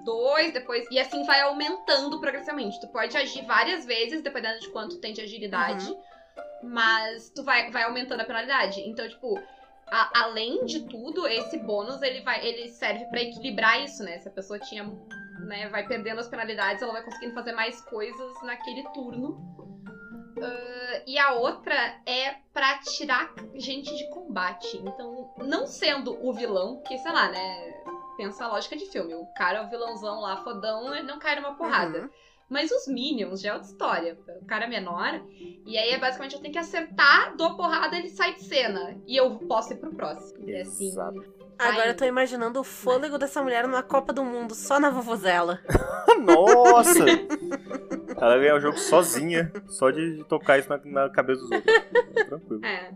dois, 0.03 0.51
depois. 0.53 0.85
E 0.91 0.99
assim 0.99 1.23
vai 1.23 1.41
aumentando 1.41 2.19
progressivamente. 2.19 2.79
Tu 2.81 2.87
pode 2.89 3.15
agir 3.17 3.45
várias 3.45 3.85
vezes, 3.85 4.21
dependendo 4.21 4.59
de 4.59 4.69
quanto 4.71 4.99
tem 4.99 5.13
de 5.13 5.21
agilidade. 5.21 5.85
Mas 6.63 7.29
tu 7.29 7.43
vai, 7.43 7.71
vai 7.71 7.83
aumentando 7.83 8.21
a 8.21 8.25
penalidade. 8.25 8.81
Então, 8.81 9.07
tipo, 9.07 9.39
a- 9.87 10.23
além 10.23 10.65
de 10.65 10.81
tudo, 10.87 11.27
esse 11.27 11.57
bônus 11.57 12.01
ele 12.01 12.21
vai, 12.21 12.45
ele 12.45 12.67
serve 12.69 13.05
pra 13.05 13.21
equilibrar 13.21 13.83
isso, 13.83 14.03
né? 14.03 14.19
Se 14.19 14.27
a 14.27 14.31
pessoa 14.31 14.59
tinha. 14.59 14.83
Né, 15.45 15.67
vai 15.69 15.85
perdendo 15.87 16.19
as 16.19 16.27
penalidades, 16.27 16.81
ela 16.81 16.93
vai 16.93 17.03
conseguindo 17.03 17.33
fazer 17.33 17.51
mais 17.51 17.81
coisas 17.81 18.41
naquele 18.43 18.83
turno. 18.89 19.37
Ah, 20.41 21.01
e 21.05 21.17
a 21.17 21.33
outra 21.33 21.75
é 22.05 22.35
pra 22.53 22.79
tirar 22.79 23.33
gente 23.55 23.95
de 23.95 24.09
combate. 24.09 24.77
Então, 24.77 25.33
não 25.39 25.65
sendo 25.65 26.17
o 26.25 26.33
vilão, 26.33 26.77
porque, 26.77 26.97
sei 26.97 27.11
lá, 27.11 27.29
né? 27.29 27.73
Pensa 28.17 28.45
a 28.45 28.47
lógica 28.49 28.75
de 28.75 28.85
filme. 28.87 29.13
O 29.15 29.25
cara 29.35 29.59
é 29.59 29.61
o 29.61 29.69
vilãozão 29.69 30.19
lá, 30.21 30.37
fodão, 30.37 30.93
ele 30.93 31.07
não 31.07 31.19
cai 31.19 31.35
numa 31.35 31.55
porrada. 31.55 32.01
Uhum. 32.01 32.09
Mas 32.49 32.69
os 32.69 32.85
Minions 32.85 33.41
já 33.41 33.51
é 33.51 33.53
outra 33.53 33.69
história. 33.69 34.19
O 34.41 34.45
cara 34.45 34.65
é 34.65 34.67
menor. 34.67 35.21
E 35.65 35.77
aí 35.77 35.91
é 35.91 35.97
basicamente 35.97 36.35
eu 36.35 36.41
tenho 36.41 36.51
que 36.51 36.59
acertar, 36.59 37.35
dou 37.37 37.47
a 37.47 37.55
porrada, 37.55 37.97
ele 37.97 38.09
sai 38.09 38.33
de 38.35 38.43
cena. 38.43 39.01
E 39.07 39.15
eu 39.15 39.39
posso 39.47 39.71
ir 39.71 39.77
pro 39.77 39.95
próximo. 39.95 40.49
E 40.49 40.57
assim. 40.57 40.87
Exato. 40.87 41.40
Agora 41.61 41.87
eu 41.89 41.95
tô 41.97 42.05
imaginando 42.05 42.59
o 42.59 42.63
fôlego 42.63 43.17
dessa 43.17 43.41
mulher 43.41 43.67
numa 43.67 43.83
Copa 43.83 44.11
do 44.11 44.23
Mundo, 44.23 44.55
só 44.55 44.79
na 44.79 44.89
vovozela. 44.89 45.59
Nossa! 46.23 47.05
Ela 48.17 48.37
ganha 48.37 48.55
o 48.55 48.59
jogo 48.59 48.77
sozinha, 48.77 49.51
só 49.67 49.89
de 49.89 50.17
de 50.17 50.23
tocar 50.25 50.59
isso 50.59 50.69
na, 50.69 50.79
na 50.83 51.09
cabeça 51.09 51.41
dos 51.41 51.51
outros. 51.51 51.75
Tranquilo. 52.27 52.65
É. 52.65 52.91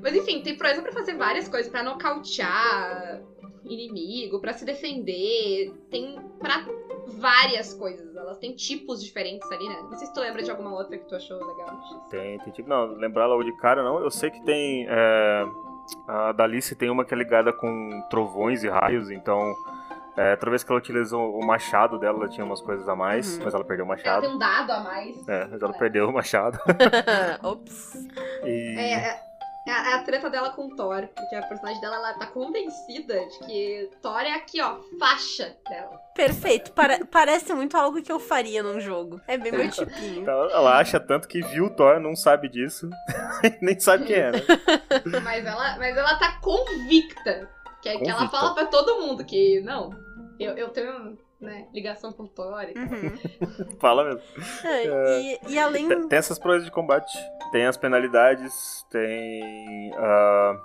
Mas 0.00 0.14
enfim, 0.14 0.42
tem 0.42 0.56
proeza 0.56 0.82
pra 0.82 0.92
fazer 0.92 1.14
várias 1.14 1.48
coisas, 1.48 1.70
pra 1.70 1.82
nocautear 1.82 3.22
inimigo, 3.64 4.40
pra 4.40 4.52
se 4.52 4.64
defender, 4.64 5.72
tem 5.90 6.18
pra 6.38 6.66
várias 7.06 7.74
coisas. 7.74 8.14
Elas 8.16 8.38
têm 8.38 8.54
tipos 8.54 9.02
diferentes 9.02 9.50
ali, 9.50 9.68
né? 9.68 9.76
Não 9.82 9.96
sei 9.96 10.06
se 10.06 10.14
tu 10.14 10.20
lembra 10.20 10.42
de 10.42 10.50
alguma 10.50 10.72
outra 10.72 10.98
que 10.98 11.06
tu 11.06 11.14
achou 11.14 11.38
legal. 11.38 12.08
Tem, 12.10 12.38
tem 12.40 12.52
tipo. 12.52 12.68
Não, 12.68 12.86
lembrar 12.94 13.26
logo 13.26 13.42
de 13.44 13.56
cara, 13.58 13.82
não. 13.82 13.98
Eu 14.00 14.10
sei 14.10 14.30
que 14.30 14.42
tem. 14.44 14.86
é, 14.88 15.44
a 16.06 16.32
Dalice 16.32 16.74
tem 16.74 16.90
uma 16.90 17.04
que 17.04 17.12
é 17.14 17.16
ligada 17.16 17.52
com 17.52 18.02
trovões 18.10 18.62
e 18.64 18.68
raios, 18.68 19.10
então. 19.10 19.54
É, 20.14 20.36
toda 20.36 20.50
vez 20.50 20.62
que 20.62 20.70
ela 20.70 20.78
utiliza 20.78 21.16
o 21.16 21.40
machado 21.42 21.98
dela, 21.98 22.18
ela 22.18 22.28
tinha 22.28 22.44
umas 22.44 22.60
coisas 22.60 22.86
a 22.86 22.94
mais, 22.94 23.38
Uhum. 23.38 23.44
mas 23.44 23.54
ela 23.54 23.64
perdeu 23.64 23.86
o 23.86 23.88
Ela 23.88 23.96
machado. 23.96 24.20
tem 24.20 24.30
um 24.34 24.38
dado 24.38 24.70
a 24.70 24.80
mais. 24.80 25.26
É, 25.26 25.46
mas 25.50 25.62
ela 25.62 25.74
É. 25.74 25.78
perdeu 25.78 26.06
o 26.08 26.12
machado. 26.12 26.58
Ops. 27.42 27.94
E. 28.44 28.76
É, 28.78 29.22
é, 29.66 29.70
é 29.70 29.72
a, 29.72 29.90
é 29.90 29.94
a 29.94 30.02
treta 30.02 30.28
dela 30.30 30.50
com 30.50 30.68
Thor, 30.74 31.08
porque 31.14 31.34
a 31.34 31.42
personagem 31.42 31.80
dela 31.80 31.96
ela 31.96 32.14
tá 32.14 32.26
convencida 32.26 33.26
de 33.26 33.38
que 33.46 33.90
Thor 34.00 34.20
é 34.20 34.32
aqui, 34.34 34.60
ó, 34.60 34.78
faixa 34.98 35.56
dela. 35.68 36.00
Perfeito. 36.14 36.72
Pare- 36.72 37.04
parece 37.06 37.52
muito 37.54 37.76
algo 37.76 38.02
que 38.02 38.12
eu 38.12 38.20
faria 38.20 38.62
num 38.62 38.80
jogo. 38.80 39.20
É 39.26 39.38
bem 39.38 39.52
meu 39.52 39.70
tipinho. 39.70 40.28
Ela 40.28 40.78
acha 40.78 41.00
tanto 41.00 41.26
que 41.28 41.40
viu 41.42 41.66
o 41.66 41.70
Thor, 41.70 42.00
não 42.00 42.14
sabe 42.14 42.48
disso. 42.48 42.88
Nem 43.62 43.78
sabe 43.78 44.04
quem 44.04 44.16
é, 44.16 44.32
né? 44.32 44.40
Mas 45.22 45.44
ela, 45.46 45.76
mas 45.78 45.96
ela 45.96 46.16
tá 46.18 46.38
convicta. 46.40 47.48
Que, 47.80 47.88
é 47.88 47.98
que 47.98 48.08
ela 48.08 48.28
fala 48.28 48.54
pra 48.54 48.66
todo 48.66 49.00
mundo 49.00 49.24
que, 49.24 49.60
não, 49.62 49.90
eu, 50.38 50.56
eu 50.56 50.68
tenho 50.68 51.18
né, 51.40 51.66
ligação 51.74 52.12
com 52.12 52.26
Thor. 52.26 52.64
Uhum. 52.76 53.18
Fala 53.80 54.04
mesmo. 54.04 54.22
É, 54.64 55.20
e, 55.20 55.40
e 55.48 55.58
além. 55.58 55.88
Tem, 55.88 56.08
tem 56.08 56.18
essas 56.18 56.38
proezas 56.38 56.64
de 56.64 56.70
combate, 56.70 57.18
tem 57.50 57.66
as 57.66 57.76
penalidades, 57.76 58.81
tem. 58.92 59.92
ah, 59.96 60.60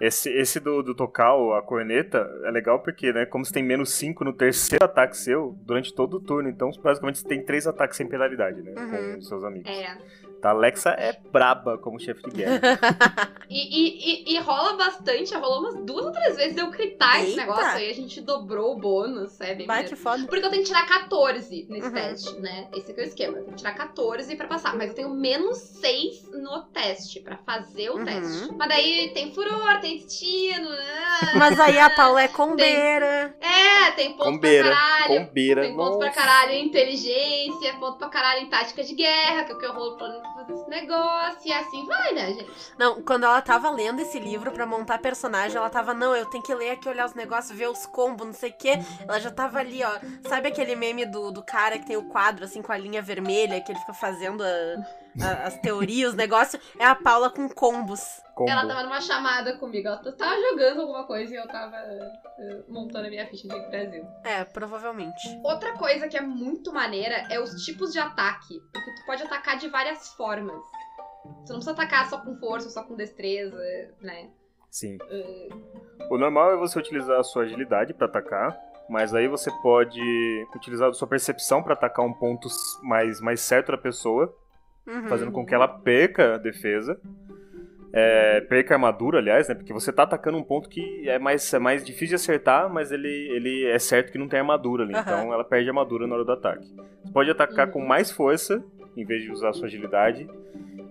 esse, 0.00 0.30
esse 0.30 0.60
do, 0.60 0.82
do 0.82 0.94
Tocal, 0.94 1.54
a 1.54 1.62
corneta, 1.62 2.30
é 2.44 2.50
legal 2.50 2.80
porque, 2.80 3.12
né? 3.12 3.24
Como 3.24 3.44
você 3.44 3.52
tem 3.52 3.62
menos 3.62 3.90
5 3.94 4.24
no 4.24 4.32
terceiro 4.32 4.84
ataque 4.84 5.16
seu, 5.16 5.56
durante 5.62 5.94
todo 5.94 6.18
o 6.18 6.20
turno, 6.20 6.48
então 6.48 6.70
basicamente 6.82 7.20
você 7.20 7.26
tem 7.26 7.42
três 7.42 7.66
ataques 7.66 7.96
sem 7.96 8.06
penalidade, 8.06 8.60
né? 8.62 8.74
Uhum. 8.76 9.14
Com 9.14 9.22
seus 9.22 9.42
amigos. 9.42 9.70
É. 9.70 9.96
Tá, 10.40 10.50
a 10.50 10.52
Alexa 10.52 10.90
é 10.90 11.18
braba 11.32 11.78
como 11.78 11.98
chefe 11.98 12.22
de 12.28 12.30
guerra. 12.36 12.60
E, 13.48 13.54
e, 13.58 14.32
e, 14.32 14.34
e 14.34 14.38
rola 14.40 14.72
bastante, 14.76 15.32
rolou 15.36 15.60
umas 15.60 15.86
duas 15.86 16.04
ou 16.06 16.10
três 16.10 16.34
vezes 16.36 16.56
eu 16.56 16.68
gritar 16.68 17.22
esse 17.22 17.36
negócio 17.36 17.64
aí, 17.76 17.88
a 17.88 17.94
gente 17.94 18.20
dobrou 18.20 18.72
o 18.74 18.80
bônus, 18.80 19.40
é 19.40 19.54
bem 19.54 19.68
Vai 19.68 19.84
que 19.84 19.94
foda. 19.94 20.26
Porque 20.26 20.44
eu 20.44 20.50
tenho 20.50 20.62
que 20.64 20.68
tirar 20.68 20.84
14 20.84 21.64
nesse 21.70 21.86
Uhum. 21.86 21.92
teste, 21.94 22.40
né? 22.40 22.66
Esse 22.74 22.90
aqui 22.90 23.00
é 23.00 23.04
o 23.04 23.06
esquema. 23.06 23.36
Eu 23.38 23.44
tenho 23.44 23.52
que 23.52 23.58
tirar 23.62 23.74
14 23.76 24.34
pra 24.34 24.48
passar. 24.48 24.74
Mas 24.76 24.88
eu 24.88 24.96
tenho 24.96 25.10
menos 25.10 25.58
6 25.58 26.28
no 26.32 26.60
teste, 26.72 27.20
pra 27.20 27.36
fazer 27.38 27.90
o 27.90 27.98
Uhum. 27.98 28.04
teste. 28.04 28.52
Mas 28.56 28.68
daí 28.68 29.12
tem 29.14 29.32
furor, 29.32 29.80
tem 29.80 29.96
destino. 29.98 30.68
ah, 30.68 31.38
Mas 31.38 31.60
aí 31.60 31.78
a 31.78 31.88
Paula 31.90 32.22
é 32.22 32.26
combeira. 32.28 33.36
É, 33.40 33.92
tem 33.92 34.10
ponto 34.16 34.24
Combeira, 34.24 34.70
pra 34.70 34.76
caralho. 34.76 35.24
Combeira. 35.26 35.62
Tem 35.62 35.76
ponto 35.76 35.98
pra 35.98 36.06
nossa. 36.08 36.20
caralho 36.20 36.50
em 36.52 36.66
inteligência, 36.66 37.74
ponto 37.78 37.96
pra 37.96 38.08
caralho 38.08 38.40
em 38.40 38.48
tática 38.48 38.82
de 38.82 38.92
guerra, 38.96 39.44
que 39.44 39.52
é 39.52 39.54
o 39.54 39.58
que 39.58 39.66
eu 39.66 39.72
rolo 39.72 39.96
pra 39.96 40.08
fazer 40.36 40.52
esse 40.52 40.68
negócio. 40.68 41.40
E 41.48 41.52
assim 41.52 41.86
vai, 41.86 42.12
né, 42.12 42.26
gente? 42.34 42.50
Não, 42.78 43.02
quando 43.02 43.24
ela 43.24 43.40
tava 43.42 43.70
lendo 43.70 44.00
esse 44.00 44.18
livro 44.18 44.52
pra 44.52 44.66
montar 44.66 44.98
personagem, 44.98 45.56
ela 45.56 45.70
tava, 45.70 45.94
não, 45.94 46.14
eu 46.14 46.26
tenho 46.26 46.42
que 46.44 46.54
ler 46.54 46.70
aqui, 46.70 46.88
olhar 46.88 47.06
os 47.06 47.14
negócios, 47.14 47.56
ver 47.56 47.68
os 47.68 47.86
combos, 47.86 48.26
não 48.26 48.34
sei 48.34 48.50
o 48.50 48.54
quê. 48.56 48.74
Ela 49.08 49.18
já 49.18 49.30
tava 49.30 49.58
ali, 49.58 49.82
ó. 49.82 49.98
Sabe 50.28 50.48
aquele 50.48 50.76
meme 50.76 51.06
do, 51.06 51.30
do 51.32 51.42
cara 51.42 51.78
que 51.78 51.86
tem 51.86 51.96
o 51.96 52.04
quadro, 52.08 52.44
assim, 52.44 52.62
com 52.62 52.72
a 52.72 52.76
linha 52.78 53.00
vermelha, 53.02 53.60
que 53.60 53.72
ele 53.72 53.78
fica 53.80 53.94
fazendo 53.94 54.42
a- 54.42 54.86
a- 55.22 55.46
as 55.46 55.58
teorias, 55.60 56.10
os 56.10 56.14
negócios? 56.16 56.62
É 56.78 56.84
a 56.84 56.94
Paula 56.94 57.30
com 57.30 57.48
combos. 57.48 58.00
Combo. 58.34 58.50
Ela 58.50 58.66
tava 58.66 58.82
numa 58.82 59.00
chamada 59.00 59.56
comigo. 59.58 59.88
Ela 59.88 59.96
tava 59.98 60.36
jogando 60.50 60.82
alguma 60.82 61.06
coisa 61.06 61.34
e 61.34 61.36
eu 61.38 61.46
tava 61.48 61.74
eh, 61.76 62.62
montando 62.68 63.06
a 63.06 63.10
minha 63.10 63.26
ficha 63.26 63.48
de 63.48 63.68
Brasil. 63.70 64.04
É, 64.24 64.44
provavelmente. 64.44 65.22
Outra 65.42 65.72
coisa 65.72 66.06
que 66.08 66.16
é 66.16 66.20
muito 66.20 66.72
maneira 66.72 67.26
é 67.30 67.40
os 67.40 67.64
tipos 67.64 67.92
de 67.92 67.98
ataque. 67.98 68.60
Porque 68.72 68.94
tu 68.94 69.06
pode 69.06 69.22
atacar 69.22 69.56
de 69.56 69.68
várias 69.68 70.08
formas. 70.14 70.60
Tu 71.46 71.52
não 71.52 71.60
precisa 71.60 71.72
atacar 71.72 72.08
só 72.10 72.18
com 72.18 72.36
força, 72.36 72.68
só 72.70 72.82
com 72.84 72.94
destreza, 72.94 73.56
né? 74.00 74.28
Sim. 74.70 74.98
Eh, 75.08 75.48
O 76.10 76.18
normal 76.18 76.52
é 76.52 76.56
você 76.56 76.78
utilizar 76.78 77.18
a 77.18 77.24
sua 77.24 77.44
agilidade 77.44 77.92
pra 77.94 78.06
atacar, 78.06 78.56
mas 78.88 79.12
aí 79.14 79.26
você 79.26 79.50
pode 79.62 79.98
utilizar 80.54 80.88
a 80.90 80.92
sua 80.92 81.08
percepção 81.08 81.62
pra 81.62 81.72
atacar 81.72 82.04
um 82.04 82.12
ponto 82.12 82.46
mais, 82.82 83.20
mais 83.20 83.40
certo 83.40 83.72
da 83.72 83.78
pessoa, 83.78 84.32
Uhum. 84.86 85.08
fazendo 85.08 85.32
com 85.32 85.44
que 85.44 85.54
ela 85.54 85.66
perca 85.68 86.34
a 86.34 86.38
defesa. 86.38 86.98
É, 87.92 88.40
perca 88.42 88.74
a 88.74 88.76
armadura, 88.76 89.18
aliás, 89.18 89.48
né? 89.48 89.54
Porque 89.54 89.72
você 89.72 89.90
tá 89.90 90.02
atacando 90.02 90.36
um 90.36 90.42
ponto 90.42 90.68
que 90.68 91.08
é 91.08 91.18
mais, 91.18 91.52
é 91.54 91.58
mais 91.58 91.82
difícil 91.84 92.08
de 92.08 92.14
acertar, 92.16 92.68
mas 92.70 92.92
ele, 92.92 93.08
ele 93.08 93.64
é 93.66 93.78
certo 93.78 94.12
que 94.12 94.18
não 94.18 94.28
tem 94.28 94.38
armadura 94.40 94.84
ali. 94.84 94.94
Aham. 94.94 95.02
Então 95.02 95.32
ela 95.32 95.44
perde 95.44 95.68
a 95.68 95.70
armadura 95.72 96.06
na 96.06 96.14
hora 96.16 96.24
do 96.24 96.32
ataque. 96.32 96.66
Você 97.04 97.12
pode 97.12 97.30
atacar 97.30 97.66
Uhum. 97.68 97.72
com 97.72 97.80
mais 97.86 98.10
força, 98.10 98.62
em 98.96 99.04
vez 99.04 99.22
de 99.22 99.30
usar 99.32 99.48
a 99.50 99.52
sua 99.54 99.66
agilidade. 99.66 100.28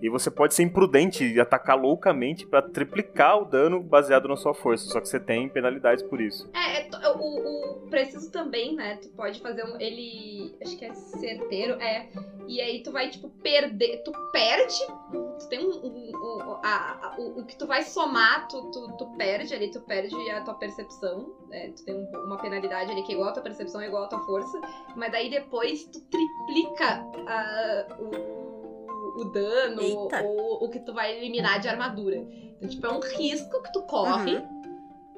E 0.02 0.08
você 0.08 0.30
pode 0.30 0.54
ser 0.54 0.62
imprudente 0.62 1.24
e 1.24 1.40
atacar 1.40 1.78
loucamente 1.80 2.46
pra 2.46 2.60
triplicar 2.62 3.40
o 3.40 3.44
dano 3.44 3.82
baseado 3.82 4.28
na 4.28 4.36
sua 4.36 4.54
força. 4.54 4.86
Só 4.86 5.00
que 5.00 5.08
você 5.08 5.18
tem 5.20 5.48
penalidades 5.48 6.02
por 6.04 6.20
isso. 6.20 6.48
É, 6.54 6.80
é 6.80 6.84
to- 6.84 6.96
o, 7.18 7.84
o 7.86 7.90
preciso 7.90 8.30
também, 8.30 8.74
né? 8.74 8.96
Tu 9.00 9.08
pode 9.10 9.40
fazer 9.40 9.64
um. 9.64 9.80
Ele. 9.80 10.54
Acho 10.62 10.76
que 10.76 10.84
é 10.84 10.92
certeiro, 10.94 11.74
é. 11.80 12.08
E 12.46 12.60
aí 12.60 12.82
tu 12.82 12.92
vai, 12.92 13.08
tipo, 13.10 13.28
perder. 13.42 14.02
Tu 14.04 14.12
perde. 14.32 14.86
Tu 15.40 15.48
tem 15.48 15.64
um. 15.64 15.70
um- 15.70 16.06
um- 16.16 16.52
a- 16.62 16.98
a- 17.02 17.16
o, 17.18 17.40
o 17.40 17.44
que 17.46 17.56
tu 17.56 17.66
vai 17.66 17.82
somar, 17.82 18.46
tu, 18.48 18.70
tu, 18.70 18.96
tu 18.98 19.06
perde 19.16 19.54
ali, 19.54 19.70
tu 19.70 19.80
perde 19.80 20.14
a 20.30 20.40
tua 20.42 20.54
percepção. 20.54 21.34
né? 21.48 21.72
Tu 21.76 21.84
tem 21.84 21.94
um- 21.94 22.24
uma 22.26 22.36
penalidade 22.38 22.90
ali 22.90 23.02
que 23.02 23.12
é 23.12 23.14
igual 23.14 23.30
a 23.30 23.32
tua 23.32 23.42
percepção, 23.42 23.80
é 23.80 23.86
igual 23.86 24.04
a 24.04 24.08
tua 24.08 24.20
força. 24.26 24.60
Mas 24.96 25.12
daí 25.12 25.30
depois 25.30 25.84
tu 25.84 26.00
triplica 26.00 27.04
ah, 27.28 27.86
o, 28.00 28.45
o 29.16 29.24
dano 29.32 29.80
Eita. 29.82 30.22
ou 30.22 30.64
o 30.64 30.68
que 30.70 30.80
tu 30.80 30.92
vai 30.92 31.16
eliminar 31.16 31.58
de 31.60 31.68
armadura. 31.68 32.16
Então, 32.16 32.68
tipo, 32.68 32.86
é 32.86 32.90
um 32.92 33.00
risco 33.00 33.62
que 33.62 33.72
tu 33.72 33.82
corre, 33.82 34.42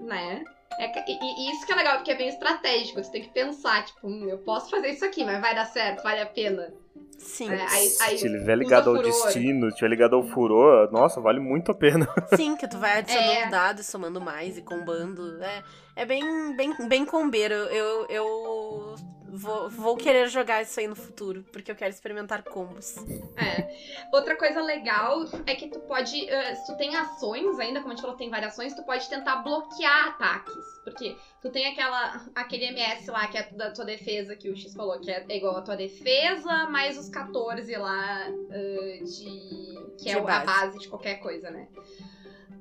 né? 0.01 0.45
É 0.79 0.87
que- 0.89 1.11
e, 1.11 1.17
e 1.49 1.51
isso 1.53 1.67
que 1.67 1.73
é 1.73 1.77
legal, 1.77 1.97
porque 1.97 2.13
é 2.13 2.15
bem 2.17 2.29
estratégico. 2.29 3.01
Tu 3.03 3.11
tem 3.11 3.23
que 3.23 3.31
pensar, 3.31 3.85
tipo, 3.85 4.07
hum, 4.07 4.29
eu 4.29 4.39
posso 4.39 4.71
fazer 4.71 4.91
isso 4.91 5.05
aqui, 5.05 5.25
mas 5.25 5.41
vai 5.41 5.55
dar 5.55 5.65
certo, 5.67 6.03
vale 6.03 6.21
a 6.21 6.27
pena. 6.27 6.73
Sim. 7.19 7.51
É, 7.51 7.63
aí- 7.69 7.89
Se 7.89 8.03
aí 8.03 8.15
estiver 8.15 8.57
ligado 8.57 8.91
ao 8.91 9.03
destino, 9.03 9.63
se 9.67 9.69
estiver 9.71 9.89
ligado 9.89 10.15
ao 10.15 10.23
furor, 10.23 10.89
nossa, 10.93 11.21
vale 11.21 11.41
muito 11.41 11.73
a 11.73 11.75
pena. 11.75 12.07
Sim, 12.37 12.57
que 12.57 12.69
tu 12.69 12.79
vai 12.79 12.99
adicionando 12.99 13.31
É. 13.33 13.49
dados, 13.51 13.87
somando 13.87 14.21
mais 14.21 14.57
e 14.57 14.63
combando. 14.63 15.43
É, 15.43 15.65
é 15.97 16.05
bem, 16.07 16.55
bem, 16.55 16.73
bem 16.89 17.05
combeiro. 17.05 17.55
Eu, 17.55 18.07
eu 18.07 18.95
vou, 19.29 19.69
vou 19.69 19.97
querer 19.97 20.29
jogar 20.29 20.63
isso 20.63 20.79
aí 20.81 20.87
no 20.89 20.97
futuro, 20.97 21.45
porque 21.53 21.71
eu 21.71 21.77
quero 21.77 21.91
experimentar 21.91 22.43
combos. 22.43 22.97
É. 23.37 23.69
Outra 24.13 24.37
coisa 24.37 24.61
legal 24.63 25.25
é 25.47 25.55
que 25.55 25.69
tu 25.69 25.81
pode, 25.81 26.29
eh, 26.29 26.55
se 26.55 26.67
tu 26.67 26.77
tem 26.77 26.97
ações 26.97 27.59
ainda, 27.59 27.81
como 27.81 27.93
a 27.93 27.95
gente 27.97 28.03
falou, 28.03 28.17
tem 28.17 28.31
variações, 28.31 28.75
tu 28.75 28.83
pode 28.85 29.09
tentar 29.09 29.37
bloquear 29.37 30.09
ataques. 30.09 30.55
Porque 30.85 31.17
tu 31.43 31.51
tem 31.51 31.67
aquela, 31.67 32.27
aquele 32.35 32.65
MS 32.67 33.11
lá 33.11 33.27
que 33.29 33.37
é 33.39 33.43
da 33.53 33.71
tua 33.71 33.85
defesa, 33.85 34.35
que 34.35 34.49
o 34.51 34.57
X 34.57 34.73
falou, 34.75 34.99
que 35.01 35.11
é 35.11 35.25
igual 35.37 35.57
a 35.57 35.63
tua 35.63 35.77
defesa, 35.77 36.67
mais 36.71 36.99
os 36.99 37.09
14 37.09 37.77
lá 37.77 38.27
eh, 38.51 39.01
de. 39.05 39.97
que 40.03 40.09
é 40.11 40.15
De 40.15 40.19
a 40.19 40.23
base. 40.23 40.47
base 40.47 40.79
de 40.79 40.89
qualquer 40.89 41.17
coisa, 41.17 41.51
né? 41.51 41.69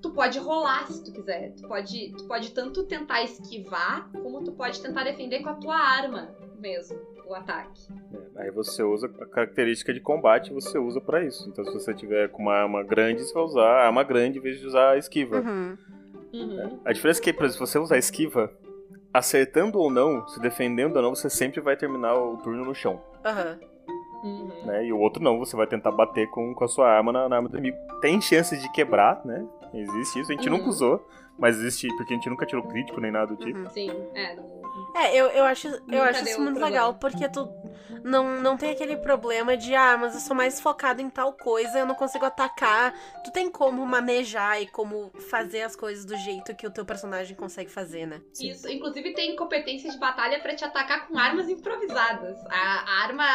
Tu 0.01 0.12
pode 0.12 0.39
rolar 0.39 0.88
se 0.88 1.03
tu 1.03 1.12
quiser. 1.12 1.53
Tu 1.53 1.67
pode, 1.67 2.13
tu 2.17 2.23
pode 2.25 2.51
tanto 2.51 2.83
tentar 2.83 3.23
esquivar, 3.23 4.10
como 4.12 4.43
tu 4.43 4.51
pode 4.51 4.81
tentar 4.81 5.03
defender 5.03 5.41
com 5.41 5.49
a 5.49 5.55
tua 5.55 5.75
arma 5.75 6.29
mesmo, 6.60 6.97
o 7.25 7.33
ataque. 7.33 7.88
Aí 8.36 8.51
você 8.51 8.83
usa 8.83 9.07
a 9.07 9.25
característica 9.25 9.93
de 9.93 9.99
combate, 9.99 10.53
você 10.53 10.77
usa 10.77 10.99
pra 11.01 11.23
isso. 11.23 11.47
Então 11.49 11.65
se 11.65 11.73
você 11.73 11.93
tiver 11.93 12.29
com 12.29 12.43
uma 12.43 12.53
arma 12.53 12.83
grande, 12.83 13.23
você 13.23 13.33
vai 13.33 13.43
usar 13.43 13.65
a 13.65 13.86
arma 13.88 14.03
grande 14.03 14.39
em 14.39 14.41
vez 14.41 14.60
de 14.60 14.67
usar 14.67 14.91
a 14.91 14.97
esquiva. 14.97 15.39
Uhum. 15.39 15.77
Uhum. 16.33 16.79
A 16.86 16.91
diferença 16.91 17.19
é 17.19 17.23
que, 17.23 17.33
por 17.33 17.45
exemplo, 17.45 17.65
se 17.65 17.71
você 17.71 17.79
usar 17.79 17.95
a 17.95 17.99
esquiva, 17.99 18.51
acertando 19.13 19.79
ou 19.79 19.89
não, 19.89 20.27
se 20.27 20.39
defendendo 20.39 20.97
ou 20.97 21.01
não, 21.01 21.15
você 21.15 21.29
sempre 21.29 21.62
vai 21.62 21.75
terminar 21.75 22.15
o 22.15 22.38
turno 22.38 22.63
no 22.63 22.75
chão. 22.75 23.01
Aham. 23.25 23.60
Uhum. 24.23 24.65
Né? 24.65 24.86
E 24.86 24.93
o 24.93 24.99
outro 24.99 25.23
não, 25.23 25.38
você 25.38 25.55
vai 25.55 25.67
tentar 25.67 25.91
bater 25.91 26.29
com, 26.29 26.53
com 26.53 26.63
a 26.63 26.67
sua 26.67 26.89
arma 26.89 27.12
na, 27.12 27.29
na 27.29 27.36
arma 27.38 27.49
do 27.49 27.57
inimigo. 27.57 27.77
Tem 28.01 28.19
chance 28.19 28.58
de 28.58 28.71
quebrar, 28.71 29.21
né? 29.23 29.45
Existe 29.73 30.19
isso. 30.19 30.31
A 30.31 30.35
gente 30.35 30.49
Uhum. 30.49 30.57
nunca 30.57 30.69
usou, 30.69 31.07
mas 31.38 31.58
existe, 31.58 31.88
porque 31.96 32.13
a 32.13 32.17
gente 32.17 32.29
nunca 32.29 32.46
tirou 32.46 32.63
crítico 32.67 33.00
nem 33.00 33.12
nada 33.12 33.35
do 33.35 33.38
tipo. 33.38 33.60
Uhum. 33.60 33.69
Sim, 33.69 33.92
é. 34.15 34.35
É, 34.96 35.15
eu, 35.15 35.27
eu 35.27 35.44
acho, 35.44 35.67
eu 35.67 35.81
Nunca 35.85 36.04
acho 36.10 36.23
isso 36.23 36.42
muito 36.42 36.60
problema. 36.60 36.65
legal, 36.67 36.94
porque 36.96 37.27
tu. 37.29 37.48
não, 38.04 38.40
não 38.42 38.56
tem 38.58 38.71
aquele 38.71 38.96
problema 38.98 39.56
de, 39.58 39.75
ah, 39.75 39.98
mas 40.00 40.13
eu 40.13 40.19
sou 40.19 40.35
mais 40.35 40.60
focado 40.60 41.02
em 41.02 41.10
tal 41.10 41.33
coisa, 41.33 41.79
eu 41.79 41.85
não 41.85 41.94
consigo 41.96 42.25
atacar. 42.25 42.94
Tu 43.23 43.31
tem 43.31 43.50
como 43.50 43.85
manejar 43.85 44.62
e 44.62 44.67
como 44.67 45.12
fazer 45.29 45.62
as 45.63 45.75
coisas 45.75 46.06
do 46.06 46.15
jeito 46.17 46.56
que 46.56 46.65
o 46.65 46.71
teu 46.71 46.85
personagem 46.85 47.35
consegue 47.35 47.69
fazer, 47.71 48.06
né? 48.08 48.21
Sim. 48.33 48.50
Isso, 48.50 48.67
inclusive 48.69 49.13
tem 49.13 49.35
competência 49.35 49.92
de 49.92 49.98
batalha 49.98 50.40
pra 50.40 50.56
te 50.56 50.63
atacar 50.63 51.08
com 51.08 51.17
armas 51.17 51.50
improvisadas. 51.50 52.38
A, 52.50 52.56
a 52.56 53.04
arma, 53.04 53.25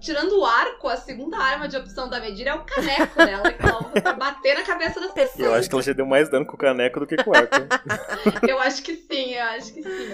tirando 0.00 0.38
o 0.38 0.44
arco, 0.44 0.88
a 0.88 0.96
segunda 0.96 1.38
arma 1.38 1.68
de 1.68 1.76
opção 1.76 2.08
da 2.08 2.20
Medira 2.20 2.50
é 2.50 2.54
o 2.54 2.64
caneco 2.64 3.16
dela, 3.16 3.52
que 3.52 3.62
ela 3.62 3.78
usa 3.86 4.00
pra 4.02 4.12
bater 4.14 4.54
na 4.56 4.62
cabeça 4.62 5.00
das 5.00 5.12
pessoas. 5.12 5.38
eu 5.46 5.54
acho 5.54 5.68
que 5.68 5.74
ela 5.74 5.82
já 5.82 5.92
deu 5.92 6.06
mais 6.06 6.28
dano 6.28 6.46
com 6.46 6.54
o 6.54 6.58
caneco 6.58 6.97
do 6.98 7.06
que 7.06 7.16
arco. 7.34 7.54
Eu 8.48 8.58
acho 8.58 8.82
que 8.82 8.94
sim, 8.94 9.34
eu 9.34 9.44
acho 9.44 9.72
que 9.72 9.82
sim. 9.82 10.08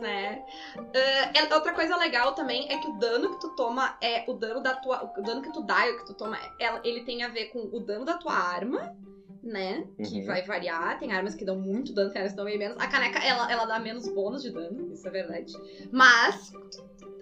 Né? 0.00 0.42
É- 0.92 1.54
outra 1.54 1.72
coisa 1.72 1.96
legal 1.96 2.34
também 2.34 2.70
é 2.70 2.78
que 2.78 2.88
o 2.88 2.98
dano 2.98 3.30
que 3.34 3.40
tu 3.40 3.50
toma 3.50 3.96
é 4.00 4.24
o 4.26 4.34
dano 4.34 4.60
da 4.60 4.74
tua. 4.74 5.12
O 5.16 5.22
dano 5.22 5.42
que 5.42 5.52
tu 5.52 5.62
dá 5.62 5.86
e 5.86 5.92
o 5.92 5.98
que 5.98 6.06
tu 6.06 6.14
toma, 6.14 6.38
ela- 6.58 6.80
ele 6.84 7.04
tem 7.04 7.22
a 7.22 7.28
ver 7.28 7.46
com 7.46 7.58
o 7.72 7.80
dano 7.80 8.04
da 8.04 8.14
tua 8.14 8.32
arma, 8.32 8.96
né? 9.42 9.84
Que 9.96 10.20
Uhum. 10.20 10.26
vai 10.26 10.42
variar. 10.42 10.98
Tem 10.98 11.12
armas 11.12 11.34
que 11.34 11.44
dão 11.44 11.56
muito 11.58 11.92
dano, 11.92 12.10
tem 12.10 12.20
armas 12.20 12.32
que 12.32 12.36
dão 12.36 12.44
bem 12.44 12.58
menos. 12.58 12.76
A 12.78 12.86
caneca, 12.86 13.18
ela, 13.18 13.50
ela 13.50 13.64
dá 13.64 13.78
menos 13.78 14.08
bônus 14.08 14.42
de 14.42 14.50
dano, 14.50 14.92
isso 14.92 15.06
é 15.06 15.10
verdade. 15.10 15.52
Mas. 15.90 16.52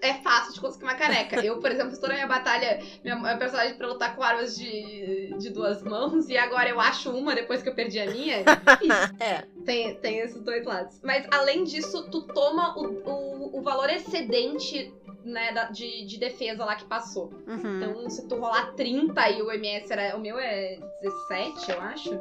É 0.03 0.15
fácil 0.15 0.55
de 0.55 0.61
conseguir 0.63 0.85
uma 0.85 0.95
caneca. 0.95 1.45
Eu, 1.45 1.59
por 1.59 1.71
exemplo, 1.71 1.93
estou 1.93 2.09
na 2.09 2.15
minha 2.15 2.27
batalha, 2.27 2.81
minha, 3.05 3.17
minha 3.17 3.37
personagem 3.37 3.75
pra 3.77 3.87
lutar 3.87 4.17
com 4.17 4.23
armas 4.23 4.57
de, 4.57 5.35
de 5.37 5.51
duas 5.51 5.83
mãos, 5.83 6.27
e 6.31 6.39
agora 6.39 6.71
eu 6.71 6.81
acho 6.81 7.11
uma 7.11 7.35
depois 7.35 7.63
que 7.63 7.69
eu 7.69 7.75
perdi 7.75 7.99
a 8.01 8.11
minha. 8.11 8.39
Difícil. 8.39 8.91
É. 9.21 9.43
Tem, 9.67 9.95
tem 9.97 10.21
esses 10.21 10.41
dois 10.43 10.65
lados. 10.65 10.99
Mas 11.03 11.27
além 11.31 11.65
disso, 11.65 12.09
tu 12.11 12.23
toma 12.23 12.79
o, 12.79 12.87
o, 13.11 13.59
o 13.59 13.63
valor 13.63 13.91
excedente 13.91 14.91
né, 15.23 15.53
da- 15.53 15.65
de, 15.71 16.07
de 16.07 16.19
defesa 16.19 16.65
lá 16.65 16.77
que 16.77 16.87
passou. 16.87 17.31
Uhum. 17.47 17.77
Então, 17.77 18.09
se 18.09 18.27
tu 18.27 18.37
rolar 18.37 18.73
30 18.73 19.29
e 19.29 19.43
o 19.43 19.53
MS 19.53 19.93
era. 19.93 20.17
O 20.17 20.21
meu 20.21 20.39
é 20.39 20.79
17, 21.03 21.71
eu 21.71 21.81
acho. 21.81 22.21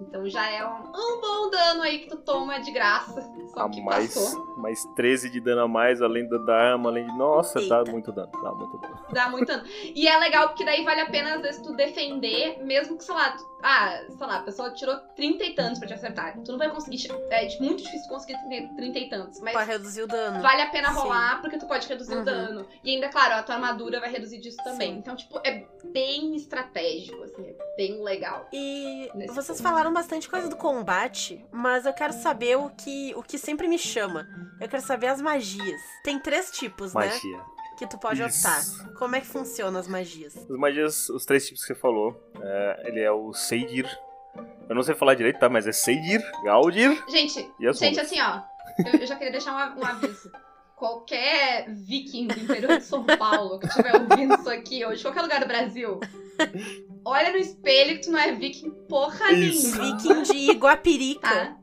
Então 0.00 0.28
já 0.28 0.48
é 0.50 0.64
um, 0.66 0.88
um 0.88 1.20
bom 1.20 1.50
dano 1.50 1.82
aí 1.82 2.00
que 2.00 2.08
tu 2.08 2.16
toma 2.18 2.58
de 2.60 2.70
graça. 2.70 3.28
Só 3.52 3.60
A 3.60 3.70
que 3.70 3.80
mais, 3.80 4.14
passou. 4.14 4.57
Mais 4.58 4.84
13 4.96 5.30
de 5.30 5.40
dano 5.40 5.62
a 5.62 5.68
mais, 5.68 6.02
além 6.02 6.28
da, 6.28 6.36
da 6.38 6.54
arma, 6.54 6.90
além 6.90 7.06
de. 7.06 7.16
Nossa, 7.16 7.60
dá 7.68 7.78
Eita. 7.78 7.90
muito 7.90 8.12
dano. 8.12 8.30
Dá 8.42 8.52
muito 8.52 8.78
dano. 8.78 8.98
Dá 9.12 9.30
muito 9.30 9.46
dano. 9.46 9.64
E 9.94 10.06
é 10.08 10.18
legal 10.18 10.48
porque 10.48 10.64
daí 10.64 10.84
vale 10.84 11.00
a 11.00 11.06
pena, 11.10 11.34
às 11.36 11.40
vezes, 11.42 11.62
tu 11.62 11.74
defender, 11.74 12.62
mesmo 12.64 12.96
que, 12.98 13.04
sei 13.04 13.14
lá, 13.14 13.30
tu- 13.32 13.48
ah, 13.62 14.00
sei 14.08 14.26
lá, 14.26 14.36
a 14.38 14.42
pessoa 14.42 14.70
tirou 14.74 14.96
30 15.16 15.44
e 15.44 15.54
tantos 15.54 15.78
pra 15.78 15.88
te 15.88 15.94
acertar. 15.94 16.38
Tu 16.44 16.50
não 16.52 16.58
vai 16.58 16.70
conseguir. 16.70 17.08
É 17.30 17.48
muito 17.60 17.82
difícil 17.82 18.08
conseguir 18.08 18.36
30 18.48 18.74
30 18.74 18.98
e 18.98 19.08
tantos. 19.08 19.40
Mas 19.40 19.52
Pra 19.52 19.62
reduzir 19.64 20.02
o 20.02 20.06
dano. 20.06 20.40
Vale 20.42 20.62
a 20.62 20.70
pena 20.70 20.88
Sim. 20.88 20.94
rolar, 20.98 21.40
porque 21.40 21.58
tu 21.58 21.66
pode 21.66 21.86
reduzir 21.88 22.14
Uhum. 22.14 22.22
o 22.22 22.24
dano. 22.24 22.66
E 22.84 22.94
ainda, 22.94 23.08
claro, 23.08 23.34
a 23.34 23.42
tua 23.42 23.54
armadura 23.56 24.00
vai 24.00 24.10
reduzir 24.10 24.38
disso 24.38 24.58
também. 24.64 24.92
Sim. 24.92 24.98
Então, 24.98 25.16
tipo, 25.16 25.38
é 25.44 25.64
bem 25.92 26.34
estratégico, 26.36 27.22
assim, 27.22 27.46
é 27.46 27.54
bem 27.76 28.02
legal. 28.02 28.48
E 28.52 29.10
vocês 29.28 29.58
ponto. 29.58 29.62
falaram 29.62 29.92
bastante 29.92 30.28
coisa 30.28 30.48
do 30.48 30.56
combate, 30.56 31.44
mas 31.50 31.86
eu 31.86 31.92
quero 31.92 32.12
saber 32.12 32.56
o 32.56 32.70
que, 32.70 33.12
o 33.16 33.22
que 33.22 33.38
sempre 33.38 33.66
me 33.68 33.78
chama. 33.78 34.26
Eu 34.60 34.68
quero 34.68 34.82
saber 34.82 35.08
as 35.08 35.20
magias. 35.20 35.80
Tem 36.02 36.18
três 36.18 36.50
tipos, 36.50 36.94
né? 36.94 37.06
Magia. 37.06 37.40
Que 37.78 37.86
tu 37.86 37.96
pode 37.98 38.20
Isso. 38.20 38.46
optar. 38.46 38.94
Como 38.98 39.14
é 39.14 39.20
que 39.20 39.26
funcionam 39.26 39.78
as 39.78 39.86
magias? 39.86 40.36
As 40.36 40.48
magias, 40.48 41.08
os 41.10 41.24
três 41.24 41.46
tipos 41.46 41.62
que 41.62 41.68
você 41.68 41.80
falou, 41.80 42.20
é, 42.40 42.82
ele 42.88 43.00
é 43.00 43.10
o 43.10 43.32
Seidir. 43.32 43.86
Eu 44.68 44.74
não 44.74 44.82
sei 44.82 44.94
falar 44.94 45.14
direito, 45.14 45.38
tá? 45.38 45.48
Mas 45.48 45.66
é 45.66 45.72
Seidir, 45.72 46.20
Galdir 46.44 47.02
Gente, 47.08 47.50
e 47.58 47.66
as 47.66 47.78
gente, 47.78 48.00
assim, 48.00 48.20
ó. 48.20 48.42
Eu, 48.84 49.00
eu 49.00 49.06
já 49.06 49.14
queria 49.16 49.32
deixar 49.32 49.52
um, 49.52 49.80
um 49.80 49.84
aviso. 49.84 50.30
Qualquer 50.76 51.66
viking 51.72 52.28
do 52.28 52.38
interior 52.38 52.78
de 52.78 52.84
São 52.84 53.04
Paulo 53.04 53.58
que 53.58 53.66
estiver 53.66 53.94
ouvindo 53.94 54.34
isso 54.34 54.50
aqui, 54.50 54.84
ou 54.84 54.92
de 54.94 55.02
qualquer 55.02 55.22
lugar 55.22 55.40
do 55.40 55.46
Brasil, 55.46 55.98
olha 57.04 57.32
no 57.32 57.38
espelho 57.38 57.96
que 57.96 58.04
tu 58.04 58.10
não 58.12 58.18
é 58.18 58.32
viking 58.32 58.70
porra 58.88 59.32
Isso. 59.32 59.76
nenhuma. 59.76 59.96
Viking 59.98 60.22
de 60.22 60.50
Iguapirica. 60.52 61.28
Tá? 61.28 61.57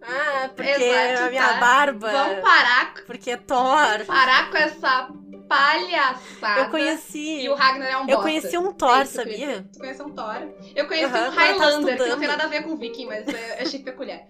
Ah, 0.00 0.48
porque 0.54 0.70
Exato, 0.70 1.24
a 1.24 1.30
minha 1.30 1.48
tá. 1.48 1.60
barba. 1.60 2.10
Vamos 2.10 2.40
parar, 2.40 2.94
Porque 3.06 3.30
é 3.32 3.36
Thor. 3.36 4.04
parar 4.06 4.50
com 4.50 4.56
essa 4.56 5.08
palhaçada. 5.48 6.60
Eu 6.60 6.68
conheci. 6.70 7.40
E 7.42 7.48
o 7.48 7.54
Ragnar 7.54 7.88
é 7.88 7.96
um 7.96 8.00
bosta. 8.00 8.12
Eu 8.12 8.18
conheci 8.20 8.58
um 8.58 8.68
É 8.68 8.72
Thor, 8.72 9.02
isso 9.02 9.20
eu 9.20 9.24
queria 9.24 9.46
sabia? 9.46 9.68
Tu 9.72 9.78
conheceu 9.78 10.06
um 10.06 10.10
Thor? 10.10 10.48
Eu 10.76 10.86
conheci 10.86 11.04
Aham, 11.06 11.28
um 11.28 11.30
Highlander, 11.30 11.96
que 11.96 12.08
não 12.08 12.18
tem 12.18 12.28
nada 12.28 12.44
a 12.44 12.48
ver 12.48 12.62
com 12.62 12.76
Viking, 12.76 13.06
mas 13.06 13.26
eu 13.26 13.34
achei 13.60 13.80
peculiar. 13.80 14.20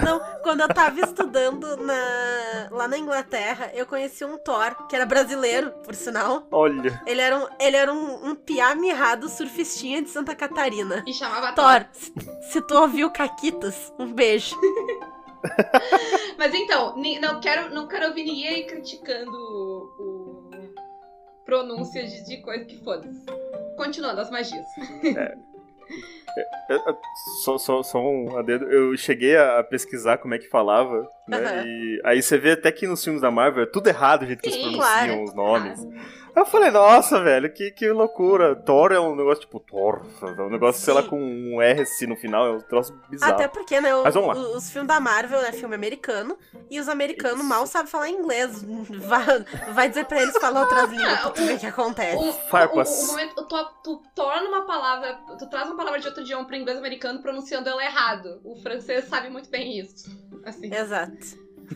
Não, 0.00 0.20
quando 0.42 0.60
eu 0.60 0.68
tava 0.68 1.00
estudando 1.00 1.76
na... 1.76 2.68
lá 2.70 2.88
na 2.88 2.98
Inglaterra, 2.98 3.70
eu 3.74 3.86
conheci 3.86 4.24
um 4.24 4.38
Thor, 4.38 4.86
que 4.86 4.96
era 4.96 5.04
brasileiro, 5.04 5.70
por 5.84 5.94
sinal. 5.94 6.46
Olha, 6.50 7.02
Ele 7.06 7.20
era 7.20 7.36
um, 7.36 7.46
ele 7.60 7.76
era 7.76 7.92
um, 7.92 8.30
um 8.30 8.34
piá 8.34 8.74
mirrado 8.74 9.28
surfistinha 9.28 10.02
de 10.02 10.08
Santa 10.08 10.34
Catarina. 10.34 11.04
E 11.06 11.12
chamava 11.12 11.52
Thor. 11.52 11.64
Thor, 11.64 11.86
se, 11.92 12.12
se 12.52 12.60
tu 12.62 12.74
ouviu 12.74 13.10
Caquitas, 13.10 13.92
um 13.98 14.12
beijo. 14.12 14.56
Mas 16.38 16.54
então, 16.54 16.96
não 17.20 17.40
quero, 17.40 17.74
não 17.74 17.86
quero 17.88 18.06
ouvir 18.08 18.24
ninguém 18.24 18.48
aí 18.48 18.64
criticando 18.64 19.36
o, 19.36 19.96
o 19.98 20.74
pronúncia 21.44 22.06
de, 22.06 22.24
de 22.24 22.40
coisa 22.42 22.64
que 22.64 22.82
foda-se. 22.82 23.26
Continuando, 23.76 24.20
as 24.20 24.30
magias. 24.30 24.66
só, 27.44 27.58
só, 27.58 27.82
só 27.82 28.00
um 28.00 28.36
adendo. 28.36 28.64
Eu 28.66 28.96
cheguei 28.96 29.36
a 29.36 29.62
pesquisar 29.62 30.18
como 30.18 30.34
é 30.34 30.38
que 30.38 30.48
falava, 30.48 31.08
né? 31.28 31.64
E 31.66 32.00
aí 32.04 32.22
você 32.22 32.36
vê 32.38 32.52
até 32.52 32.70
que 32.72 32.86
nos 32.86 33.02
filmes 33.02 33.22
da 33.22 33.30
Marvel 33.30 33.64
é 33.64 33.66
tudo 33.66 33.86
errado 33.88 34.22
o 34.22 34.26
jeito 34.26 34.42
que 34.42 34.48
eles 34.48 34.56
Sim, 34.58 34.72
pronunciam 34.76 35.06
claro. 35.06 35.24
os 35.24 35.34
nomes. 35.34 35.84
Aí 36.34 36.40
eu 36.40 36.46
falei, 36.46 36.70
nossa, 36.70 37.22
velho, 37.22 37.52
que, 37.52 37.70
que 37.72 37.90
loucura. 37.90 38.56
Thor 38.56 38.90
é 38.90 38.98
um 38.98 39.14
negócio 39.14 39.42
tipo 39.42 39.60
Thor. 39.60 40.00
É 40.22 40.40
um 40.40 40.48
negócio, 40.48 40.80
sei 40.80 40.94
lá, 40.94 41.02
Sim. 41.02 41.08
com 41.10 41.20
um 41.22 41.60
R 41.60 41.82
assim 41.82 42.06
no 42.06 42.16
final, 42.16 42.46
é 42.46 42.52
um 42.52 42.60
troço 42.60 42.98
bizarro. 43.10 43.34
Até 43.34 43.46
porque, 43.48 43.78
né, 43.82 43.94
o- 43.94 44.02
Mas 44.02 44.14
vamos 44.14 44.34
lá. 44.34 44.42
o- 44.42 44.56
os 44.56 44.70
filmes 44.70 44.88
da 44.88 44.98
Marvel 44.98 45.40
é 45.40 45.52
filme 45.52 45.74
americano, 45.74 46.38
e 46.70 46.80
os 46.80 46.88
americanos 46.88 47.40
Isso. 47.40 47.48
mal 47.48 47.66
sabem 47.66 47.86
falar 47.90 48.08
inglês. 48.08 48.64
Vai, 49.12 49.44
vai 49.74 49.88
dizer 49.90 50.06
pra 50.06 50.22
eles 50.22 50.34
falar 50.38 50.62
outras 50.62 50.88
línguas 50.90 51.20
pra 51.20 51.30
tu 51.32 51.42
ver 51.44 51.56
o 51.56 51.58
que 51.58 51.66
acontece. 51.66 52.16
O, 52.16 52.30
o, 52.30 52.32
Farpas. 52.32 52.88
o, 52.88 53.04
o 53.04 53.06
momento, 53.08 53.34
tu, 53.46 53.64
tu 53.84 54.02
torna 54.14 54.48
uma 54.48 54.62
palavra, 54.64 55.18
tu 55.38 55.50
traz 55.50 55.66
uma 55.66 55.76
palavra 55.76 56.00
de 56.00 56.06
outro 56.06 56.22
idioma 56.22 56.46
pro 56.46 56.56
inglês 56.56 56.78
americano 56.78 57.20
pronunciando 57.20 57.68
ela 57.68 57.84
errado. 57.84 58.40
O 58.42 58.56
francês 58.62 59.04
sabe 59.04 59.28
muito 59.28 59.50
bem 59.50 59.78
isso. 59.78 60.10
Assim. 60.46 60.74
Exato. 60.74 61.12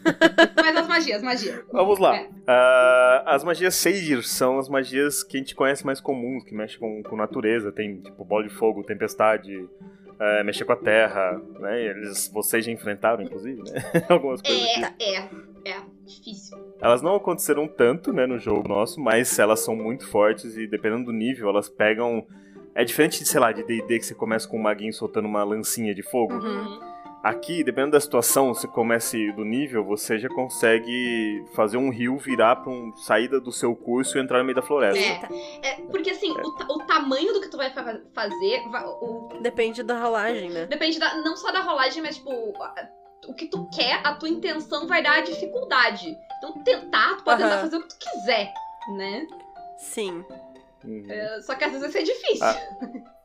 Mas 0.57 0.76
as 0.76 0.88
magias, 0.88 1.22
magia. 1.22 1.64
Vamos 1.72 1.99
lá. 1.99 2.16
É. 2.16 2.28
Ah, 2.47 3.24
as 3.26 3.44
magias 3.44 3.74
Seir 3.74 4.22
são 4.22 4.59
as 4.59 4.68
magias 4.68 5.22
que 5.22 5.36
a 5.36 5.40
gente 5.40 5.55
conhece 5.55 5.84
mais 5.84 6.01
comuns, 6.01 6.44
que 6.44 6.55
mexem 6.55 6.78
com, 6.78 7.03
com 7.03 7.16
natureza. 7.16 7.72
Tem, 7.72 8.01
tipo, 8.01 8.24
bola 8.24 8.44
de 8.44 8.51
fogo, 8.51 8.82
tempestade, 8.82 9.68
é, 10.18 10.42
mexer 10.44 10.64
com 10.64 10.72
a 10.72 10.76
terra, 10.76 11.40
né? 11.61 11.82
Eles, 11.82 12.28
vocês 12.28 12.64
já 12.64 12.72
enfrentaram, 12.72 13.22
inclusive, 13.22 13.62
né? 13.62 13.82
Algumas 14.09 14.42
coisas 14.42 14.62
assim. 14.62 14.84
É, 15.01 15.18
é, 15.18 15.28
é. 15.64 15.76
Difícil. 16.07 16.57
Elas 16.80 17.03
não 17.03 17.16
aconteceram 17.16 17.66
tanto, 17.66 18.12
né, 18.12 18.26
no 18.26 18.38
jogo 18.38 18.68
nosso, 18.68 19.01
mas 19.01 19.38
elas 19.38 19.61
são 19.61 19.74
muito 19.74 20.07
fortes 20.07 20.57
e 20.57 20.66
dependendo 20.66 21.07
do 21.07 21.12
nível, 21.12 21.49
elas 21.49 21.68
pegam... 21.68 22.24
É 22.74 22.84
diferente, 22.84 23.18
de, 23.20 23.26
sei 23.26 23.40
lá, 23.40 23.53
de 23.53 23.64
D&D 23.64 23.99
que 23.99 24.05
você 24.05 24.14
começa 24.14 24.47
com 24.47 24.59
um 24.59 24.62
maguinho 24.62 24.92
soltando 24.92 25.26
uma 25.26 25.42
lancinha 25.42 25.94
de 25.94 26.03
fogo. 26.03 26.34
Uhum. 26.34 26.95
Aqui, 27.23 27.64
dependendo 27.64 27.93
da 27.93 28.01
situação, 28.01 28.55
se 28.55 28.69
comece 28.69 29.33
do 29.33 29.45
nível, 29.45 29.85
você 29.85 30.17
já 30.17 30.29
consegue 30.29 31.45
fazer 31.55 31.77
um 31.77 31.91
rio 31.91 32.17
virar 32.19 32.57
pra 32.57 32.71
um 32.71 32.95
saída 32.97 33.41
do 33.41 33.51
seu 33.51 33.75
curso 33.75 34.17
e 34.17 34.21
entrar 34.21 34.39
no 34.39 34.45
meio 34.45 34.55
da 34.55 34.62
floresta. 34.62 35.29
É. 35.61 35.69
É, 35.71 35.75
porque 35.91 36.11
assim, 36.11 36.31
o, 36.31 36.53
ta- 36.53 36.67
o 36.71 36.79
tamanho 36.87 37.33
do 37.33 37.41
que 37.41 37.49
tu 37.49 37.57
vai 37.57 37.71
fa- 37.71 38.01
fazer 38.14 38.62
o- 39.01 39.29
Depende 39.41 39.83
da 39.83 39.99
rolagem, 40.01 40.51
né? 40.51 40.67
depende 40.67 41.01
da- 41.01 41.17
não 41.23 41.37
só 41.37 41.51
da 41.51 41.61
rolagem, 41.62 42.01
mas 42.03 42.17
tipo. 42.17 42.31
O 43.27 43.35
que 43.35 43.47
tu 43.49 43.69
quer, 43.75 44.01
a 44.07 44.14
tua 44.14 44.29
intenção 44.29 44.87
vai 44.87 45.03
dar 45.03 45.17
a 45.19 45.21
dificuldade. 45.21 46.17
Então, 46.39 46.62
tentar, 46.62 47.17
tu 47.17 47.25
pode 47.25 47.43
tentar 47.43 47.59
fazer 47.59 47.77
o 47.79 47.83
que 47.83 47.89
tu 47.89 47.97
quiser, 47.99 48.53
né? 48.97 49.27
Sim. 49.79 50.25
Uhum. 50.85 51.07
É, 51.11 51.41
só 51.43 51.57
que 51.57 51.64
às 51.64 51.73
vezes 51.73 51.83
vai 51.83 51.91
ser 51.91 52.05
difícil. 52.05 52.47
Ah. 52.47 52.57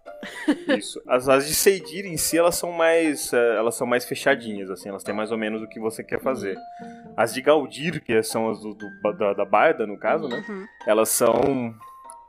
Isso. 0.77 1.01
As, 1.07 1.27
as 1.27 1.47
de 1.47 1.53
Seidir 1.55 2.05
em 2.05 2.17
si, 2.17 2.37
elas 2.37 2.55
são 2.55 2.71
mais 2.71 3.31
eh, 3.33 3.55
elas 3.57 3.75
são 3.75 3.87
mais 3.87 4.05
fechadinhas, 4.05 4.69
assim, 4.69 4.89
elas 4.89 5.03
têm 5.03 5.13
mais 5.15 5.31
ou 5.31 5.37
menos 5.37 5.61
o 5.61 5.67
que 5.67 5.79
você 5.79 6.03
quer 6.03 6.19
fazer. 6.21 6.57
As 7.17 7.33
de 7.33 7.41
Galdir, 7.41 8.01
que 8.03 8.21
são 8.23 8.49
as 8.49 8.59
do, 8.59 8.73
do- 8.73 9.13
da, 9.17 9.33
da 9.33 9.45
Barda, 9.45 9.85
no 9.87 9.97
caso, 9.97 10.27
né? 10.27 10.43
Uhum. 10.47 10.65
Elas 10.87 11.09
são. 11.09 11.73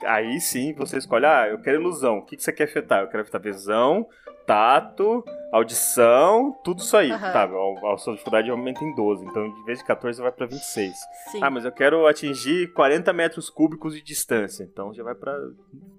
Aí 0.05 0.41
sim, 0.41 0.73
você 0.75 0.97
escolhe, 0.99 1.25
ah, 1.27 1.47
eu 1.49 1.61
quero 1.61 1.81
ilusão. 1.81 2.19
O 2.19 2.23
que, 2.27 2.37
que 2.37 2.43
você 2.43 2.53
quer 2.53 2.65
afetar? 2.65 3.03
Eu 3.03 3.09
quero 3.09 3.23
afetar 3.23 3.41
visão, 3.41 4.05
tato, 4.45 5.25
audição, 5.53 6.53
tudo 6.65 6.81
isso 6.81 6.97
aí. 6.97 7.11
Aham. 7.13 7.33
Tá, 7.33 7.45
a, 7.45 7.95
a 7.95 7.99
sua 7.99 8.13
dificuldade 8.15 8.51
aumenta 8.51 8.83
em 8.85 8.95
12. 8.97 9.25
Então, 9.25 9.47
em 9.47 9.65
vez 9.65 9.79
de 9.79 9.85
14, 9.85 10.21
vai 10.21 10.33
pra 10.33 10.47
26. 10.47 10.93
Sim. 11.31 11.39
Ah, 11.41 11.51
mas 11.51 11.65
eu 11.65 11.71
quero 11.73 12.07
atingir 12.09 12.73
40 12.73 13.13
metros 13.13 13.49
cúbicos 13.49 13.95
de 13.95 14.03
distância. 14.03 14.65
Então 14.65 14.93
já 14.93 15.05
vai 15.05 15.15
pra. 15.15 15.33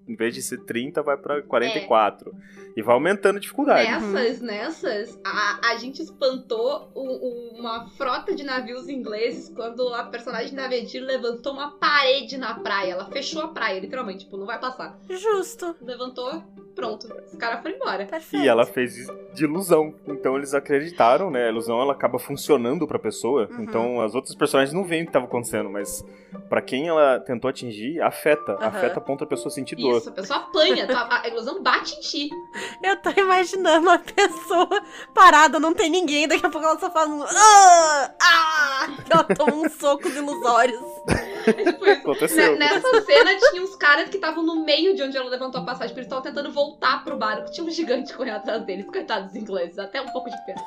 Em 0.08 0.16
vez 0.16 0.34
de 0.34 0.41
ser 0.41 0.60
30, 0.66 1.01
vai 1.01 1.16
pra 1.18 1.41
44. 1.41 2.34
E 2.76 2.82
vai 2.82 2.93
aumentando 2.95 3.38
a 3.38 3.39
dificuldade. 3.39 3.89
Nessas, 3.89 4.41
nessas, 4.41 5.20
a, 5.24 5.70
a 5.72 5.78
gente 5.78 6.01
espantou 6.01 6.91
um- 6.95 7.60
uma 7.60 7.88
frota 7.91 8.36
de 8.36 8.43
navios 8.43 8.89
ingleses 8.89 9.47
quando 9.49 9.88
a 9.93 10.04
personagem 10.06 10.54
da 10.56 10.68
Vedir 10.68 10.99
levantou 10.99 11.54
uma 11.54 11.72
parede 11.78 12.36
na 12.38 12.56
praia. 12.56 12.93
Ela 12.93 13.06
fechou 13.06 13.41
a 13.43 13.47
praia, 13.49 13.80
literalmente, 13.80 14.26
tipo, 14.26 14.36
não 14.38 14.45
vai 14.45 14.60
passar. 14.60 14.97
Justo. 15.10 15.76
Levantou, 15.82 16.43
pronto. 16.76 17.08
Os 17.32 17.36
caras 17.38 17.62
foram 17.62 17.76
embora. 17.76 18.06
Perfeito. 18.06 18.43
E 18.43 18.47
ela 18.47 18.66
fez 18.66 18.97
isso 18.97 19.14
de 19.34 19.43
ilusão. 19.45 19.93
Então 20.08 20.36
eles 20.36 20.54
acreditaram, 20.54 21.30
né? 21.30 21.45
A 21.45 21.49
ilusão 21.49 21.80
ela 21.80 21.93
acaba 21.93 22.18
funcionando 22.20 22.88
pra 22.88 22.97
pessoa. 22.99 23.47
Uhum. 23.51 23.64
Então 23.64 24.01
as 24.01 24.16
outras 24.16 24.36
personagens 24.36 24.74
não 24.74 24.84
veem 24.84 25.04
o 25.04 25.06
que 25.06 25.12
tava 25.12 25.26
acontecendo, 25.26 25.70
mas 25.70 26.04
pra 26.49 26.62
quem 26.62 26.88
ela 26.88 27.20
tentou 27.20 27.49
atingir, 27.49 28.01
afeta. 28.01 28.54
Aham. 28.54 28.66
Afeta 28.68 28.97
a 28.97 29.01
ponto 29.01 29.20
da 29.22 29.28
pessoa 29.28 29.51
sentir 29.51 29.76
dor. 29.76 29.92
Isso, 29.97 30.09
a 30.09 30.11
pessoa 30.11 30.39
apanha, 30.39 30.87
a 31.09 31.27
ilusão 31.27 31.61
bate 31.61 31.95
em 31.95 31.99
ti. 32.01 32.29
Eu 32.81 32.95
tô 32.97 33.09
imaginando 33.11 33.81
uma 33.87 33.99
pessoa 33.99 34.81
parada, 35.13 35.59
não 35.59 35.73
tem 35.73 35.89
ninguém, 35.89 36.27
daqui 36.27 36.45
a 36.45 36.49
pouco 36.49 36.65
ela 36.67 36.79
só 36.79 36.89
faz 36.91 37.09
um. 37.09 37.23
Ah! 37.23 38.11
Ah! 38.21 38.87
Ela 39.09 39.23
toma 39.23 39.53
uns 39.55 39.73
socos 39.73 40.13
ilusórios. 40.15 40.79
Tipo 41.45 41.85
isso. 41.85 42.01
Aconteceu. 42.01 42.51
Ne- 42.57 42.57
Nessa 42.73 43.01
cena 43.01 43.35
caras 43.93 44.09
que 44.09 44.15
estavam 44.15 44.43
no 44.43 44.63
meio 44.65 44.95
de 44.95 45.03
onde 45.03 45.15
ela 45.15 45.29
levantou 45.29 45.61
a 45.61 45.65
passagem, 45.65 45.89
porque 45.89 45.99
eles 45.99 46.07
estavam 46.07 46.23
tentando 46.23 46.51
voltar 46.51 47.03
pro 47.03 47.15
barco. 47.15 47.51
Tinha 47.51 47.63
um 47.65 47.69
gigante 47.69 48.11
correndo 48.13 48.37
atrás 48.37 48.63
deles, 48.63 48.87
coitados 48.87 49.27
dos 49.27 49.35
ingleses, 49.35 49.77
até 49.77 50.01
um 50.01 50.07
pouco 50.07 50.31
de 50.31 50.45
pena. 50.45 50.59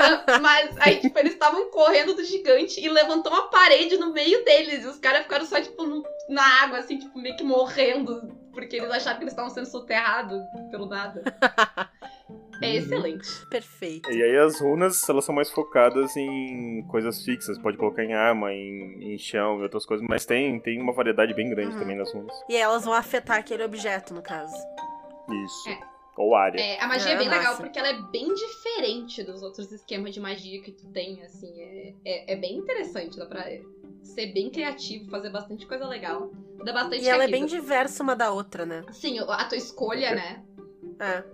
Ah, 0.00 0.38
mas 0.40 0.74
aí, 0.80 0.96
tipo, 1.00 1.18
eles 1.18 1.32
estavam 1.34 1.70
correndo 1.70 2.14
do 2.14 2.24
gigante 2.24 2.80
e 2.80 2.88
levantou 2.88 3.30
uma 3.30 3.48
parede 3.48 3.98
no 3.98 4.12
meio 4.12 4.42
deles. 4.44 4.84
E 4.84 4.86
os 4.86 4.98
caras 4.98 5.22
ficaram 5.24 5.44
só, 5.44 5.60
tipo, 5.60 5.84
no- 5.84 6.02
na 6.30 6.62
água, 6.62 6.78
assim, 6.78 6.98
tipo, 6.98 7.18
meio 7.18 7.36
que 7.36 7.44
morrendo, 7.44 8.32
porque 8.54 8.76
eles 8.76 8.90
acharam 8.90 9.18
que 9.18 9.24
eles 9.24 9.32
estavam 9.34 9.50
sendo 9.50 9.66
soterrados 9.66 10.42
pelo 10.70 10.86
nada. 10.86 11.22
É 12.62 12.74
excelente. 12.76 13.46
Perfeito. 13.46 14.10
E 14.10 14.22
aí 14.22 14.36
as 14.38 14.60
runas, 14.60 15.08
elas 15.08 15.24
são 15.24 15.34
mais 15.34 15.50
focadas 15.50 16.16
em 16.16 16.82
coisas 16.88 17.24
fixas. 17.24 17.58
Pode 17.58 17.76
colocar 17.76 18.04
em 18.04 18.12
arma, 18.14 18.52
em, 18.52 19.14
em 19.14 19.18
chão 19.18 19.58
e 19.60 19.62
outras 19.62 19.86
coisas. 19.86 20.06
Mas 20.08 20.24
tem, 20.26 20.60
tem 20.60 20.80
uma 20.80 20.92
variedade 20.92 21.32
bem 21.34 21.48
grande 21.48 21.74
Uhum. 21.74 21.80
também 21.80 21.96
nas 21.96 22.12
runas. 22.12 22.34
E 22.48 22.56
elas 22.56 22.84
vão 22.84 22.92
afetar 22.94 23.38
aquele 23.38 23.64
objeto, 23.64 24.12
no 24.14 24.22
caso. 24.22 24.54
Isso. 25.44 25.68
É. 25.70 25.78
Ou 26.16 26.34
área. 26.34 26.60
É, 26.60 26.78
a 26.82 26.86
magia 26.86 27.12
é, 27.12 27.14
É, 27.14 27.18
bem 27.18 27.28
legal 27.28 27.44
massa. 27.52 27.62
porque 27.62 27.78
ela 27.78 27.88
é 27.88 28.02
bem 28.10 28.34
diferente 28.34 29.22
dos 29.22 29.42
outros 29.42 29.72
esquemas 29.72 30.12
de 30.12 30.20
magia 30.20 30.60
que 30.60 30.72
tu 30.72 30.86
tem, 30.88 31.22
assim. 31.22 31.50
É, 31.62 31.94
é, 32.04 32.32
é 32.34 32.36
bem 32.36 32.58
interessante, 32.58 33.16
dá 33.16 33.24
pra 33.26 33.46
ser 34.02 34.32
bem 34.32 34.50
criativo, 34.50 35.08
fazer 35.10 35.30
bastante 35.30 35.66
coisa 35.66 35.86
legal. 35.86 36.30
Dá 36.62 36.72
bastante 36.72 37.02
E 37.04 37.08
ela 37.08 37.24
é 37.24 37.28
bem 37.28 37.46
diversa 37.46 38.02
uma 38.02 38.14
da 38.14 38.30
outra, 38.30 38.66
né? 38.66 38.84
Sim, 38.92 39.18
a 39.20 39.44
tua 39.46 39.56
escolha, 39.56 40.14
né? 40.14 40.42
É. 40.98 41.24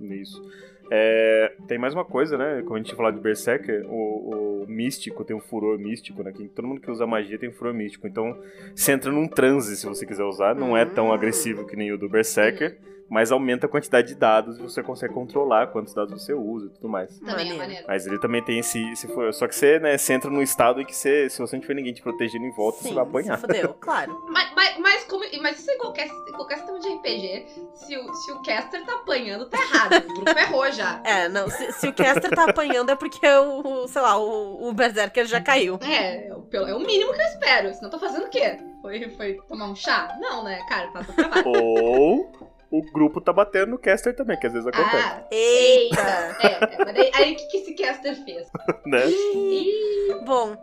Isso. 0.00 0.42
É, 0.90 1.52
tem 1.66 1.78
mais 1.78 1.94
uma 1.94 2.04
coisa, 2.04 2.38
né? 2.38 2.62
Como 2.62 2.76
a 2.76 2.78
gente 2.78 2.94
falou 2.94 3.10
de 3.10 3.18
Berserker, 3.18 3.84
o, 3.88 4.62
o 4.62 4.66
místico 4.68 5.24
tem 5.24 5.34
um 5.34 5.40
furor 5.40 5.78
místico, 5.78 6.22
né? 6.22 6.30
Que 6.32 6.46
todo 6.48 6.68
mundo 6.68 6.80
que 6.80 6.90
usa 6.90 7.06
magia 7.06 7.38
tem 7.38 7.48
um 7.48 7.52
furor 7.52 7.74
místico. 7.74 8.06
Então, 8.06 8.38
você 8.74 8.92
entra 8.92 9.10
num 9.10 9.26
transe 9.26 9.76
se 9.76 9.86
você 9.86 10.06
quiser 10.06 10.24
usar. 10.24 10.54
Não 10.54 10.76
é 10.76 10.84
tão 10.84 11.08
Hum. 11.08 11.12
agressivo 11.12 11.66
que 11.66 11.74
nem 11.76 11.92
o 11.92 11.98
do 11.98 12.08
Berserker, 12.08 12.78
mas 13.08 13.30
aumenta 13.30 13.66
a 13.66 13.68
quantidade 13.68 14.08
de 14.08 14.14
dados 14.14 14.58
e 14.58 14.62
você 14.62 14.82
consegue 14.82 15.14
controlar 15.14 15.68
quantos 15.68 15.94
dados 15.94 16.22
você 16.22 16.34
usa 16.34 16.66
e 16.66 16.70
tudo 16.70 16.88
mais. 16.88 17.18
Também 17.20 17.50
é 17.50 17.54
maneiro. 17.54 17.84
Mas 17.86 18.06
ele 18.06 18.18
também 18.18 18.42
tem 18.42 18.58
esse, 18.58 18.82
esse. 18.90 19.08
Só 19.32 19.46
que 19.46 19.54
você, 19.54 19.78
né, 19.78 19.96
você 19.96 20.12
entra 20.12 20.30
num 20.30 20.42
estado 20.42 20.80
em 20.80 20.84
que 20.84 20.94
você, 20.94 21.30
se 21.30 21.38
você 21.38 21.56
não 21.56 21.60
tiver 21.60 21.74
ninguém 21.74 21.94
te 21.94 22.02
protegendo 22.02 22.44
em 22.44 22.50
volta, 22.50 22.78
Sim, 22.78 22.88
você 22.88 22.94
vai 22.94 23.04
apanhar. 23.04 23.38
se 23.38 23.40
fudeu, 23.42 23.74
claro. 23.80 24.26
Mas, 24.28 24.52
mas, 24.54 24.78
mas, 24.78 25.04
como, 25.04 25.24
mas 25.40 25.58
isso 25.60 25.70
em 25.70 25.78
qualquer, 25.78 26.06
em 26.06 26.32
qualquer 26.32 26.58
sistema 26.58 26.78
de 26.80 26.88
RPG, 26.88 27.46
se 27.74 27.96
o, 27.96 28.14
se 28.14 28.32
o 28.32 28.42
caster 28.42 28.84
tá 28.84 28.94
apanhando, 28.94 29.48
tá 29.48 29.58
errado. 29.58 30.10
O 30.10 30.14
grupo 30.14 30.38
errou 30.38 30.70
já. 30.72 31.00
É, 31.06 31.28
não, 31.28 31.48
se, 31.48 31.72
se 31.72 31.88
o 31.88 31.92
caster 31.92 32.30
tá 32.30 32.50
apanhando 32.50 32.90
é 32.90 32.96
porque 32.96 33.26
o, 33.26 33.84
o, 33.84 33.88
sei 33.88 34.02
lá, 34.02 34.18
o, 34.18 34.68
o 34.68 34.72
Berserker 34.72 35.26
já 35.26 35.40
caiu. 35.40 35.78
É, 35.82 36.28
é 36.28 36.34
o, 36.34 36.48
é 36.66 36.74
o 36.74 36.80
mínimo 36.80 37.12
que 37.12 37.20
eu 37.20 37.26
espero. 37.26 37.72
Senão 37.74 37.90
tô 37.90 37.98
fazendo 37.98 38.26
o 38.26 38.30
quê? 38.30 38.58
Foi, 38.86 39.10
foi 39.10 39.34
tomar 39.48 39.66
um 39.68 39.74
chá? 39.74 40.16
Não, 40.20 40.44
né? 40.44 40.64
Cara, 40.68 40.86
tá 40.92 41.00
do 41.00 41.12
trabalho. 41.12 41.42
Ou 41.50 42.30
o 42.70 42.82
grupo 42.92 43.20
tá 43.20 43.32
batendo 43.32 43.70
no 43.72 43.78
caster 43.78 44.14
também, 44.14 44.38
que 44.38 44.46
às 44.46 44.52
vezes 44.52 44.68
acontece, 44.68 44.96
Ah, 44.96 45.24
Eita! 45.28 46.36
É, 46.40 46.46
é, 46.46 46.84
mas 46.84 46.96
aí, 47.16 47.32
o 47.32 47.36
que, 47.36 47.46
que 47.48 47.56
esse 47.56 47.74
caster 47.74 48.14
fez? 48.24 48.46
né? 48.86 49.08
Ih, 49.08 50.20
Bom, 50.24 50.56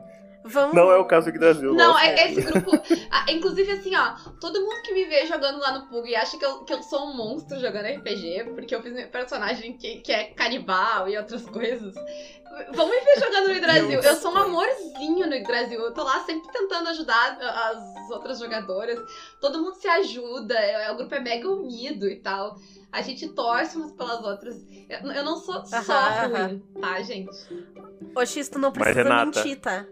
vamos. 0.46 0.76
Não 0.76 0.92
é 0.92 0.98
o 0.98 1.06
caso 1.06 1.32
do 1.32 1.40
Brasil. 1.40 1.74
Não, 1.74 1.94
nossa. 1.94 2.06
é, 2.06 2.20
é 2.20 2.32
esse 2.32 2.42
grupo. 2.42 2.72
ah, 3.12 3.26
inclusive, 3.30 3.72
assim, 3.72 3.96
ó, 3.96 4.16
todo 4.40 4.60
mundo 4.62 4.82
que 4.84 4.94
me 4.94 5.06
vê 5.06 5.26
jogando 5.26 5.60
lá 5.60 5.78
no 5.78 5.88
Pug 5.88 6.10
e 6.10 6.16
acha 6.16 6.38
que 6.38 6.46
eu, 6.46 6.64
que 6.64 6.74
eu 6.74 6.82
sou 6.84 7.08
um 7.08 7.14
monstro 7.16 7.60
jogando 7.60 7.88
RPG, 7.88 8.52
porque 8.56 8.76
eu 8.76 8.82
fiz 8.82 8.94
meu 8.94 9.08
personagem 9.08 9.78
que, 9.78 9.98
que 10.02 10.12
é 10.12 10.26
canibal 10.26 11.08
e 11.10 11.18
outras 11.18 11.46
coisas. 11.50 11.94
Vão 12.74 12.88
me 12.88 13.00
ver 13.00 13.20
jogando 13.20 13.48
no 13.48 13.56
Yggdrasil. 13.56 14.00
Eu 14.00 14.16
sou 14.16 14.32
um 14.32 14.38
amorzinho 14.38 15.26
no 15.28 15.34
Yggdrasil. 15.34 15.80
Eu 15.80 15.92
tô 15.92 16.04
lá 16.04 16.20
sempre 16.20 16.52
tentando 16.52 16.88
ajudar 16.90 17.38
as 17.42 18.12
outras 18.12 18.38
jogadoras. 18.38 19.00
Todo 19.42 19.60
mundo 19.60 19.74
se 19.76 19.88
ajuda. 19.88 20.54
é- 20.54 20.92
O 20.92 20.96
grupo 20.98 21.16
é 21.16 21.20
mega 21.20 21.50
unido 21.50 22.08
e 22.08 22.18
tal. 22.18 22.56
A 22.92 23.02
gente 23.02 23.28
torce 23.30 23.76
umas 23.76 23.92
pelas 23.94 24.24
outras. 24.24 24.64
Eu, 24.88 25.24
não 25.24 25.38
sou 25.38 25.66
só 25.66 25.94
Aham, 25.94 26.28
ruim, 26.28 26.64
tá, 26.80 27.02
gente? 27.02 27.36
Ô, 28.16 28.24
X, 28.24 28.50
tu 28.50 28.60
não 28.60 28.70
Mas, 28.70 28.78
precisa 28.84 29.04
Renata, 29.04 29.26
mentir, 29.26 29.60
tá? 29.60 29.88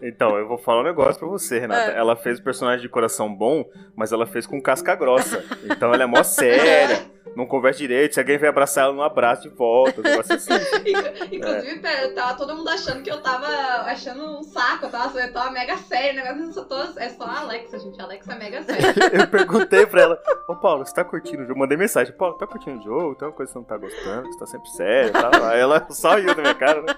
Então, 0.00 0.36
eu 0.38 0.46
vou 0.46 0.58
falar 0.58 0.80
um 0.80 0.84
negócio 0.84 1.18
pra 1.18 1.28
você, 1.28 1.58
Renata. 1.58 1.90
É. 1.92 1.98
Ela 1.98 2.14
fez 2.16 2.38
o 2.38 2.42
personagem 2.42 2.80
de 2.82 2.88
coração 2.88 3.34
bom, 3.34 3.64
mas 3.96 4.12
ela 4.12 4.26
fez 4.26 4.46
com 4.46 4.60
casca 4.62 4.94
grossa. 4.94 5.44
Então 5.64 5.92
ela 5.92 6.04
é 6.04 6.06
mó 6.06 6.22
séria, 6.22 7.04
não 7.34 7.46
conversa 7.46 7.78
direito. 7.80 8.14
Se 8.14 8.20
alguém 8.20 8.38
vem 8.38 8.48
abraçar 8.48 8.84
ela, 8.84 8.94
não 8.94 9.02
abraça 9.02 9.42
de 9.42 9.48
volta. 9.48 10.00
Um 10.00 10.04
negócio 10.04 10.34
assim. 10.36 10.52
Inclu- 10.86 11.34
Inclusive, 11.36 11.80
pera, 11.80 12.14
tava 12.14 12.34
todo 12.36 12.54
mundo 12.54 12.68
achando 12.68 13.02
que 13.02 13.10
eu 13.10 13.20
tava 13.20 13.46
achando 13.90 14.38
um 14.38 14.42
saco, 14.44 14.86
eu 14.86 14.90
tava, 14.90 15.20
eu 15.20 15.32
tava 15.32 15.50
mega 15.50 15.76
sério, 15.78 16.20
o 16.20 16.24
negócio 16.24 16.46
eu 16.46 16.52
só 16.52 16.64
tô- 16.64 17.00
é 17.00 17.08
só 17.08 17.24
a 17.24 17.40
Alexa, 17.40 17.78
gente. 17.80 18.00
A 18.00 18.04
Alexa 18.04 18.32
é 18.32 18.38
mega 18.38 18.62
séria. 18.62 18.94
Eu 19.20 19.26
perguntei 19.26 19.84
pra 19.84 20.02
ela, 20.02 20.22
ô 20.48 20.54
Paulo, 20.54 20.86
você 20.86 20.94
tá 20.94 21.02
curtindo 21.04 21.42
o 21.42 21.46
jogo? 21.46 21.58
Mandei 21.58 21.76
mensagem, 21.76 22.14
Paulo, 22.16 22.36
tá 22.36 22.46
curtindo 22.46 22.78
o 22.78 22.82
jogo? 22.84 23.14
Tem 23.16 23.26
uma 23.26 23.34
coisa 23.34 23.50
que 23.50 23.52
você 23.54 23.58
não 23.58 23.64
tá 23.64 23.76
gostando, 23.76 24.28
você 24.32 24.38
tá 24.38 24.46
sempre 24.46 24.68
sério 24.70 25.12
tal. 25.12 25.44
Aí 25.44 25.58
ela 25.60 25.84
só 25.90 26.14
riu 26.14 26.34
da 26.34 26.42
minha 26.42 26.54
cara, 26.54 26.82
né? 26.82 26.94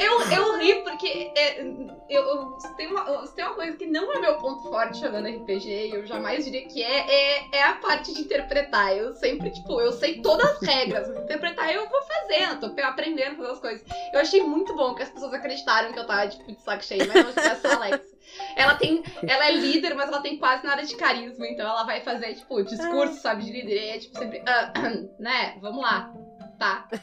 Eu, 0.00 0.20
eu 0.30 0.58
ri 0.58 0.74
porque 0.82 1.32
é, 1.36 1.60
eu, 2.08 2.22
eu- 2.22 2.60
se, 2.60 2.76
tem 2.76 2.86
uma, 2.88 3.26
tem 3.28 3.44
uma 3.44 3.54
coisa 3.54 3.76
que 3.76 3.86
não 3.86 4.12
é 4.12 4.18
meu 4.18 4.34
ponto 4.38 4.68
forte 4.68 4.98
jogando 5.00 5.28
RPG, 5.28 5.68
e 5.88 5.94
eu 5.94 6.06
jamais 6.06 6.44
diria 6.44 6.66
que 6.66 6.82
é, 6.82 7.06
é, 7.10 7.48
é 7.58 7.62
a 7.64 7.74
parte 7.74 8.12
de 8.14 8.22
interpretar. 8.22 8.96
Eu 8.96 9.14
sempre, 9.14 9.50
tipo, 9.50 9.80
eu 9.80 9.92
sei 9.92 10.20
todas 10.22 10.48
as 10.50 10.62
regras, 10.62 11.08
mas 11.08 11.18
interpretar 11.24 11.72
eu 11.72 11.88
vou 11.88 12.00
fazendo, 12.02 12.74
tô 12.74 12.82
aprendendo 12.82 13.32
a 13.32 13.36
fazer 13.36 13.50
as 13.52 13.60
coisas. 13.60 13.84
Eu 14.12 14.20
achei 14.20 14.42
muito 14.42 14.74
bom 14.74 14.94
que 14.94 15.02
as 15.02 15.10
pessoas 15.10 15.32
acreditaram 15.34 15.92
que 15.92 15.98
eu 15.98 16.06
tava, 16.06 16.28
tipo, 16.28 16.44
de 16.52 16.60
saco 16.62 16.84
cheio, 16.84 17.06
mas 17.08 17.24
não 17.24 17.32
tivesse 17.32 17.66
a 17.66 17.74
Alexa. 17.76 18.18
Ela 18.56 18.74
tem. 18.74 19.02
Ela 19.26 19.46
é 19.48 19.52
líder, 19.52 19.94
mas 19.94 20.08
ela 20.08 20.20
tem 20.20 20.36
quase 20.38 20.64
nada 20.64 20.82
de 20.82 20.94
carisma, 20.96 21.46
então 21.46 21.66
ela 21.68 21.84
vai 21.84 22.00
fazer, 22.02 22.34
tipo, 22.34 22.62
discurso, 22.62 23.20
sabe, 23.20 23.44
de 23.44 23.52
líder. 23.52 23.74
E 23.74 23.88
é 23.90 23.98
tipo 23.98 24.18
sempre. 24.18 24.42
"Ah, 24.46 24.72
né? 25.18 25.56
Vamos 25.60 25.82
lá. 25.82 26.12
Tá. 26.58 26.88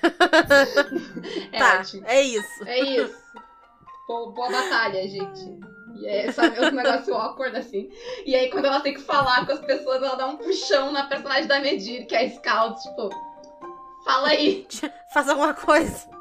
É 1.52 1.58
tá, 1.60 1.80
ótimo. 1.80 2.04
é 2.06 2.22
isso. 2.22 2.68
É 2.68 2.80
isso. 2.80 3.16
Boa, 4.08 4.32
boa 4.32 4.52
batalha, 4.52 5.08
gente. 5.08 5.60
E 5.96 6.06
é 6.08 6.32
sabe, 6.32 6.60
um 6.60 6.72
negócio 6.72 7.16
awkward 7.16 7.58
assim. 7.58 7.90
E 8.26 8.36
aí, 8.36 8.50
quando 8.50 8.66
ela 8.66 8.82
tem 8.82 8.94
que 8.94 9.02
falar 9.02 9.46
com 9.46 9.54
as 9.54 9.62
pessoas, 9.62 10.04
ela 10.04 10.16
dá 10.16 10.28
um 10.28 10.38
puxão 10.38 10.92
na 10.92 11.06
personagem 11.06 11.48
da 11.48 11.60
Medir, 11.60 12.06
que 12.06 12.16
é 12.16 12.26
a 12.26 12.30
Scout, 12.30 12.82
tipo. 12.82 13.10
Fala 14.04 14.28
aí. 14.28 14.68
Faz 15.14 15.30
alguma 15.30 15.54
coisa. 15.54 16.15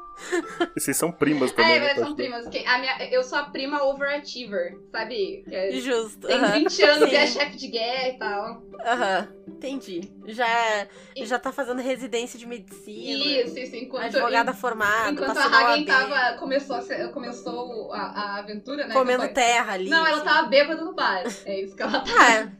E 0.75 0.79
vocês 0.79 0.95
são 0.97 1.11
primas 1.11 1.51
também, 1.51 1.75
É, 1.75 1.79
né? 1.79 1.85
mas 1.95 1.99
são 1.99 2.15
primas. 2.15 2.45
a 2.47 2.77
minha, 2.79 3.09
eu 3.11 3.23
sou 3.23 3.37
a 3.37 3.43
prima 3.43 3.83
overachiever, 3.83 4.77
sabe? 4.91 5.43
Que 5.47 5.55
é- 5.55 5.71
Justo. 5.73 6.27
tem 6.27 6.35
aham. 6.37 6.51
20 6.59 6.83
anos 6.83 7.11
e 7.11 7.15
é 7.15 7.27
Sim. 7.27 7.39
chefe 7.39 7.57
de 7.57 7.67
guerra 7.67 8.07
e 8.09 8.17
tal. 8.17 8.63
Aham, 8.85 9.27
entendi. 9.47 10.11
Já, 10.27 10.87
E- 11.15 11.25
já 11.25 11.37
tá 11.39 11.51
fazendo 11.51 11.81
residência 11.81 12.37
de 12.39 12.45
medicina. 12.45 13.25
Isso, 13.25 13.57
isso. 13.59 13.75
Enquanto, 13.75 14.05
Advogada 14.05 14.53
formada, 14.53 15.11
enquanto 15.11 15.37
a 15.37 15.45
Hagen 15.45 15.85
tava, 15.85 16.37
começou, 16.37 16.75
a, 16.77 17.07
começou 17.09 17.93
a, 17.93 17.99
a 18.01 18.39
aventura, 18.39 18.87
né? 18.87 18.93
comendo 18.93 19.27
terra 19.29 19.73
ali. 19.73 19.89
Não, 19.89 20.05
ela 20.05 20.17
assim. 20.17 20.25
tava 20.25 20.47
bêbada 20.47 20.83
no 20.83 20.93
bar. 20.93 21.23
É 21.45 21.61
isso 21.61 21.75
que 21.75 21.81
ela 21.81 21.99
tá. 22.01 22.11
É, 22.33 22.51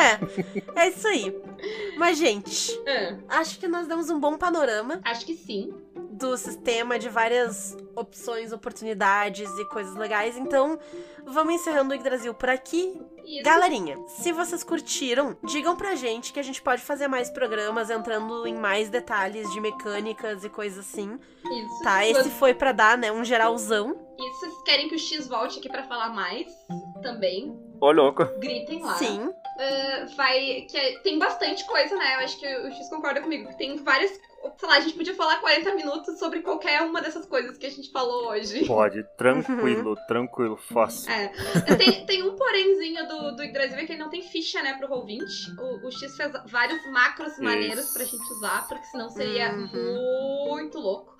é, 0.00 0.84
é 0.84 0.88
isso 0.88 1.06
aí. 1.06 1.34
Mas, 1.96 2.18
gente, 2.18 2.72
É. 2.86 3.16
acho 3.28 3.58
que 3.58 3.68
nós 3.68 3.86
demos 3.86 4.08
um 4.10 4.18
bom 4.18 4.36
panorama. 4.38 5.00
Acho 5.04 5.24
que 5.26 5.34
sim. 5.34 5.72
Do 6.16 6.36
sistema, 6.36 6.98
de 6.98 7.08
várias 7.08 7.76
opções, 7.96 8.52
oportunidades 8.52 9.50
e 9.58 9.64
coisas 9.66 9.94
legais. 9.96 10.36
Então, 10.36 10.78
vamos 11.24 11.54
encerrando 11.54 11.92
o 11.92 11.94
Yggdrasil 11.94 12.32
por 12.34 12.48
aqui. 12.48 13.00
Isso. 13.24 13.42
Galerinha, 13.42 13.96
se 14.06 14.30
vocês 14.32 14.62
curtiram, 14.62 15.36
digam 15.42 15.74
pra 15.76 15.94
gente 15.94 16.32
que 16.32 16.38
a 16.38 16.42
gente 16.42 16.62
pode 16.62 16.82
fazer 16.82 17.08
mais 17.08 17.30
programas 17.30 17.90
entrando 17.90 18.46
em 18.46 18.54
mais 18.54 18.88
detalhes 18.90 19.50
de 19.52 19.60
mecânicas 19.60 20.44
e 20.44 20.48
coisas 20.48 20.86
assim. 20.86 21.18
Isso. 21.44 21.82
Tá, 21.82 22.02
Se 22.02 22.10
esse 22.10 22.30
foi 22.30 22.54
pra 22.54 22.70
dar, 22.72 22.96
né, 22.98 23.10
um 23.10 23.24
geralzão. 23.24 23.96
E 24.18 24.22
se 24.34 24.40
vocês 24.40 24.62
querem 24.64 24.88
que 24.88 24.94
o 24.94 24.98
X 24.98 25.26
volte 25.26 25.58
aqui 25.58 25.68
pra 25.68 25.82
falar 25.84 26.10
mais, 26.10 26.46
também, 27.02 27.58
Ô, 27.80 27.90
louco. 27.90 28.24
gritem 28.38 28.82
lá. 28.82 28.94
Sim. 28.94 29.28
Ah, 29.58 30.06
vai. 30.16 30.66
Que 30.70 30.76
é- 30.76 30.98
tem 31.00 31.18
bastante 31.18 31.66
coisa, 31.66 31.96
né? 31.96 32.16
Eu 32.16 32.20
acho 32.20 32.38
que 32.38 32.46
o 32.46 32.70
X 32.72 32.88
concorda 32.88 33.20
comigo. 33.20 33.48
Que 33.48 33.56
tem 33.58 33.76
várias. 33.76 34.12
Sei 34.58 34.68
lá, 34.68 34.76
a 34.76 34.80
gente 34.80 34.94
podia 34.96 35.14
falar 35.14 35.40
40 35.40 35.74
minutos 35.74 36.18
sobre 36.18 36.40
qualquer 36.40 36.82
uma 36.82 37.00
dessas 37.00 37.24
coisas 37.26 37.56
que 37.56 37.66
a 37.66 37.70
gente 37.70 37.90
falou 37.90 38.28
hoje. 38.28 38.66
Pode, 38.66 39.02
tranquilo, 39.16 39.96
tranquilo, 40.06 40.56
fácil. 40.56 41.10
É. 41.10 41.28
Tem, 41.76 42.04
tem 42.06 42.22
um 42.22 42.36
porémzinho 42.36 43.08
do, 43.08 43.36
do 43.36 43.42
Yggdrasil 43.42 43.78
é 43.78 43.84
que 43.86 43.92
ele 43.92 44.02
não 44.02 44.10
tem 44.10 44.22
ficha, 44.22 44.62
né, 44.62 44.74
pro 44.74 44.88
Roll20. 44.88 45.58
O, 45.58 45.86
o 45.86 45.90
X 45.90 46.16
fez 46.16 46.32
vários 46.50 46.84
macros 46.90 47.38
maneiros 47.38 47.92
pra 47.92 48.04
gente 48.04 48.22
usar, 48.32 48.66
porque 48.68 48.84
senão 48.86 49.08
seria 49.08 49.52
Uhum. 49.54 50.46
muito 50.48 50.78
louco. 50.78 51.16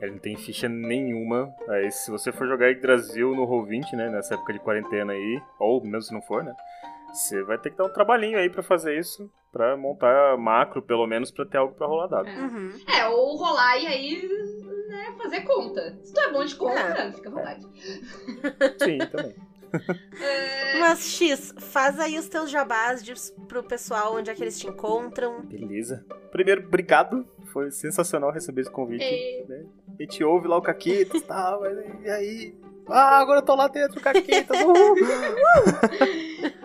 Ele 0.00 0.12
não 0.12 0.18
tem 0.18 0.36
ficha 0.36 0.68
nenhuma. 0.68 1.52
Aí, 1.68 1.90
se 1.90 2.10
você 2.10 2.30
for 2.32 2.46
jogar 2.46 2.68
Yggdrasil 2.70 3.34
no 3.34 3.46
Roll20, 3.46 3.92
né, 3.94 4.08
nessa 4.10 4.34
época 4.34 4.52
de 4.52 4.58
quarentena 4.60 5.12
aí, 5.12 5.42
ou 5.58 5.82
mesmo 5.82 6.02
se 6.02 6.12
não 6.12 6.22
for, 6.22 6.44
né, 6.44 6.54
você 7.12 7.42
vai 7.42 7.58
ter 7.58 7.70
que 7.70 7.76
dar 7.76 7.84
um 7.86 7.92
trabalhinho 7.92 8.38
aí 8.38 8.48
pra 8.50 8.62
fazer 8.62 8.98
isso, 8.98 9.30
pra 9.52 9.76
montar 9.76 10.36
macro, 10.38 10.80
pelo 10.82 11.06
menos, 11.06 11.30
pra 11.30 11.44
ter 11.44 11.58
algo 11.58 11.74
pra 11.74 11.86
rolar 11.86 12.06
dado. 12.06 12.28
É. 12.28 12.38
Uhum. 12.40 12.70
É, 12.88 13.06
ou 13.08 13.36
rolar 13.36 13.78
e 13.78 13.86
aí, 13.86 14.28
né, 14.88 15.14
fazer 15.22 15.42
conta. 15.42 15.94
Se 16.02 16.12
tu 16.12 16.20
é 16.20 16.32
bom 16.32 16.44
de 16.44 16.56
conta, 16.56 16.80
É. 16.80 17.12
fica 17.12 17.28
à 17.28 17.32
vontade. 17.32 17.60
Sim, 18.82 18.98
também. 19.10 19.34
É, 20.20 20.78
Mas, 20.80 21.00
X, 21.14 21.54
faz 21.58 21.98
aí 21.98 22.18
os 22.18 22.28
teus 22.28 22.50
jabás 22.50 23.02
de, 23.02 23.14
pro 23.48 23.62
pessoal 23.62 24.14
onde 24.16 24.30
é 24.30 24.34
que 24.34 24.42
eles 24.42 24.58
te 24.58 24.66
encontram. 24.66 25.42
Beleza. 25.46 26.04
Primeiro, 26.30 26.62
obrigado. 26.66 27.26
Foi 27.52 27.70
sensacional 27.70 28.30
receber 28.30 28.62
esse 28.62 28.70
convite. 28.70 29.02
É. 29.04 29.44
né? 29.48 29.64
A 29.98 30.02
gente 30.02 30.22
ouve 30.24 30.46
lá 30.48 30.56
o 30.58 30.62
Caquitas 30.62 31.20
e 31.20 31.24
tal, 31.24 31.60
mas 31.60 31.78
e 32.04 32.10
aí? 32.10 32.54
Ah, 32.88 33.18
agora 33.18 33.38
eu 33.40 33.44
tô 33.44 33.54
lá 33.54 33.68
dentro, 33.68 34.00
Caquitas. 34.00 34.58
Uhul. 34.62 34.94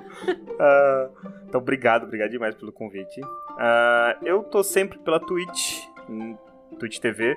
Ah, 0.60 1.10
então, 1.58 1.62
obrigado, 1.62 2.04
obrigado 2.04 2.30
demais 2.30 2.56
pelo 2.56 2.72
convite. 2.72 3.20
Ah, 3.58 4.16
eu 4.24 4.44
tô 4.44 4.64
sempre 4.64 4.98
pela 5.00 5.20
Twitch, 5.20 5.84
hum, 6.10 6.38
Twitch 6.80 7.00
TV, 7.00 7.36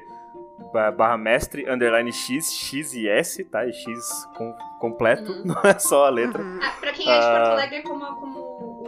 ba- 0.72 0.90
barra 0.90 1.16
mestre, 1.16 1.68
underline 1.70 2.12
X, 2.12 2.52
X 2.52 2.92
e 2.94 3.08
S, 3.08 3.42
tá? 3.44 3.64
E 3.66 3.72
X 3.72 4.26
com- 4.36 4.54
completo, 4.78 5.32
Uhum. 5.32 5.42
não 5.54 5.62
é 5.62 5.78
só 5.78 6.06
a 6.06 6.10
letra. 6.10 6.42
Uhum. 6.42 6.58
ah, 6.62 6.72
pra 6.80 6.92
quem 6.92 7.08
é 7.10 7.14
de 7.18 7.26
Porto 7.26 7.36
Ah. 7.36 7.52
Alegre 7.52 7.76
é 7.76 7.82
como, 7.82 8.06
como 8.16 8.38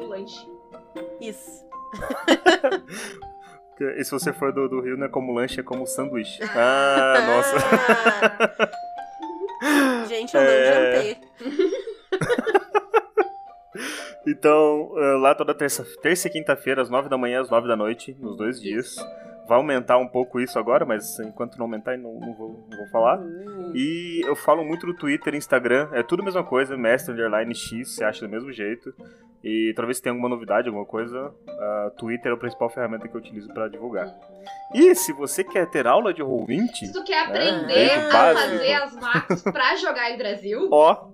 o 0.00 0.06
lanche. 0.06 0.50
Isso. 1.20 1.62
E 3.80 4.04
se 4.04 4.10
você 4.10 4.32
for 4.32 4.52
do, 4.52 4.68
do 4.68 4.80
Rio, 4.80 4.96
não 4.96 5.06
é 5.06 5.08
como 5.08 5.32
lanche, 5.32 5.58
é 5.60 5.62
como 5.62 5.86
sanduíche. 5.86 6.40
Ah, 6.54 7.14
nossa. 7.26 7.54
nossa. 7.56 8.70
Gente, 10.08 10.34
eu 10.36 10.42
não 10.42 10.48
É. 10.50 10.64
jantei. 10.94 11.20
Então, 14.26 14.92
eh, 14.96 15.16
lá 15.16 15.34
toda 15.34 15.52
terça, 15.54 15.84
terça 16.00 16.28
e 16.28 16.30
quinta-feira, 16.30 16.80
às 16.80 16.88
nove 16.90 17.08
da 17.08 17.18
manhã, 17.18 17.40
às 17.40 17.50
nove 17.50 17.66
da 17.66 17.76
noite, 17.76 18.16
nos 18.20 18.36
dois 18.36 18.60
dias. 18.60 18.96
Vai 19.48 19.58
aumentar 19.58 19.98
um 19.98 20.06
pouco 20.06 20.40
isso 20.40 20.56
agora, 20.58 20.86
mas 20.86 21.18
enquanto 21.18 21.56
não 21.58 21.64
aumentar, 21.66 21.98
não, 21.98 22.14
não 22.14 22.32
vou, 22.32 22.64
não 22.70 22.78
vou 22.78 22.86
falar. 22.92 23.18
Hum. 23.18 23.72
E 23.74 24.20
eu 24.24 24.36
falo 24.36 24.64
muito 24.64 24.86
no 24.86 24.94
Twitter 24.94 25.34
e 25.34 25.36
Instagram, 25.36 25.88
é 25.92 26.02
tudo 26.02 26.22
a 26.22 26.24
mesma 26.24 26.44
coisa, 26.44 26.76
mestre 26.76 27.12
underline 27.12 27.52
X, 27.54 27.96
você 27.96 28.04
acha 28.04 28.24
do 28.24 28.30
mesmo 28.30 28.52
jeito. 28.52 28.94
E 29.42 29.72
talvez 29.74 29.98
tenha 29.98 30.12
alguma 30.12 30.28
novidade, 30.28 30.68
alguma 30.68 30.86
coisa, 30.86 31.34
a 31.48 31.90
Twitter 31.98 32.30
é 32.30 32.34
a 32.34 32.38
principal 32.38 32.70
ferramenta 32.70 33.08
que 33.08 33.16
eu 33.16 33.20
utilizo 33.20 33.52
pra 33.52 33.66
divulgar. 33.66 34.06
E 34.72 34.94
se 34.94 35.12
você 35.12 35.42
quer 35.42 35.68
ter 35.68 35.84
aula 35.88 36.14
de 36.14 36.22
Roll20, 36.22 36.68
Se 36.74 36.92
tu 36.92 37.02
quer 37.02 37.26
aprender 37.26 37.98
o 37.98 38.08
a 38.08 38.12
básico. 38.12 38.48
fazer 38.50 38.72
as 38.74 38.94
macros 38.94 39.42
pra 39.42 39.74
jogar 39.74 40.12
em 40.12 40.16
Brasil, 40.16 40.68
ó. 40.70 41.10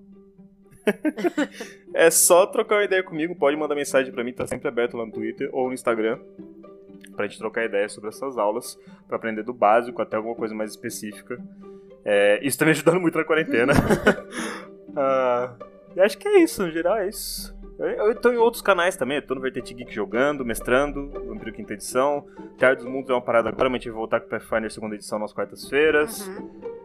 é 1.95 2.11
só 2.11 2.47
trocar 2.47 2.77
uma 2.77 2.85
ideia 2.85 3.03
comigo, 3.03 3.35
pode 3.35 3.57
mandar 3.57 3.75
mensagem 3.75 4.13
pra 4.13 4.25
mim, 4.25 4.33
tá 4.33 4.47
sempre 4.47 4.69
aberto 4.69 4.97
lá 4.97 5.07
no 5.07 5.13
Twitter 5.13 5.49
ou 5.53 5.69
no 5.69 5.75
Instagram. 5.75 6.19
Pra 7.17 7.27
gente 7.27 7.39
trocar 7.39 7.65
ideia 7.65 7.89
sobre 7.89 8.11
essas 8.11 8.39
aulas, 8.39 8.79
pra 9.07 9.17
aprender 9.17 9.43
do 9.43 9.53
básico 9.53 10.01
até 10.01 10.17
alguma 10.17 10.35
coisa 10.35 10.55
mais 10.55 10.71
específica. 10.71 11.39
É, 12.05 12.39
isso 12.43 12.59
tá 12.59 12.65
me 12.65 12.71
ajudando 12.71 13.01
muito 13.01 13.19
na 13.19 13.25
quarentena. 13.25 13.73
Ah, 15.01 15.55
e 15.95 16.01
acho 16.01 16.19
que 16.19 16.27
é 16.27 16.43
isso, 16.43 16.63
no 16.63 16.73
geral 16.73 16.97
é 16.97 17.09
isso. 17.09 17.57
Eu, 17.79 17.87
eu 17.87 18.15
tô 18.15 18.33
em 18.33 18.37
outros 18.37 18.61
canais 18.61 18.97
também, 18.97 19.19
eu 19.19 19.27
tô 19.27 19.35
no 19.35 19.41
Vertente 19.41 19.73
Geek 19.73 19.95
jogando, 19.95 20.45
mestrando, 20.45 21.09
Vampiro 21.11 21.53
Quinta 21.53 21.75
Edição. 21.75 22.27
Terra 22.59 22.75
dos 22.75 22.85
Mundos 22.85 23.09
é 23.11 23.13
uma 23.13 23.23
parada 23.23 23.49
agora, 23.49 23.69
mas 23.69 23.77
a 23.77 23.79
gente 23.79 23.91
vai 23.91 23.99
voltar 23.99 24.19
com 24.19 24.27
o 24.27 24.31
Pathfinder 24.31 24.71
segunda 24.73 24.97
edição 24.97 25.19
nas 25.19 25.33
quartas-feiras. 25.33 26.27
Uhum. 26.27 26.78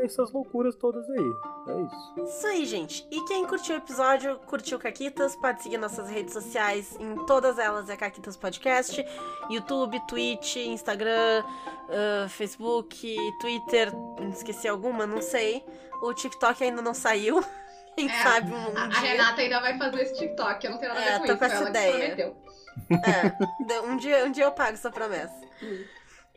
É, 0.00 0.04
essas 0.06 0.32
loucuras 0.32 0.74
todas 0.76 1.08
aí. 1.10 1.32
É 1.68 1.82
isso. 1.82 2.36
Isso 2.36 2.46
aí, 2.46 2.64
gente. 2.66 3.06
E 3.10 3.24
quem 3.26 3.46
curtiu 3.46 3.74
o 3.74 3.78
episódio, 3.78 4.38
curtiu 4.46 4.78
Caquitas, 4.78 5.34
pode 5.36 5.62
seguir 5.62 5.78
nossas 5.78 6.08
redes 6.08 6.32
sociais. 6.32 6.96
Em 6.98 7.14
todas 7.26 7.58
elas 7.58 7.88
é 7.88 7.96
Caquitas 7.96 8.36
Podcast. 8.36 9.04
YouTube, 9.50 10.00
Twitch, 10.06 10.56
Instagram, 10.56 11.44
ah, 11.90 12.28
Facebook, 12.28 13.16
Twitter. 13.40 13.92
Esqueci 14.32 14.68
alguma? 14.68 15.06
Não 15.06 15.20
sei. 15.22 15.64
O 16.02 16.12
TikTok 16.14 16.62
ainda 16.64 16.80
não 16.82 16.94
saiu. 16.94 17.42
Quem 17.96 18.08
É, 18.08 18.22
sabe 18.22 18.52
um, 18.52 18.78
a, 18.78 18.84
a 18.84 18.86
dia. 18.86 19.00
Renata 19.00 19.40
ainda 19.40 19.60
vai 19.60 19.76
fazer 19.76 20.02
esse 20.02 20.14
TikTok. 20.14 20.64
Eu 20.64 20.70
não 20.72 20.78
tenho 20.78 20.94
nada 20.94 21.04
É, 21.04 21.08
a 21.14 21.18
ver 21.18 21.18
com 21.18 21.26
tô 21.26 21.32
isso. 21.32 21.38
com 21.38 21.44
essa 21.44 21.56
ela 21.56 21.68
ideia. 21.70 21.92
prometeu. 22.16 22.36
É, 23.74 23.80
um 23.80 23.96
dia, 23.96 24.24
um 24.24 24.30
dia 24.30 24.44
eu 24.44 24.52
pago 24.52 24.74
essa 24.74 24.90
promessa. 24.90 25.34
Hum. 25.62 25.84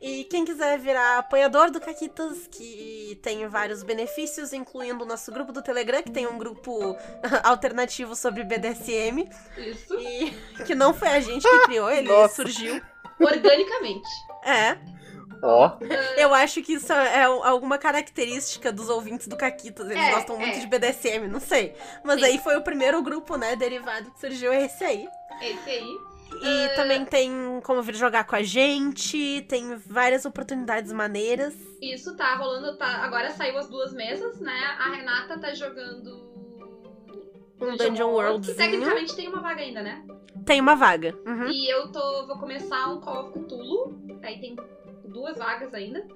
E 0.02 0.24
quem 0.24 0.44
quiser 0.44 0.80
virar 0.80 1.20
apoiador 1.20 1.70
do 1.70 1.80
Caquitas, 1.80 2.48
que 2.48 3.20
tem 3.22 3.48
vários 3.48 3.84
benefícios, 3.84 4.52
incluindo 4.52 5.04
o 5.04 5.08
nosso 5.08 5.32
grupo 5.32 5.52
do 5.52 5.62
Telegram, 5.62 6.02
que 6.02 6.12
tem 6.12 6.26
um 6.26 6.40
grupo 6.40 6.98
alternativo 7.44 8.16
sobre 8.16 8.44
BDSM, 8.44 9.30
Isso. 9.58 9.94
e 10.00 10.32
que 10.66 10.74
não 10.74 10.92
foi 10.94 11.10
a 11.10 11.20
gente 11.20 11.48
que 11.48 11.60
criou, 11.66 11.90
ele 11.92 12.08
Nossa. 12.08 12.36
surgiu. 12.36 12.82
Organicamente. 13.20 14.10
É, 14.44 14.76
Ó, 15.44 15.78
eu 16.18 16.34
acho 16.36 16.62
que 16.62 16.74
isso 16.74 16.94
é 16.94 17.24
alguma 17.24 17.78
característica 17.78 18.72
dos 18.72 18.90
ouvintes 18.90 19.28
do 19.28 19.36
Caquitas, 19.36 19.90
eles 19.90 20.02
É, 20.02 20.12
gostam 20.12 20.38
muito 20.38 20.58
é. 20.58 20.60
de 20.60 20.68
BDSM, 20.68 21.28
não 21.28 21.40
sei. 21.40 21.76
Mas 22.04 22.20
Sim. 22.20 22.26
aí 22.26 22.38
foi 22.40 22.56
o 22.58 22.62
primeiro 22.62 23.02
grupo, 23.02 23.36
né, 23.38 23.56
derivado 23.56 24.12
que 24.12 24.20
surgiu, 24.20 24.52
é 24.54 24.66
esse 24.66 24.84
aí. 24.84 25.08
Esse 25.42 25.70
aí. 25.70 25.98
E 26.42 26.76
também 26.76 27.06
tem 27.06 27.60
como 27.64 27.82
vir 27.82 27.96
jogar 27.96 28.24
com 28.24 28.36
a 28.36 28.44
gente, 28.44 29.46
tem 29.48 29.76
várias 29.76 30.26
oportunidades 30.26 30.92
maneiras. 30.92 31.54
Isso 31.82 32.16
tá 32.16 32.36
rolando. 32.36 32.78
Tá, 32.78 33.04
agora 33.04 33.30
saiu 33.32 33.58
as 33.58 33.70
duas 33.70 33.94
mesas, 33.94 34.40
né? 34.40 34.76
A 34.80 34.90
Renata 34.92 35.40
tá 35.40 35.54
jogando. 35.54 36.30
Um 37.60 37.78
Dungeon 37.78 37.96
Que 37.96 38.04
Worldzinho. 38.04 38.58
tecnicamente 38.58 39.16
tem 39.16 39.28
uma 39.28 39.40
vaga 39.40 39.62
ainda, 39.62 39.84
né? 39.84 40.04
Tem 40.46 40.60
uma 40.60 40.76
vaga. 40.76 41.16
Uhum. 41.26 41.48
E 41.48 41.72
eu 41.72 41.92
tô. 41.92 42.26
Vou 42.26 42.40
começar 42.40 42.88
um 42.88 43.00
Call 43.00 43.28
of 43.30 43.40
Cthulhu. 43.40 44.02
Aí 44.24 44.40
tem 44.40 44.56
duas 45.06 45.38
vagas 45.38 45.74
ainda. 45.74 46.08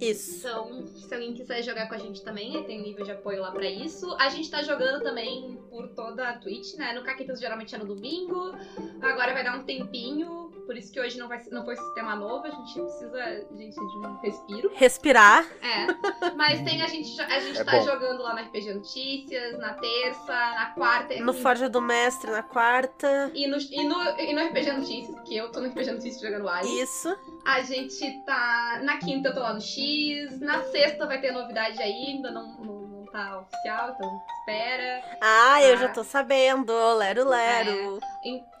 Isso. 0.00 0.38
Então, 0.38 0.86
se 0.86 1.14
alguém 1.14 1.34
quiser 1.34 1.62
jogar 1.62 1.88
com 1.88 1.94
a 1.94 1.98
gente 1.98 2.22
também, 2.22 2.62
tem 2.64 2.82
nível 2.82 3.04
de 3.04 3.12
apoio 3.12 3.40
lá 3.40 3.50
pra 3.50 3.68
isso. 3.68 4.14
A 4.18 4.28
gente 4.28 4.50
tá 4.50 4.62
jogando 4.62 5.02
também 5.02 5.58
por 5.70 5.88
toda 5.88 6.28
a 6.28 6.38
Twitch, 6.38 6.74
né? 6.74 6.92
No 6.92 7.02
Caquitas 7.02 7.40
geralmente 7.40 7.74
é 7.74 7.78
no 7.78 7.86
domingo. 7.86 8.52
Agora 9.00 9.32
vai 9.32 9.44
dar 9.44 9.58
um 9.58 9.64
tempinho. 9.64 10.43
Por 10.66 10.76
isso 10.76 10.90
que 10.92 10.98
hoje 10.98 11.18
não, 11.18 11.28
vai, 11.28 11.42
não 11.50 11.64
foi 11.64 11.76
sistema 11.76 12.16
novo. 12.16 12.46
A 12.46 12.50
gente 12.50 12.80
precisa, 12.80 13.46
gente, 13.54 13.74
de 13.74 13.98
um 14.06 14.16
respiro. 14.22 14.70
Respirar. 14.74 15.44
É. 15.62 16.30
Mas 16.34 16.62
tem 16.62 16.80
a 16.82 16.86
gente, 16.88 17.20
a 17.20 17.38
gente 17.40 17.58
É 17.60 17.64
tá 17.64 17.72
bom. 17.72 17.82
jogando 17.82 18.22
lá 18.22 18.34
no 18.34 18.40
RPG 18.42 18.74
Notícias, 18.74 19.58
na 19.58 19.74
terça, 19.74 20.32
na 20.32 20.66
quarta. 20.74 21.16
No 21.20 21.34
Forja 21.34 21.68
do 21.68 21.80
Mestre 21.82 22.30
na 22.30 22.42
quarta. 22.42 23.30
e, 23.34 23.46
no, 23.46 23.58
e, 23.58 23.84
no, 23.86 24.18
e 24.18 24.32
no 24.32 24.46
RPG 24.48 24.72
Notícias, 24.72 25.20
que 25.28 25.36
eu 25.36 25.52
tô 25.52 25.60
no 25.60 25.68
RPG 25.68 25.90
Notícias 25.92 26.20
jogando 26.22 26.48
Ali. 26.48 26.80
Isso. 26.80 27.14
A 27.44 27.60
gente 27.60 28.24
tá. 28.24 28.80
Na 28.82 28.96
quinta 28.98 29.28
eu 29.28 29.34
tô 29.34 29.40
lá 29.40 29.52
no 29.52 29.60
X. 29.60 30.40
Na 30.40 30.62
sexta 30.64 31.06
vai 31.06 31.20
ter 31.20 31.30
novidade 31.32 31.80
ainda 31.82 32.30
não, 32.30 32.56
não, 32.58 33.04
tá 33.12 33.40
oficial, 33.40 33.90
então 33.94 34.20
espera. 34.40 35.02
Ah, 35.20 35.62
eu 35.62 35.74
Ah. 35.74 35.76
já 35.76 35.88
tô 35.90 36.02
sabendo. 36.02 36.72
Lero, 36.96 37.28
lero. 37.28 38.00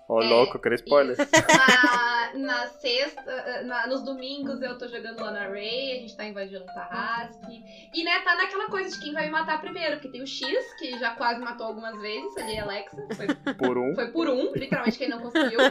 Ó, 0.08 0.22
É, 0.22 0.28
louco, 0.28 0.56
eu 0.56 0.60
quero 0.60 0.74
spoiler. 0.74 1.16
Na, 1.16 2.32
na 2.38 2.66
sexta, 2.68 3.62
na- 3.64 3.86
nos 3.86 4.02
domingos 4.04 4.60
eu 4.62 4.76
tô 4.78 4.86
jogando 4.88 5.20
lá 5.20 5.30
na 5.30 5.46
Ray, 5.48 5.92
a 5.92 6.00
gente 6.00 6.16
tá 6.16 6.24
invadindo 6.24 6.62
o 6.62 6.66
Tarrasque. 6.66 7.62
E, 7.94 8.02
né, 8.04 8.20
tá 8.20 8.34
naquela 8.36 8.68
coisa 8.68 8.90
de 8.90 8.98
quem 9.02 9.12
vai 9.12 9.26
me 9.26 9.30
matar 9.32 9.60
primeiro, 9.60 9.92
porque 9.96 10.08
tem 10.08 10.22
o 10.22 10.26
X, 10.26 10.48
que 10.78 10.98
já 10.98 11.14
quase 11.14 11.40
matou 11.40 11.66
algumas 11.66 12.00
vezes, 12.00 12.36
ali 12.36 12.58
a 12.58 12.64
Alexa. 12.64 12.96
Foi, 13.16 13.26
Por 13.54 13.78
um. 13.78 13.94
foi 13.94 14.08
por 14.08 14.28
um, 14.28 14.52
literalmente 14.54 14.98
quem 14.98 15.08
não 15.08 15.20
conseguiu. 15.20 15.60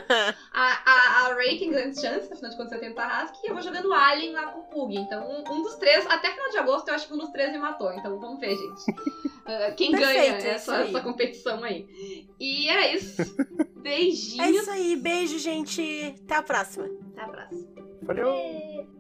A, 0.54 0.62
a, 0.86 1.26
a 1.28 1.34
Ray 1.34 1.58
tem 1.58 1.72
grandes 1.72 2.00
chances, 2.00 2.32
afinal 2.32 2.52
de 2.52 2.58
contas 2.58 2.74
eu 2.74 2.80
tenho 2.80 2.94
Tarrasque, 2.96 3.40
e 3.44 3.50
eu 3.50 3.54
vou 3.54 3.64
jogando 3.64 3.92
Alien 3.92 4.34
lá 4.34 4.48
com 4.48 4.60
o 4.60 4.64
Pug. 4.64 4.96
Então, 4.96 5.28
um, 5.30 5.52
um 5.52 5.62
dos 5.64 5.76
três, 5.76 6.06
até 6.08 6.32
final 6.32 6.50
de 6.50 6.58
agosto, 6.60 6.88
eu 6.90 6.96
acho 6.96 7.08
que 7.08 7.14
um 7.14 7.18
dos 7.18 7.30
três 7.32 7.52
me 7.52 7.58
matou. 7.58 7.92
Então, 7.94 8.20
vamos 8.20 8.40
ver, 8.40 8.56
gente. 8.56 8.92
Uh, 8.92 9.76
quem 9.76 9.92
Perfeito, 9.92 10.00
ganha 10.00 10.36
é 10.38 10.48
essa, 10.52 10.78
essa 10.78 11.02
competição 11.02 11.64
aí. 11.64 11.88
E 12.40 12.70
era 12.70 12.88
isso. 12.88 13.36
É 13.84 13.90
Beijinhos. 13.90 14.62
isso 14.62 14.72
aí, 14.72 14.96
beijo, 14.96 15.38
gente. 15.40 16.16
Até 16.24 16.36
a 16.36 16.42
próxima. 16.42 16.86
Até 17.12 17.22
a 17.22 17.28
próxima. 17.28 17.68
Valeu! 18.04 18.32
Beijo. 18.32 18.93